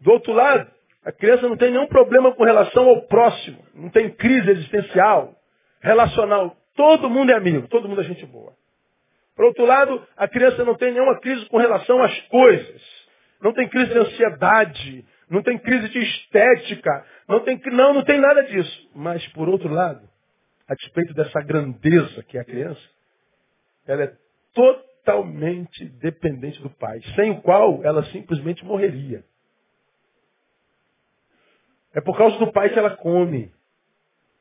Do 0.00 0.12
outro 0.12 0.32
lado, 0.32 0.70
a 1.04 1.10
criança 1.10 1.48
não 1.48 1.56
tem 1.56 1.72
nenhum 1.72 1.88
problema 1.88 2.32
com 2.32 2.44
relação 2.44 2.88
ao 2.88 3.02
próximo. 3.02 3.58
Não 3.74 3.90
tem 3.90 4.10
crise 4.10 4.48
existencial, 4.48 5.34
relacional. 5.80 6.56
Todo 6.76 7.10
mundo 7.10 7.32
é 7.32 7.34
amigo, 7.34 7.66
todo 7.66 7.88
mundo 7.88 8.00
é 8.00 8.04
gente 8.04 8.24
boa. 8.26 8.52
Por 9.34 9.44
outro 9.46 9.66
lado, 9.66 10.06
a 10.16 10.28
criança 10.28 10.64
não 10.64 10.76
tem 10.76 10.92
nenhuma 10.92 11.18
crise 11.18 11.44
com 11.46 11.58
relação 11.58 12.00
às 12.00 12.16
coisas. 12.28 12.82
Não 13.40 13.52
tem 13.52 13.68
crise 13.68 13.92
de 13.92 13.98
ansiedade, 13.98 15.06
não 15.30 15.42
tem 15.42 15.58
crise 15.58 15.88
de 15.88 15.98
estética, 15.98 17.06
não 17.28 17.40
tem, 17.40 17.60
não, 17.66 17.94
não 17.94 18.04
tem 18.04 18.20
nada 18.20 18.42
disso. 18.42 18.90
Mas, 18.94 19.26
por 19.28 19.48
outro 19.48 19.68
lado, 19.68 20.08
a 20.68 20.74
despeito 20.74 21.14
dessa 21.14 21.40
grandeza 21.40 22.22
que 22.24 22.36
é 22.36 22.40
a 22.40 22.44
criança, 22.44 22.80
ela 23.86 24.04
é 24.04 24.16
totalmente 24.52 25.84
dependente 26.00 26.60
do 26.60 26.70
pai, 26.70 27.00
sem 27.14 27.30
o 27.30 27.40
qual 27.40 27.82
ela 27.84 28.04
simplesmente 28.06 28.64
morreria. 28.64 29.24
É 31.94 32.00
por 32.00 32.16
causa 32.16 32.38
do 32.38 32.52
pai 32.52 32.70
que 32.70 32.78
ela 32.78 32.96
come. 32.96 33.52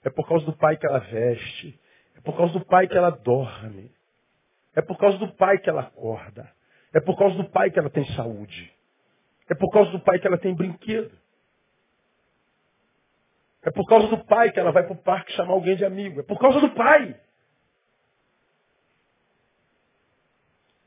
É 0.03 0.09
por 0.09 0.27
causa 0.27 0.45
do 0.45 0.53
pai 0.53 0.77
que 0.77 0.85
ela 0.85 0.99
veste. 0.99 1.79
É 2.15 2.21
por 2.21 2.35
causa 2.35 2.53
do 2.53 2.65
pai 2.65 2.87
que 2.87 2.97
ela 2.97 3.09
dorme. 3.09 3.91
É 4.75 4.81
por 4.81 4.97
causa 4.97 5.17
do 5.17 5.33
pai 5.33 5.57
que 5.57 5.69
ela 5.69 5.81
acorda. 5.81 6.51
É 6.93 6.99
por 6.99 7.17
causa 7.17 7.35
do 7.35 7.49
pai 7.49 7.71
que 7.71 7.79
ela 7.79 7.89
tem 7.89 8.05
saúde. 8.13 8.71
É 9.49 9.55
por 9.55 9.71
causa 9.71 9.91
do 9.91 9.99
pai 9.99 10.19
que 10.19 10.27
ela 10.27 10.37
tem 10.37 10.53
brinquedo. 10.53 11.17
É 13.63 13.71
por 13.71 13.85
causa 13.87 14.07
do 14.07 14.23
pai 14.25 14.51
que 14.51 14.59
ela 14.59 14.71
vai 14.71 14.83
para 14.83 14.93
o 14.93 15.03
parque 15.03 15.33
chamar 15.33 15.53
alguém 15.53 15.75
de 15.75 15.85
amigo. 15.85 16.19
É 16.19 16.23
por 16.23 16.39
causa 16.39 16.59
do 16.59 16.71
pai. 16.71 17.19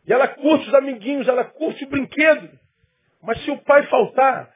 E 0.07 0.13
ela 0.13 0.29
curte 0.29 0.69
os 0.69 0.75
amiguinhos, 0.75 1.29
ela 1.29 1.45
curte 1.45 1.85
o 1.85 1.89
brinquedo. 1.89 2.59
Mas 3.23 3.43
se 3.45 3.51
o 3.51 3.63
pai 3.63 3.87
faltar, 3.87 4.55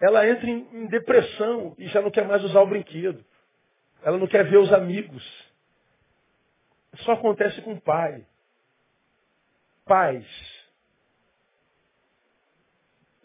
ela 0.00 0.28
entra 0.28 0.48
em, 0.48 0.86
depressão 0.86 1.74
e 1.78 1.88
já 1.88 2.00
não 2.00 2.10
quer 2.10 2.26
mais 2.26 2.42
usar 2.44 2.60
o 2.60 2.66
brinquedo. 2.66 3.24
Ela 4.02 4.18
não 4.18 4.26
quer 4.26 4.48
ver 4.48 4.58
os 4.58 4.72
amigos. 4.72 5.24
Só 6.98 7.12
acontece 7.12 7.60
com 7.62 7.72
o 7.72 7.80
pai. 7.80 8.24
Pais 9.84 10.55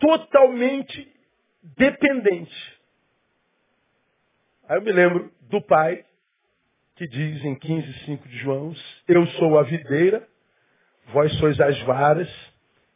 totalmente 0.02 1.08
dependente. 1.78 2.82
Aí 4.68 4.78
eu 4.78 4.82
me 4.82 4.92
lembro 4.92 5.32
do 5.42 5.62
pai, 5.62 6.04
que 6.96 7.08
diz 7.08 7.44
em 7.46 7.56
15, 7.56 7.94
5 8.06 8.28
de 8.28 8.38
João, 8.40 8.74
eu 9.08 9.26
sou 9.28 9.58
a 9.58 9.64
videira, 9.64 10.28
vós 11.14 11.32
sois 11.38 11.60
as 11.60 11.80
varas, 11.84 12.30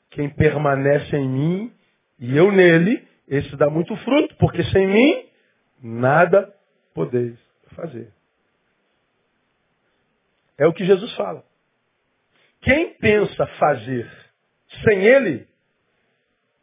quem 0.10 0.30
permanece 0.30 1.16
em 1.16 1.30
mim 1.30 1.74
e 2.20 2.36
eu 2.36 2.52
nele, 2.52 3.08
esse 3.28 3.56
dá 3.56 3.70
muito 3.70 3.96
fruto, 3.98 4.36
porque 4.38 4.64
sem 4.66 4.88
mim 4.88 5.30
nada 5.82 6.54
podeis 6.94 7.38
fazer. 7.76 8.12
É 10.58 10.66
o 10.66 10.74
que 10.74 10.86
Jesus 10.86 11.14
fala. 11.16 11.44
Quem 12.62 12.94
pensa 12.94 13.46
fazer 13.60 14.10
sem 14.84 15.04
ele, 15.04 15.48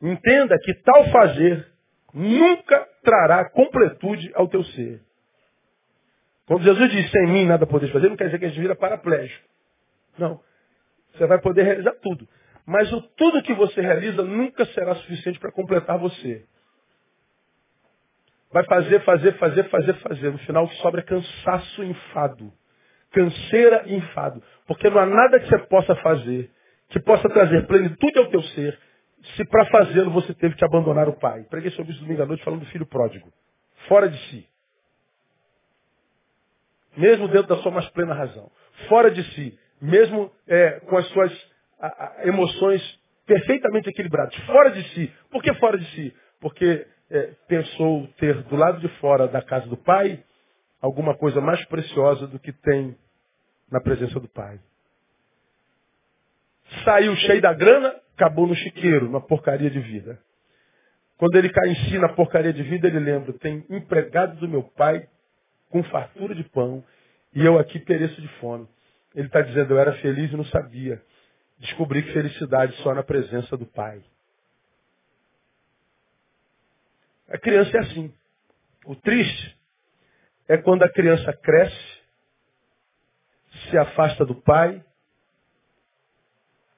Entenda 0.03 0.59
que 0.59 0.75
tal 0.83 1.11
fazer 1.11 1.67
nunca 2.13 2.89
trará 3.03 3.49
completude 3.49 4.31
ao 4.35 4.49
teu 4.49 4.65
ser. 4.65 5.01
Quando 6.47 6.65
Jesus 6.65 6.91
diz 6.91 7.11
sem 7.11 7.27
mim 7.29 7.47
nada 7.47 7.67
podeis 7.67 7.93
fazer, 7.93 8.09
não 8.09 8.17
quer 8.17 8.27
dizer 8.27 8.39
que 8.39 8.45
a 8.47 8.49
gente 8.49 8.61
vira 8.61 8.75
paraplégico. 8.75 9.49
Não. 10.19 10.41
Você 11.15 11.27
vai 11.27 11.41
poder 11.41 11.63
realizar 11.63 11.93
tudo. 12.03 12.29
Mas 12.67 12.93
o 12.93 13.01
tudo 13.01 13.43
que 13.43 13.55
você 13.55 13.81
realiza 13.81 14.23
nunca 14.23 14.65
será 14.67 14.95
suficiente 14.97 15.39
para 15.39 15.53
completar 15.53 15.99
você. 15.99 16.45
Vai 18.53 18.65
fazer, 18.65 19.01
fazer, 19.05 19.33
fazer, 19.39 19.65
fazer, 19.69 19.95
fazer. 19.95 20.31
No 20.33 20.39
final 20.39 20.65
o 20.65 20.69
que 20.69 20.77
sobra 20.77 21.01
é 21.01 21.05
cansaço 21.05 21.83
e 21.85 21.91
enfado. 21.91 22.53
Canseira 23.13 23.85
e 23.87 23.95
enfado. 23.95 24.43
Porque 24.67 24.91
não 24.91 24.99
há 24.99 25.07
nada 25.07 25.41
que 25.41 25.49
você 25.49 25.59
possa 25.59 25.95
fazer 25.97 26.51
que 26.93 27.01
possa 27.01 27.27
trazer 27.31 27.67
plenitude 27.67 28.19
ao 28.19 28.29
teu 28.29 28.43
ser 28.43 28.79
se 29.37 29.45
para 29.45 29.67
fazê-lo 29.67 30.11
você 30.11 30.35
teve 30.35 30.55
que 30.55 30.65
abandonar 30.65 31.09
o 31.09 31.19
pai. 31.19 31.45
Preguei 31.45 31.71
sobre 31.73 31.93
isso 31.93 32.01
domingo 32.03 32.23
à 32.23 32.27
noite 32.27 32.43
falando 32.45 32.61
do 32.61 32.67
filho 32.67 32.87
pródigo. 32.87 33.33
Fora 33.89 34.09
de 34.09 34.19
si. 34.29 34.47
Mesmo 36.97 37.29
dentro 37.29 37.49
da 37.49 37.63
sua 37.63 37.71
mais 37.71 37.89
plena 37.91 38.15
razão. 38.15 38.51
Fora 38.89 39.11
de 39.11 39.23
si. 39.35 39.59
Mesmo 39.81 40.31
é, 40.47 40.81
com 40.81 40.97
as 40.97 41.07
suas 41.09 41.51
a, 41.81 41.87
a, 41.87 42.27
emoções 42.27 43.01
perfeitamente 43.27 43.89
equilibradas. 43.89 44.35
Fora 44.47 44.71
de 44.71 44.83
si. 44.91 45.13
Por 45.31 45.43
que 45.43 45.55
fora 45.55 45.79
de 45.79 45.87
si? 45.93 46.15
Porque 46.41 46.87
é, 47.11 47.35
pensou 47.47 48.07
ter 48.19 48.43
do 48.45 48.57
lado 48.57 48.81
de 48.81 48.89
fora 48.99 49.29
da 49.29 49.43
casa 49.43 49.67
do 49.69 49.77
pai 49.77 50.23
alguma 50.81 51.17
coisa 51.17 51.41
mais 51.41 51.65
preciosa 51.67 52.27
do 52.27 52.39
que 52.39 52.53
tem 52.53 52.97
na 53.71 53.81
presença 53.81 54.19
do 54.19 54.29
pai. 54.29 54.59
Saiu 56.85 57.15
cheio 57.17 57.41
da 57.41 57.53
grana, 57.53 57.95
acabou 58.15 58.47
no 58.47 58.55
chiqueiro, 58.55 59.07
numa 59.07 59.21
porcaria 59.21 59.71
de 59.71 59.81
vida. 59.81 60.19
Quando 61.17 61.37
ele 61.37 61.51
cai 61.51 61.69
em 61.69 61.75
si 61.85 61.99
na 61.99 62.09
porcaria 62.09 62.53
de 62.53 62.63
vida, 62.63 62.89
ele 62.89 62.99
lembra, 62.99 63.33
tem 63.35 63.65
empregado 63.71 64.37
do 64.41 64.49
meu 64.49 64.63
pai 64.63 65.09
com 65.69 65.83
fartura 65.85 66.35
de 66.35 66.45
pão 66.45 66.85
e 67.35 67.45
eu 67.45 67.59
aqui 67.59 67.79
pereço 67.79 68.21
de 68.21 68.29
fome. 68.41 68.69
Ele 69.15 69.27
está 69.27 69.41
dizendo, 69.41 69.75
eu 69.75 69.79
era 69.79 69.93
feliz 69.99 70.33
e 70.33 70.37
não 70.37 70.45
sabia. 70.47 71.01
Descobri 71.59 72.03
que 72.03 72.13
felicidade 72.13 72.75
só 72.83 72.95
na 72.95 73.03
presença 73.03 73.57
do 73.57 73.67
pai. 73.67 74.03
A 77.29 77.39
criança 77.39 77.77
é 77.77 77.81
assim. 77.81 78.13
O 78.85 78.97
triste 78.97 79.57
é 80.49 80.57
quando 80.57 80.83
a 80.83 80.89
criança 80.89 81.33
cresce, 81.33 82.03
se 83.71 83.79
afasta 83.79 84.25
do 84.25 84.35
pai, 84.35 84.85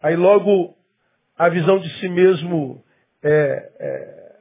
aí 0.05 0.17
logo 0.17 0.77
a 1.35 1.49
visão 1.49 1.79
de 1.79 1.89
si 1.99 2.11
mesmo 2.11 2.85
é, 3.23 3.73
é, 3.81 4.37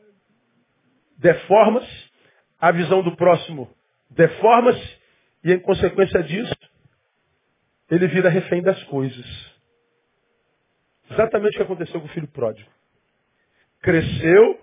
deforma-se, 1.18 2.12
a 2.60 2.70
visão 2.74 3.02
do 3.02 3.16
próximo 3.16 3.74
deforma-se, 4.10 4.98
e 5.42 5.54
em 5.54 5.60
consequência 5.60 6.22
disso, 6.22 6.54
ele 7.90 8.08
vira 8.08 8.30
refém 8.30 8.62
das 8.62 8.82
coisas. 8.86 9.26
Exatamente 11.10 11.54
o 11.54 11.58
que 11.58 11.64
aconteceu 11.64 12.02
com 12.02 12.08
o 12.08 12.12
filho 12.12 12.28
pródigo. 12.28 12.70
Cresceu, 13.82 14.60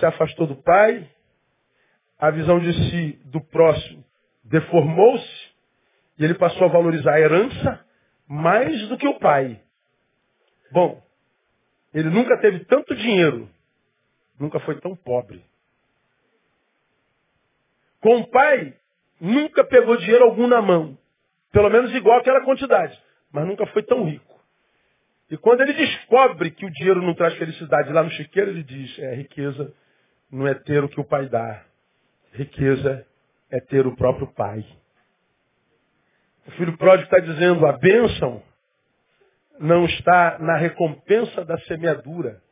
se 0.00 0.06
afastou 0.06 0.48
do 0.48 0.56
pai, 0.56 1.08
a 2.18 2.30
visão 2.32 2.58
de 2.58 2.72
si 2.72 3.20
do 3.26 3.40
próximo 3.40 4.04
deformou-se 4.42 5.50
e 6.18 6.24
ele 6.24 6.34
passou 6.34 6.64
a 6.64 6.72
valorizar 6.72 7.14
a 7.14 7.20
herança 7.20 7.89
mais 8.30 8.86
do 8.88 8.96
que 8.96 9.08
o 9.08 9.18
pai. 9.18 9.60
Bom, 10.70 11.02
ele 11.92 12.08
nunca 12.10 12.38
teve 12.38 12.64
tanto 12.64 12.94
dinheiro, 12.94 13.50
nunca 14.38 14.60
foi 14.60 14.80
tão 14.80 14.94
pobre. 14.94 15.44
Com 18.00 18.18
o 18.18 18.28
pai, 18.28 18.72
nunca 19.20 19.64
pegou 19.64 19.96
dinheiro 19.96 20.24
algum 20.24 20.46
na 20.46 20.62
mão, 20.62 20.96
pelo 21.50 21.68
menos 21.68 21.92
igual 21.92 22.20
aquela 22.20 22.44
quantidade, 22.44 22.96
mas 23.32 23.44
nunca 23.48 23.66
foi 23.66 23.82
tão 23.82 24.04
rico. 24.04 24.40
E 25.28 25.36
quando 25.36 25.62
ele 25.62 25.72
descobre 25.72 26.52
que 26.52 26.64
o 26.64 26.70
dinheiro 26.70 27.02
não 27.02 27.14
traz 27.14 27.34
felicidade 27.34 27.92
lá 27.92 28.04
no 28.04 28.10
chiqueiro, 28.10 28.50
ele 28.50 28.62
diz, 28.62 28.96
é, 29.00 29.14
riqueza 29.16 29.74
não 30.30 30.46
é 30.46 30.54
ter 30.54 30.84
o 30.84 30.88
que 30.88 31.00
o 31.00 31.04
pai 31.04 31.28
dá. 31.28 31.64
Riqueza 32.32 33.04
é 33.50 33.60
ter 33.60 33.88
o 33.88 33.96
próprio 33.96 34.28
pai. 34.28 34.64
O 36.46 36.50
filho 36.52 36.76
pródigo 36.76 37.04
está 37.04 37.18
dizendo, 37.18 37.66
a 37.66 37.72
bênção 37.72 38.42
não 39.58 39.84
está 39.84 40.38
na 40.38 40.56
recompensa 40.56 41.44
da 41.44 41.58
semeadura, 41.60 42.42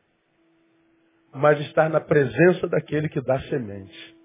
mas 1.32 1.58
está 1.60 1.88
na 1.88 2.00
presença 2.00 2.68
daquele 2.68 3.08
que 3.08 3.20
dá 3.20 3.40
semente. 3.42 4.16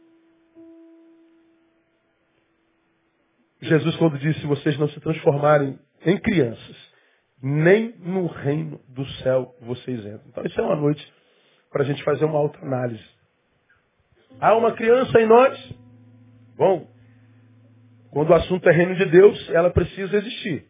Jesus, 3.62 3.96
quando 3.96 4.18
disse, 4.20 4.46
vocês 4.46 4.78
não 4.78 4.90
se 4.90 5.00
transformarem 5.00 5.80
em 6.06 6.18
crianças, 6.18 6.94
nem 7.42 7.96
no 8.00 8.28
reino 8.28 8.80
do 8.90 9.06
céu 9.24 9.56
vocês 9.62 10.00
entram. 10.00 10.24
Então 10.28 10.44
isso 10.44 10.60
é 10.60 10.64
uma 10.64 10.76
noite 10.76 11.14
para 11.72 11.84
a 11.84 11.86
gente 11.86 12.04
fazer 12.04 12.26
uma 12.26 12.38
autoanálise. 12.38 13.04
Há 14.40 14.56
uma 14.56 14.74
criança 14.74 15.20
em 15.20 15.26
nós? 15.26 15.76
Bom, 16.58 16.93
quando 18.14 18.30
o 18.30 18.36
assunto 18.36 18.70
é 18.70 18.72
reino 18.72 18.96
de 18.96 19.06
Deus, 19.06 19.50
ela 19.50 19.72
precisa 19.72 20.16
existir. 20.16 20.68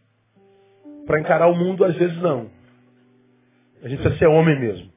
Para 1.05 1.19
encarar 1.19 1.47
o 1.47 1.55
mundo, 1.55 1.83
às 1.83 1.93
vezes 1.93 2.17
não. 2.21 2.49
A 3.83 3.89
gente 3.89 3.99
precisa 3.99 4.17
ser 4.17 4.27
homem 4.27 4.57
mesmo. 4.57 4.89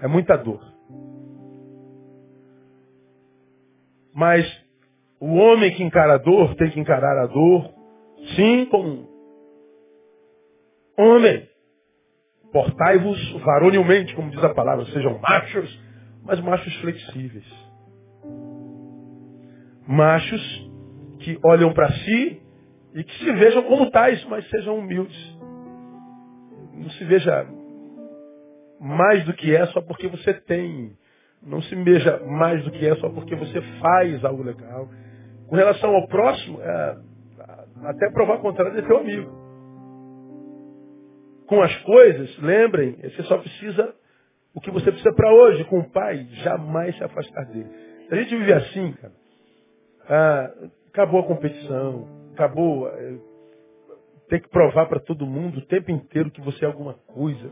É 0.00 0.08
muita 0.08 0.38
dor. 0.38 0.64
Mas 4.14 4.46
o 5.20 5.34
homem 5.34 5.74
que 5.74 5.82
encara 5.82 6.14
a 6.14 6.18
dor 6.18 6.54
tem 6.54 6.70
que 6.70 6.80
encarar 6.80 7.18
a 7.18 7.26
dor, 7.26 7.74
sim, 8.34 8.64
como 8.70 9.06
homem. 10.96 11.46
Portai-vos 12.50 13.32
varonilmente, 13.44 14.14
como 14.14 14.30
diz 14.30 14.42
a 14.42 14.54
palavra, 14.54 14.86
sejam 14.86 15.18
machos, 15.18 15.80
mas 16.24 16.40
machos 16.40 16.74
flexíveis. 16.76 17.46
Machos 19.86 20.71
que 21.22 21.38
olham 21.44 21.72
para 21.72 21.90
si 21.90 22.42
e 22.94 23.04
que 23.04 23.18
se 23.18 23.32
vejam 23.32 23.62
como 23.64 23.90
tais, 23.90 24.22
mas 24.26 24.48
sejam 24.50 24.78
humildes. 24.78 25.38
Não 26.74 26.90
se 26.90 27.04
veja 27.04 27.46
mais 28.80 29.24
do 29.24 29.32
que 29.32 29.54
é 29.54 29.66
só 29.66 29.80
porque 29.80 30.08
você 30.08 30.34
tem. 30.34 30.92
Não 31.42 31.62
se 31.62 31.74
veja 31.74 32.18
mais 32.26 32.62
do 32.64 32.70
que 32.70 32.86
é 32.86 32.94
só 32.96 33.08
porque 33.08 33.34
você 33.34 33.60
faz 33.80 34.24
algo 34.24 34.42
legal. 34.42 34.88
Com 35.48 35.56
relação 35.56 35.94
ao 35.94 36.06
próximo, 36.08 36.60
é, 36.60 36.96
até 37.84 38.10
provar 38.12 38.38
contrário 38.38 38.78
é 38.78 38.82
teu 38.82 38.98
amigo 38.98 39.42
com 41.52 41.60
as 41.60 41.76
coisas, 41.82 42.38
lembrem, 42.38 42.96
você 43.02 43.22
só 43.24 43.36
precisa 43.36 43.94
o 44.54 44.60
que 44.60 44.70
você 44.70 44.90
precisa 44.90 45.12
para 45.14 45.30
hoje. 45.34 45.62
Com 45.64 45.80
o 45.80 45.90
pai, 45.90 46.26
jamais 46.42 46.96
se 46.96 47.04
afastar 47.04 47.44
dele. 47.44 47.68
A 48.10 48.16
gente 48.16 48.34
vive 48.38 48.54
assim, 48.54 48.92
cara, 48.94 49.12
ah, 50.08 50.50
acabou 50.92 51.20
a 51.20 51.24
competição, 51.24 52.06
acabou. 52.34 52.88
É, 52.88 53.32
ter 54.32 54.40
que 54.40 54.48
provar 54.48 54.86
para 54.86 54.98
todo 54.98 55.26
mundo 55.26 55.58
o 55.58 55.66
tempo 55.66 55.90
inteiro 55.90 56.30
que 56.30 56.40
você 56.40 56.64
é 56.64 56.66
alguma 56.68 56.94
coisa. 56.94 57.50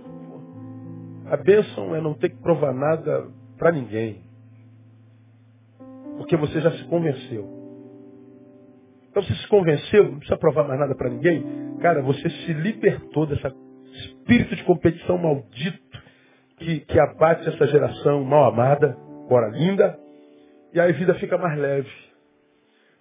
A 1.27 1.37
bênção 1.37 1.95
é 1.95 2.01
não 2.01 2.15
ter 2.15 2.31
que 2.31 2.41
provar 2.41 2.73
nada 2.73 3.29
para 3.59 3.71
ninguém. 3.71 4.23
Porque 6.17 6.39
você 6.39 6.59
já 6.59 6.71
se 6.73 6.85
convenceu. 6.85 7.47
Então 9.11 9.23
você 9.23 9.35
se 9.35 9.49
convenceu, 9.49 10.05
não 10.05 10.19
precisa 10.19 10.39
provar 10.39 10.67
mais 10.67 10.81
nada 10.81 10.95
para 10.95 11.11
ninguém. 11.11 11.45
Cara, 11.83 12.01
você 12.01 12.31
se 12.31 12.53
libertou 12.55 13.27
dessa 13.27 13.53
espírito 13.93 14.57
de 14.57 14.65
competição 14.65 15.19
maldito 15.19 15.79
que, 16.57 16.81
que 16.81 16.99
abate 16.99 17.47
essa 17.47 17.67
geração 17.67 18.25
mal 18.25 18.45
amada, 18.45 18.97
embora 19.25 19.49
linda, 19.49 19.99
e 20.73 20.81
aí 20.81 20.91
a 20.91 20.95
vida 20.95 21.15
fica 21.17 21.37
mais 21.37 21.59
leve. 21.59 21.91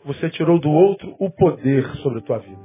Você 0.05 0.29
tirou 0.29 0.59
do 0.59 0.69
outro 0.69 1.15
o 1.19 1.29
poder 1.29 1.85
sobre 1.97 2.19
a 2.19 2.21
tua 2.21 2.39
vida. 2.39 2.61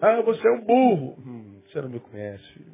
Ah, 0.00 0.22
você 0.22 0.46
é 0.48 0.50
um 0.52 0.64
burro. 0.64 1.14
Hum, 1.18 1.60
você 1.66 1.80
não 1.82 1.90
me 1.90 2.00
conhece. 2.00 2.64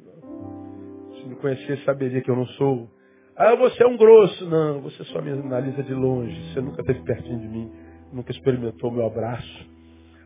Se 1.19 1.27
me 1.27 1.35
conhecesse, 1.35 1.83
saberia 1.83 2.21
que 2.21 2.31
eu 2.31 2.35
não 2.35 2.45
sou. 2.45 2.89
Ah, 3.35 3.55
você 3.55 3.83
é 3.83 3.87
um 3.87 3.97
grosso. 3.97 4.49
Não, 4.49 4.81
você 4.81 5.03
só 5.05 5.21
me 5.21 5.31
analisa 5.31 5.83
de 5.83 5.93
longe. 5.93 6.53
Você 6.53 6.61
nunca 6.61 6.81
esteve 6.81 7.01
pertinho 7.03 7.39
de 7.39 7.47
mim. 7.47 7.71
Nunca 8.13 8.31
experimentou 8.31 8.91
meu 8.91 9.05
abraço. 9.05 9.69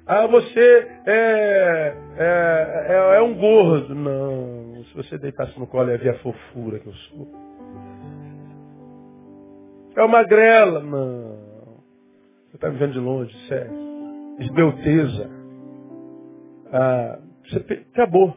Ah, 0.06 0.28
você 0.28 0.88
é, 1.08 1.96
é, 2.18 2.86
é, 2.88 3.18
é 3.18 3.22
um 3.22 3.34
gordo. 3.36 3.96
Não, 3.96 4.84
se 4.86 4.96
você 4.96 5.18
deitasse 5.18 5.60
no 5.60 5.66
colo 5.66 5.90
ia 5.90 5.98
ver 5.98 6.10
a 6.10 6.20
fofura 6.20 6.80
que 6.80 6.88
eu 6.88 6.94
sou. 6.94 7.28
É 9.98 10.04
uma 10.04 10.24
grela. 10.24 10.82
Não. 10.82 11.51
Você 12.52 12.58
está 12.58 12.70
me 12.70 12.78
vendo 12.78 12.92
de 12.92 13.00
longe, 13.00 13.34
sério. 13.48 13.72
Esbelteza. 14.40 15.30
Ah, 16.70 17.20
você 17.48 17.86
acabou. 17.94 18.36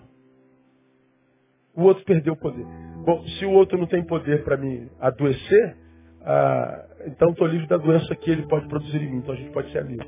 O 1.74 1.82
outro 1.82 2.04
perdeu 2.04 2.34
o 2.34 2.36
poder. 2.36 2.64
Bom, 3.04 3.24
se 3.26 3.44
o 3.44 3.50
outro 3.50 3.76
não 3.76 3.86
tem 3.86 4.04
poder 4.06 4.44
para 4.44 4.56
me 4.56 4.88
adoecer, 5.00 5.76
ah, 6.22 6.84
então 7.06 7.30
estou 7.30 7.48
livre 7.48 7.66
da 7.66 7.76
doença 7.76 8.14
que 8.14 8.30
ele 8.30 8.46
pode 8.46 8.68
produzir 8.68 9.02
em 9.02 9.10
mim. 9.10 9.16
Então 9.16 9.34
a 9.34 9.36
gente 9.36 9.50
pode 9.50 9.72
ser 9.72 9.80
amigo. 9.80 10.04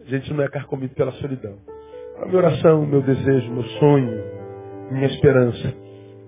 A 0.00 0.08
gente 0.08 0.32
não 0.32 0.42
é 0.42 0.48
carcomido 0.48 0.94
pela 0.94 1.12
solidão. 1.12 1.58
A 2.16 2.24
minha 2.24 2.38
oração, 2.38 2.86
meu 2.86 3.02
desejo, 3.02 3.52
meu 3.52 3.64
sonho, 3.78 4.24
minha 4.90 5.06
esperança 5.06 5.68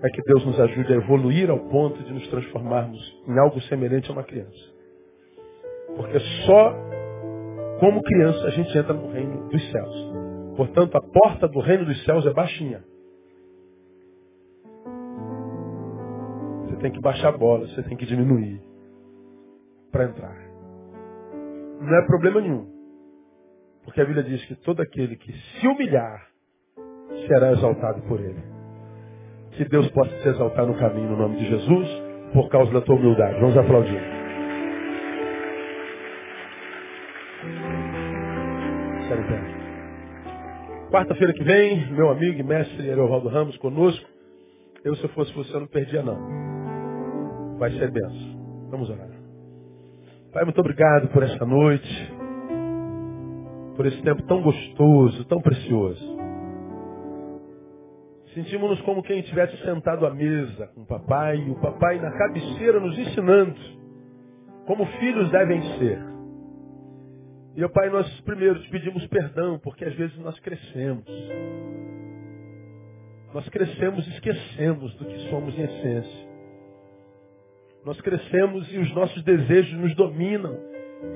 é 0.03 0.09
que 0.09 0.21
Deus 0.21 0.45
nos 0.45 0.59
ajude 0.59 0.93
a 0.93 0.97
evoluir 0.97 1.49
ao 1.49 1.59
ponto 1.67 2.03
de 2.03 2.13
nos 2.13 2.27
transformarmos 2.27 3.23
em 3.27 3.39
algo 3.39 3.59
semelhante 3.61 4.07
a 4.11 4.13
uma 4.13 4.23
criança. 4.23 4.74
Porque 5.95 6.19
só 6.45 6.75
como 7.79 8.01
criança 8.01 8.45
a 8.45 8.49
gente 8.51 8.77
entra 8.77 8.93
no 8.93 9.11
reino 9.11 9.47
dos 9.49 9.71
céus. 9.71 10.13
Portanto, 10.55 10.95
a 10.95 11.01
porta 11.01 11.47
do 11.47 11.59
reino 11.59 11.85
dos 11.85 12.03
céus 12.05 12.25
é 12.25 12.33
baixinha. 12.33 12.83
Você 16.63 16.75
tem 16.77 16.91
que 16.91 17.01
baixar 17.01 17.29
a 17.29 17.37
bola, 17.37 17.67
você 17.67 17.83
tem 17.83 17.97
que 17.97 18.05
diminuir 18.05 18.61
para 19.91 20.05
entrar. 20.05 20.35
Não 21.81 21.97
é 21.97 22.05
problema 22.05 22.41
nenhum. 22.41 22.67
Porque 23.83 24.01
a 24.01 24.05
Bíblia 24.05 24.23
diz 24.23 24.43
que 24.45 24.55
todo 24.55 24.81
aquele 24.81 25.15
que 25.15 25.31
se 25.31 25.67
humilhar 25.67 26.27
será 27.27 27.51
exaltado 27.51 28.01
por 28.03 28.19
ele. 28.19 28.43
Que 29.51 29.65
Deus 29.65 29.89
possa 29.91 30.11
se 30.21 30.29
exaltar 30.29 30.65
no 30.65 30.75
caminho 30.77 31.11
no 31.11 31.17
nome 31.17 31.37
de 31.37 31.45
Jesus, 31.45 31.87
por 32.33 32.49
causa 32.49 32.71
da 32.73 32.81
tua 32.81 32.95
humildade. 32.95 33.39
Vamos 33.39 33.57
aplaudir. 33.57 34.24
Quarta-feira 40.91 41.33
que 41.33 41.43
vem, 41.43 41.91
meu 41.91 42.09
amigo 42.09 42.39
e 42.39 42.43
mestre 42.43 42.87
Erovaldo 42.87 43.27
Ramos 43.27 43.57
conosco. 43.57 44.05
Eu, 44.83 44.95
se 44.95 45.03
eu 45.03 45.09
fosse 45.09 45.33
você, 45.33 45.55
eu 45.55 45.61
não 45.61 45.67
perdia 45.67 46.01
não. 46.03 47.57
vai 47.57 47.71
ser 47.71 47.91
benção. 47.91 48.67
Vamos 48.69 48.89
orar. 48.89 49.09
Pai, 50.31 50.43
muito 50.43 50.59
obrigado 50.59 51.07
por 51.09 51.23
esta 51.23 51.45
noite, 51.45 52.13
por 53.75 53.85
esse 53.85 54.01
tempo 54.03 54.21
tão 54.23 54.41
gostoso, 54.41 55.25
tão 55.25 55.41
precioso. 55.41 56.15
Sentimos-nos 58.33 58.81
como 58.81 59.01
quem 59.01 59.19
estivesse 59.19 59.57
sentado 59.63 60.05
à 60.05 60.13
mesa 60.13 60.67
com 60.75 60.81
o 60.81 60.85
papai, 60.85 61.37
e 61.37 61.51
o 61.51 61.55
papai 61.55 61.99
na 61.99 62.11
cabeceira 62.11 62.79
nos 62.79 62.97
ensinando 62.99 63.55
como 64.65 64.85
filhos 64.99 65.31
devem 65.31 65.61
ser. 65.77 66.14
Ó 67.63 67.69
Pai, 67.69 67.89
nós 67.89 68.21
primeiro 68.21 68.59
te 68.61 68.69
pedimos 68.69 69.05
perdão, 69.07 69.57
porque 69.59 69.85
às 69.85 69.93
vezes 69.95 70.17
nós 70.17 70.37
crescemos. 70.39 71.05
Nós 73.33 73.47
crescemos 73.49 74.05
e 74.07 74.09
esquecemos 74.11 74.95
do 74.95 75.05
que 75.05 75.29
somos 75.29 75.57
em 75.57 75.63
essência. 75.63 76.29
Nós 77.85 77.99
crescemos 78.01 78.71
e 78.73 78.79
os 78.79 78.93
nossos 78.95 79.23
desejos 79.23 79.79
nos 79.79 79.95
dominam. 79.95 80.57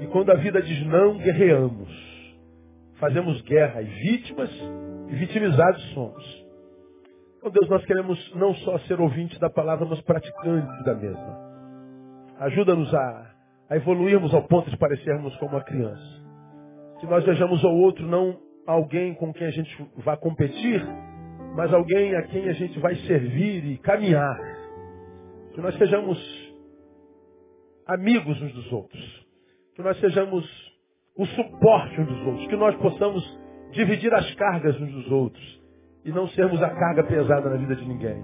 E 0.02 0.08
quando 0.08 0.30
a 0.30 0.36
vida 0.36 0.62
diz 0.62 0.86
não, 0.86 1.18
guerreamos. 1.18 1.90
Fazemos 3.00 3.42
guerra 3.42 3.82
e 3.82 3.86
vítimas 3.86 4.52
e 5.10 5.16
vitimizados 5.16 5.82
somos. 5.94 6.46
Então, 7.38 7.52
Deus, 7.52 7.70
nós 7.70 7.86
queremos 7.86 8.36
não 8.36 8.54
só 8.56 8.78
ser 8.80 9.00
ouvintes 9.00 9.40
da 9.40 9.50
palavra, 9.50 9.86
mas 9.86 10.02
praticantes 10.02 10.84
da 10.84 10.94
mesma. 10.94 11.40
Ajuda-nos 12.40 12.94
a, 12.94 13.32
a 13.70 13.76
evoluirmos 13.78 14.34
ao 14.34 14.44
ponto 14.44 14.70
de 14.70 14.78
parecermos 14.78 15.36
como 15.38 15.54
uma 15.54 15.64
criança. 15.64 16.29
Que 17.00 17.06
nós 17.08 17.24
vejamos 17.26 17.64
ao 17.64 17.74
outro 17.76 18.06
não 18.06 18.38
alguém 18.68 19.14
com 19.16 19.34
quem 19.34 19.48
a 19.48 19.52
gente 19.52 19.90
vai 19.98 20.18
competir, 20.18 20.86
mas 21.56 21.74
alguém 21.74 22.16
a 22.16 22.24
quem 22.24 22.48
a 22.48 22.54
gente 22.54 22.80
vai 22.80 22.96
servir 22.96 23.66
e 23.66 23.78
caminhar. 23.78 24.38
Que 25.54 25.62
nós 25.62 25.76
sejamos 25.78 26.18
amigos 27.88 28.42
uns 28.42 28.54
dos 28.54 28.72
outros. 28.72 29.28
Que 29.76 29.82
nós 29.82 30.00
sejamos 30.00 30.46
o 31.18 31.26
suporte 31.26 32.02
uns 32.02 32.08
dos 32.08 32.28
outros. 32.28 32.48
Que 32.48 32.56
nós 32.56 32.76
possamos 32.76 33.40
dividir 33.72 34.14
as 34.14 34.34
cargas 34.36 34.80
uns 34.80 34.92
dos 34.92 35.12
outros 35.12 35.60
e 36.06 36.12
não 36.12 36.28
sermos 36.30 36.62
a 36.62 36.70
carga 36.70 37.04
pesada 37.04 37.50
na 37.50 37.58
vida 37.58 37.76
de 37.76 37.86
ninguém. 37.86 38.24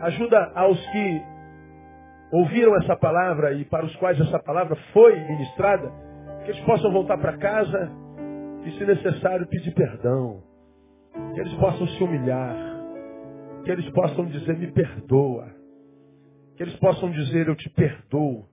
Ajuda 0.00 0.52
aos 0.54 0.78
que 0.86 1.22
ouviram 2.32 2.76
essa 2.76 2.96
palavra 2.96 3.52
e 3.54 3.64
para 3.64 3.84
os 3.86 3.94
quais 3.96 4.20
essa 4.20 4.38
palavra 4.40 4.76
foi 4.92 5.18
ministrada, 5.20 5.90
que 6.44 6.50
eles 6.50 6.60
possam 6.64 6.92
voltar 6.92 7.18
para 7.18 7.36
casa 7.38 7.90
e, 8.64 8.70
se 8.72 8.84
necessário, 8.84 9.46
pedir 9.46 9.74
perdão. 9.74 10.42
Que 11.34 11.40
eles 11.40 11.54
possam 11.54 11.86
se 11.86 12.04
humilhar. 12.04 12.56
Que 13.64 13.70
eles 13.70 13.88
possam 13.90 14.26
dizer, 14.26 14.56
me 14.58 14.70
perdoa. 14.72 15.48
Que 16.56 16.62
eles 16.62 16.76
possam 16.76 17.10
dizer, 17.10 17.48
eu 17.48 17.56
te 17.56 17.68
perdoo. 17.70 18.44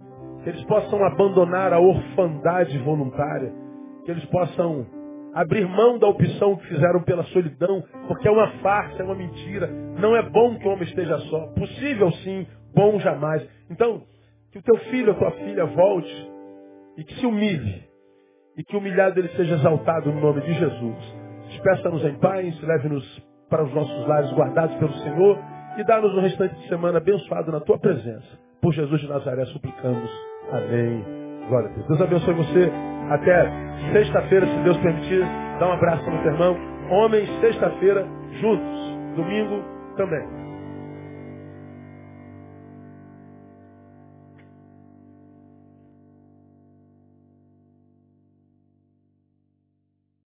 Que 0.43 0.49
eles 0.49 0.63
possam 0.63 1.03
abandonar 1.03 1.73
a 1.73 1.79
orfandade 1.79 2.77
voluntária. 2.79 3.53
Que 4.05 4.11
eles 4.11 4.25
possam 4.25 4.85
abrir 5.33 5.67
mão 5.67 5.97
da 5.97 6.07
opção 6.07 6.57
que 6.57 6.67
fizeram 6.67 7.03
pela 7.03 7.23
solidão, 7.25 7.83
porque 8.07 8.27
é 8.27 8.31
uma 8.31 8.51
farsa, 8.59 9.01
é 9.01 9.05
uma 9.05 9.15
mentira. 9.15 9.67
Não 9.99 10.15
é 10.15 10.21
bom 10.29 10.57
que 10.57 10.67
o 10.67 10.71
homem 10.71 10.83
esteja 10.83 11.17
só. 11.19 11.47
Possível 11.47 12.11
sim, 12.23 12.45
bom 12.73 12.99
jamais. 12.99 13.47
Então, 13.69 14.01
que 14.51 14.59
o 14.59 14.63
teu 14.63 14.77
filho, 14.89 15.11
a 15.11 15.15
tua 15.15 15.31
filha 15.31 15.65
volte 15.65 16.31
e 16.97 17.03
que 17.03 17.15
se 17.15 17.25
humilhe. 17.25 17.83
E 18.57 18.63
que 18.63 18.75
humilhado 18.75 19.19
ele 19.19 19.29
seja 19.29 19.55
exaltado 19.55 20.11
no 20.11 20.19
nome 20.19 20.41
de 20.41 20.53
Jesus. 20.53 21.15
Despeça-nos 21.47 22.03
em 22.05 22.15
paz, 22.15 22.61
leve-nos 22.61 23.23
para 23.49 23.63
os 23.63 23.73
nossos 23.73 24.07
lares 24.07 24.31
guardados 24.33 24.75
pelo 24.75 24.93
Senhor 24.93 25.37
e 25.77 25.83
dá-nos 25.83 26.13
um 26.15 26.21
restante 26.21 26.55
de 26.55 26.67
semana 26.67 26.97
abençoado 26.97 27.51
na 27.51 27.59
tua 27.59 27.77
presença. 27.77 28.27
Por 28.61 28.73
Jesus 28.73 29.01
de 29.01 29.07
Nazaré 29.07 29.45
suplicamos. 29.45 30.09
Amém. 30.51 31.03
Glória 31.47 31.69
a 31.69 31.73
Deus. 31.73 31.87
Deus 31.87 32.01
abençoe 32.01 32.33
você. 32.33 32.71
Até 33.09 33.51
sexta-feira, 33.93 34.45
se 34.45 34.63
Deus 34.63 34.77
permitir. 34.77 35.21
Dá 35.59 35.67
um 35.67 35.73
abraço 35.73 36.09
no 36.09 36.21
teu 36.23 36.31
irmão. 36.31 36.57
Homens, 36.89 37.29
sexta-feira, 37.39 38.05
juntos. 38.39 39.15
Domingo 39.15 39.63
também. 39.97 40.40